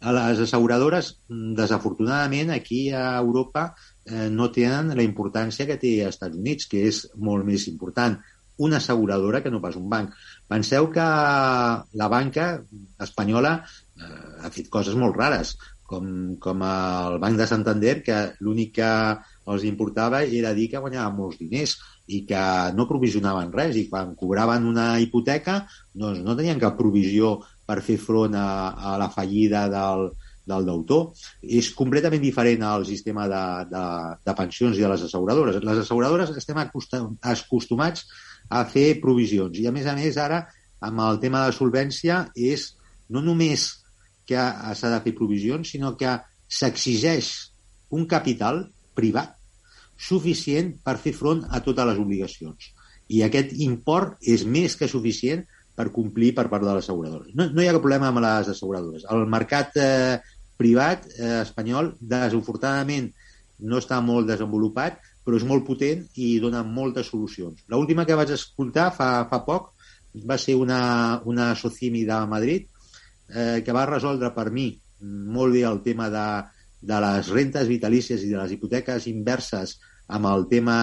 les 0.06 0.40
asseguradores, 0.44 1.16
desafortunadament, 1.28 2.52
aquí 2.54 2.90
a 2.94 3.16
Europa 3.18 3.68
eh, 4.04 4.28
no 4.30 4.50
tenen 4.54 4.94
la 4.94 5.04
importància 5.06 5.66
que 5.66 5.78
té 5.82 5.98
als 6.04 6.16
Estats 6.16 6.38
Units, 6.38 6.70
que 6.70 6.86
és 6.86 7.02
molt 7.16 7.46
més 7.48 7.66
important 7.72 8.18
una 8.58 8.78
asseguradora 8.78 9.42
que 9.44 9.50
no 9.52 9.60
pas 9.60 9.76
un 9.76 9.88
banc. 9.90 10.12
Penseu 10.48 10.88
que 10.92 11.06
la 12.00 12.08
banca 12.08 12.46
espanyola 13.02 13.58
eh, 13.60 14.44
ha 14.44 14.52
fet 14.52 14.70
coses 14.72 14.96
molt 14.96 15.16
rares, 15.18 15.56
com, 15.86 16.36
com 16.42 16.62
el 16.66 17.18
Banc 17.22 17.40
de 17.40 17.48
Santander, 17.50 17.96
que 18.06 18.20
l'únic 18.40 18.76
que 18.78 18.92
els 19.52 19.64
importava 19.68 20.22
era 20.24 20.52
dir 20.56 20.68
que 20.72 20.82
guanyaven 20.82 21.16
molts 21.16 21.38
diners 21.38 21.76
i 22.06 22.22
que 22.28 22.42
no 22.74 22.86
provisionaven 22.90 23.52
res 23.54 23.78
i 23.78 23.86
quan 23.90 24.14
cobraven 24.18 24.66
una 24.66 24.88
hipoteca 25.02 25.60
doncs 25.94 26.22
no 26.26 26.36
tenien 26.38 26.62
cap 26.62 26.76
provisió 26.78 27.36
per 27.66 27.80
fer 27.82 27.98
front 27.98 28.34
a, 28.38 28.46
a 28.74 28.94
la 28.98 29.08
fallida 29.10 29.66
del, 29.70 30.08
del 30.46 30.68
deutor. 30.68 31.10
És 31.42 31.72
completament 31.74 32.22
diferent 32.22 32.62
al 32.62 32.86
sistema 32.88 33.26
de, 33.30 33.42
de, 33.72 33.84
de 34.26 34.36
pensions 34.38 34.78
i 34.78 34.84
de 34.84 34.92
les 34.92 35.06
asseguradores. 35.08 35.58
Les 35.62 35.82
asseguradores 35.82 36.30
estem 36.38 36.62
acostumats 36.62 38.06
a 38.48 38.62
fer 38.70 39.00
provisions 39.02 39.58
i, 39.58 39.66
a 39.66 39.74
més 39.74 39.90
a 39.90 39.96
més, 39.98 40.18
ara, 40.22 40.44
amb 40.86 41.02
el 41.08 41.18
tema 41.22 41.42
de 41.46 41.56
solvència, 41.56 42.22
és 42.36 42.70
no 43.10 43.22
només 43.24 43.68
que 44.26 44.38
s'ha 44.78 44.92
de 44.92 45.02
fer 45.02 45.14
provisions, 45.18 45.74
sinó 45.74 45.94
que 45.98 46.14
s'exigeix 46.46 47.32
un 47.94 48.06
capital 48.10 48.64
privat 48.96 49.35
suficient 49.96 50.74
per 50.84 50.96
fer 51.02 51.14
front 51.16 51.44
a 51.50 51.60
totes 51.64 51.88
les 51.90 52.00
obligacions. 52.00 52.72
I 53.08 53.22
aquest 53.22 53.52
import 53.64 54.16
és 54.20 54.44
més 54.44 54.76
que 54.76 54.88
suficient 54.90 55.44
per 55.76 55.92
complir 55.92 56.32
per 56.36 56.48
part 56.52 56.64
de 56.64 56.72
les 56.72 56.84
asseguradores. 56.84 57.34
No, 57.36 57.48
no 57.52 57.62
hi 57.62 57.68
ha 57.68 57.74
cap 57.76 57.84
problema 57.84 58.10
amb 58.10 58.22
les 58.24 58.50
asseguradores. 58.52 59.04
El 59.12 59.26
mercat 59.30 59.76
eh, 59.80 60.16
privat 60.56 61.04
eh, 61.16 61.42
espanyol, 61.42 61.92
desafortunadament, 62.00 63.10
no 63.60 63.80
està 63.80 64.00
molt 64.04 64.28
desenvolupat, 64.28 64.98
però 65.24 65.38
és 65.38 65.46
molt 65.48 65.66
potent 65.66 66.04
i 66.22 66.36
dona 66.40 66.62
moltes 66.62 67.10
solucions. 67.12 67.62
L'última 67.72 68.06
que 68.08 68.16
vaig 68.18 68.32
escoltar 68.34 68.90
fa, 68.96 69.10
fa 69.30 69.42
poc 69.46 69.72
va 70.28 70.38
ser 70.40 70.56
una, 70.56 71.20
una 71.28 71.50
socimi 71.58 72.04
de 72.08 72.18
Madrid 72.30 72.68
eh, 73.28 73.62
que 73.64 73.74
va 73.74 73.88
resoldre 73.88 74.32
per 74.36 74.50
mi 74.50 74.70
molt 75.00 75.52
bé 75.52 75.64
el 75.68 75.82
tema 75.84 76.08
de, 76.10 76.26
de 76.80 77.00
les 77.02 77.30
rentes 77.32 77.68
vitalícies 77.68 78.22
i 78.22 78.32
de 78.32 78.38
les 78.38 78.52
hipoteques 78.56 79.08
inverses 79.10 79.76
amb 80.08 80.28
el 80.30 80.46
tema 80.50 80.78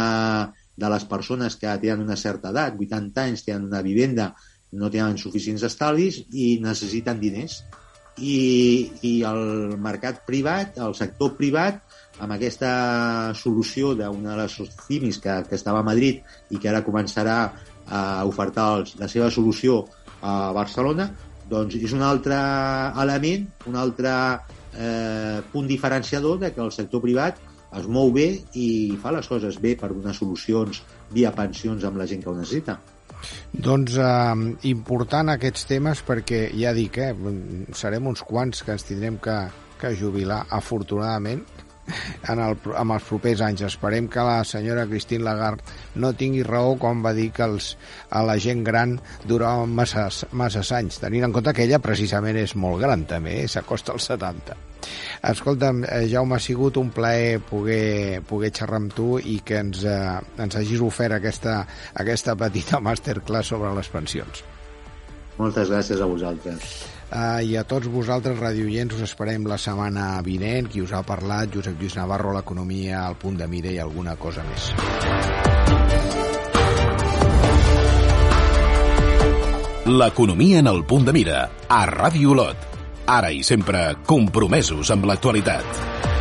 de 0.76 0.90
les 0.90 1.06
persones 1.06 1.56
que 1.56 1.70
tenen 1.80 2.04
una 2.08 2.18
certa 2.18 2.50
edat, 2.50 2.76
80 2.80 3.24
anys, 3.24 3.46
tenen 3.46 3.70
una 3.70 3.82
vivenda, 3.86 4.34
no 4.74 4.90
tenen 4.90 5.20
suficients 5.22 5.64
estalvis 5.70 6.24
i 6.34 6.58
necessiten 6.64 7.22
diners. 7.22 7.62
I, 8.14 8.94
i 9.02 9.14
el 9.26 9.74
mercat 9.82 10.22
privat, 10.28 10.78
el 10.78 10.94
sector 10.98 11.34
privat, 11.38 11.80
amb 12.22 12.36
aquesta 12.36 13.34
solució 13.38 13.94
d'una 13.98 14.36
de 14.36 14.42
les 14.44 14.58
CIMIS 14.86 15.18
que, 15.22 15.38
que 15.50 15.58
estava 15.58 15.82
a 15.82 15.88
Madrid 15.88 16.22
i 16.54 16.62
que 16.62 16.70
ara 16.70 16.84
començarà 16.86 17.38
a 17.90 18.02
ofertar 18.30 18.68
els, 18.78 18.94
la 19.02 19.10
seva 19.10 19.32
solució 19.34 19.82
a 20.22 20.52
Barcelona, 20.56 21.10
doncs 21.50 21.76
és 21.76 21.94
un 21.94 22.06
altre 22.06 22.38
element, 23.02 23.50
un 23.70 23.80
altre 23.82 24.14
eh, 24.78 25.42
punt 25.52 25.68
diferenciador 25.68 26.40
de 26.40 26.54
que 26.54 26.62
el 26.62 26.72
sector 26.72 27.02
privat 27.04 27.40
es 27.74 27.88
mou 27.90 28.12
bé 28.14 28.28
i 28.60 28.68
fa 29.02 29.14
les 29.16 29.28
coses 29.28 29.58
bé 29.62 29.76
per 29.80 29.90
donar 29.94 30.14
solucions 30.14 30.84
via 31.14 31.34
pensions 31.34 31.86
amb 31.88 31.98
la 31.98 32.08
gent 32.10 32.22
que 32.24 32.30
ho 32.30 32.36
necessita. 32.38 32.78
Doncs 33.54 33.98
eh, 33.98 34.46
important 34.70 35.32
aquests 35.34 35.68
temes 35.70 36.04
perquè 36.06 36.46
ja 36.60 36.74
dic, 36.76 37.00
eh, 37.00 37.14
serem 37.74 38.10
uns 38.12 38.24
quants 38.28 38.64
que 38.64 38.76
ens 38.76 38.88
tindrem 38.88 39.20
que, 39.24 39.38
que 39.80 39.94
jubilar, 40.00 40.44
afortunadament, 40.52 41.46
en, 41.88 42.40
el, 42.40 42.58
en 42.72 42.94
els 42.96 43.08
propers 43.08 43.44
anys. 43.46 43.66
Esperem 43.68 44.08
que 44.12 44.26
la 44.26 44.42
senyora 44.48 44.86
Christine 44.90 45.26
Lagarde 45.28 45.64
no 46.00 46.14
tingui 46.18 46.44
raó 46.48 46.76
quan 46.80 47.04
va 47.06 47.14
dir 47.16 47.30
que 47.36 47.46
els, 47.48 47.74
a 48.10 48.24
la 48.26 48.38
gent 48.42 48.64
gran 48.68 48.98
duraven 49.30 49.74
masses, 49.76 50.24
masses 50.32 50.72
anys, 50.76 51.00
tenint 51.04 51.28
en 51.28 51.36
compte 51.36 51.56
que 51.56 51.68
ella 51.68 51.82
precisament 51.84 52.40
és 52.40 52.56
molt 52.56 52.82
gran 52.84 53.08
també, 53.10 53.42
eh? 53.44 53.50
s'acosta 53.52 53.96
als 53.96 54.10
70. 54.12 54.60
Escolta'm, 55.30 55.84
eh, 55.88 56.06
Jaume, 56.12 56.36
ha 56.36 56.44
sigut 56.44 56.78
un 56.78 56.90
plaer 56.92 57.40
poder, 57.48 58.22
poder 58.28 58.52
xerrar 58.52 58.82
amb 58.82 58.96
tu 58.96 59.16
i 59.20 59.40
que 59.46 59.62
ens, 59.64 59.86
eh, 59.88 60.18
ens 60.44 60.58
hagis 60.60 60.84
ofert 60.84 61.20
aquesta, 61.20 61.62
aquesta 62.04 62.36
petita 62.40 62.82
masterclass 62.84 63.54
sobre 63.56 63.72
les 63.78 63.92
pensions. 63.94 64.44
Moltes 65.38 65.72
gràcies 65.72 66.02
a 66.02 66.10
vosaltres. 66.10 66.93
Uh, 67.14 67.44
I 67.46 67.60
a 67.60 67.64
tots 67.70 67.86
vosaltres, 67.94 68.40
radioients, 68.40 68.96
us 68.98 69.04
esperem 69.06 69.44
la 69.46 69.60
setmana 69.62 70.18
vinent. 70.26 70.66
Qui 70.66 70.82
us 70.82 70.96
ha 70.98 71.04
parlat, 71.06 71.52
Josep 71.54 71.78
Lluís 71.78 71.94
Navarro, 72.00 72.32
l'economia 72.34 73.04
al 73.06 73.20
punt 73.22 73.38
de 73.38 73.46
mira 73.46 73.70
i 73.70 73.78
alguna 73.78 74.16
cosa 74.18 74.42
més. 74.48 74.72
L'economia 79.86 80.64
en 80.64 80.72
el 80.74 80.82
punt 80.90 81.06
de 81.06 81.14
mira, 81.14 81.44
a 81.70 81.84
Ràdio 81.92 82.34
Olot. 82.34 82.70
Ara 83.06 83.30
i 83.30 83.44
sempre, 83.46 83.92
compromesos 84.10 84.90
amb 84.96 85.06
l'actualitat. 85.06 86.13